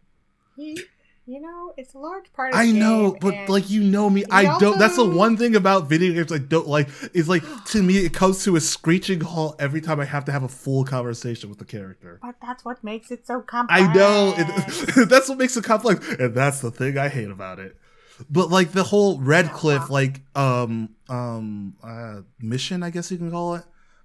[1.27, 2.59] you know, it's a large part of.
[2.59, 4.79] I know, but like you know me, I also- don't.
[4.79, 6.87] That's the one thing about video games I don't like.
[7.13, 10.31] Is like to me, it comes to a screeching halt every time I have to
[10.31, 12.19] have a full conversation with the character.
[12.21, 13.81] But that's what makes it so complex.
[13.81, 17.59] I know it, that's what makes it complex, and that's the thing I hate about
[17.59, 17.75] it.
[18.29, 23.55] But like the whole Redcliffe, like um um uh, mission, I guess you can call
[23.55, 23.63] it.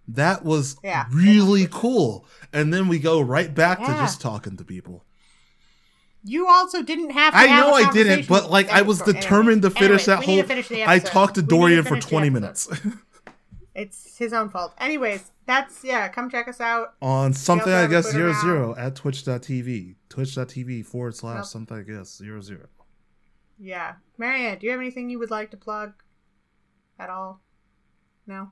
[0.08, 1.04] That was Yeah.
[1.12, 5.04] really cool, and then we go right back to just talking to people.
[6.22, 7.32] You also didn't have.
[7.32, 10.06] To I have know I didn't, but like I was Anyways, determined to finish anyways,
[10.06, 10.42] that whole.
[10.42, 12.68] finish I talked to We need to Dorian for 20 minutes
[13.74, 14.74] It's his own fault.
[14.78, 16.08] Anyways, that's yeah.
[16.08, 16.94] Come check us out.
[17.00, 21.44] on something I guess zero zero at twitch.tv twitch.tv forward slash Yep.
[21.46, 22.66] something I guess zero zero.
[23.58, 25.92] Yeah, Mariane, do you have anything you would like to plug
[26.98, 27.40] at all?
[28.26, 28.50] No.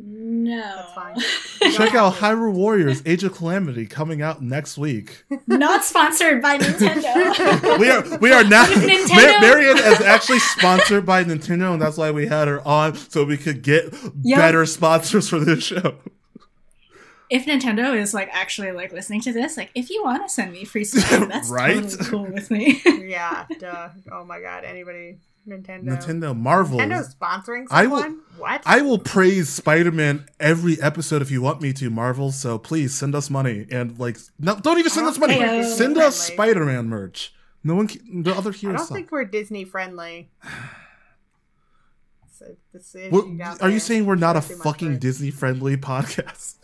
[0.00, 0.60] No.
[0.76, 1.72] That's fine.
[1.72, 5.24] Check out Hyrule Warriors Age of Calamity coming out next week.
[5.48, 7.78] Not sponsored by Nintendo.
[7.80, 11.82] We are we are now If Nintendo- Mar- Mariane is actually sponsored by Nintendo and
[11.82, 13.92] that's why we had her on so we could get
[14.22, 14.38] Yep.
[14.38, 15.96] better sponsors for this show.
[17.30, 20.52] if Nintendo is like actually like listening to this, like if you want to send
[20.52, 21.74] me free stuff, that's Right?
[21.82, 22.80] totally cool with me.
[22.86, 23.88] yeah, duh.
[24.12, 25.18] Oh my god, anybody
[25.48, 25.84] Nintendo.
[25.84, 26.78] Nintendo Marvel.
[26.78, 28.20] Nintendo's sponsoring I will- someone?
[28.36, 28.62] what?
[28.66, 32.30] I will praise Spider-Man every episode if you want me to, Marvel.
[32.32, 35.62] So please send us money and like, no, don't even send us don't money.
[35.64, 36.34] Send Disney us friendly.
[36.52, 37.34] Spider-Man merch.
[37.64, 38.74] No one, can, the other heroes.
[38.74, 38.96] I don't suck.
[38.96, 40.30] think we're Disney friendly.
[42.26, 45.00] It's a decision What- out are you saying we're not a fucking work.
[45.00, 46.54] Disney-friendly podcast?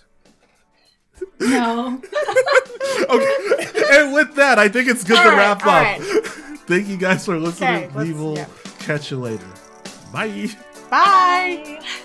[1.41, 2.01] no.
[3.11, 5.83] okay, and with that, I think it's good All to right, wrap all up.
[6.01, 6.01] right.
[6.67, 7.69] Thank you guys for listening.
[7.85, 8.47] Okay, let's- we will yeah.
[8.85, 9.47] Catch you later.
[10.13, 10.49] Bye.
[10.91, 11.81] Bye.
[11.81, 12.01] Bye.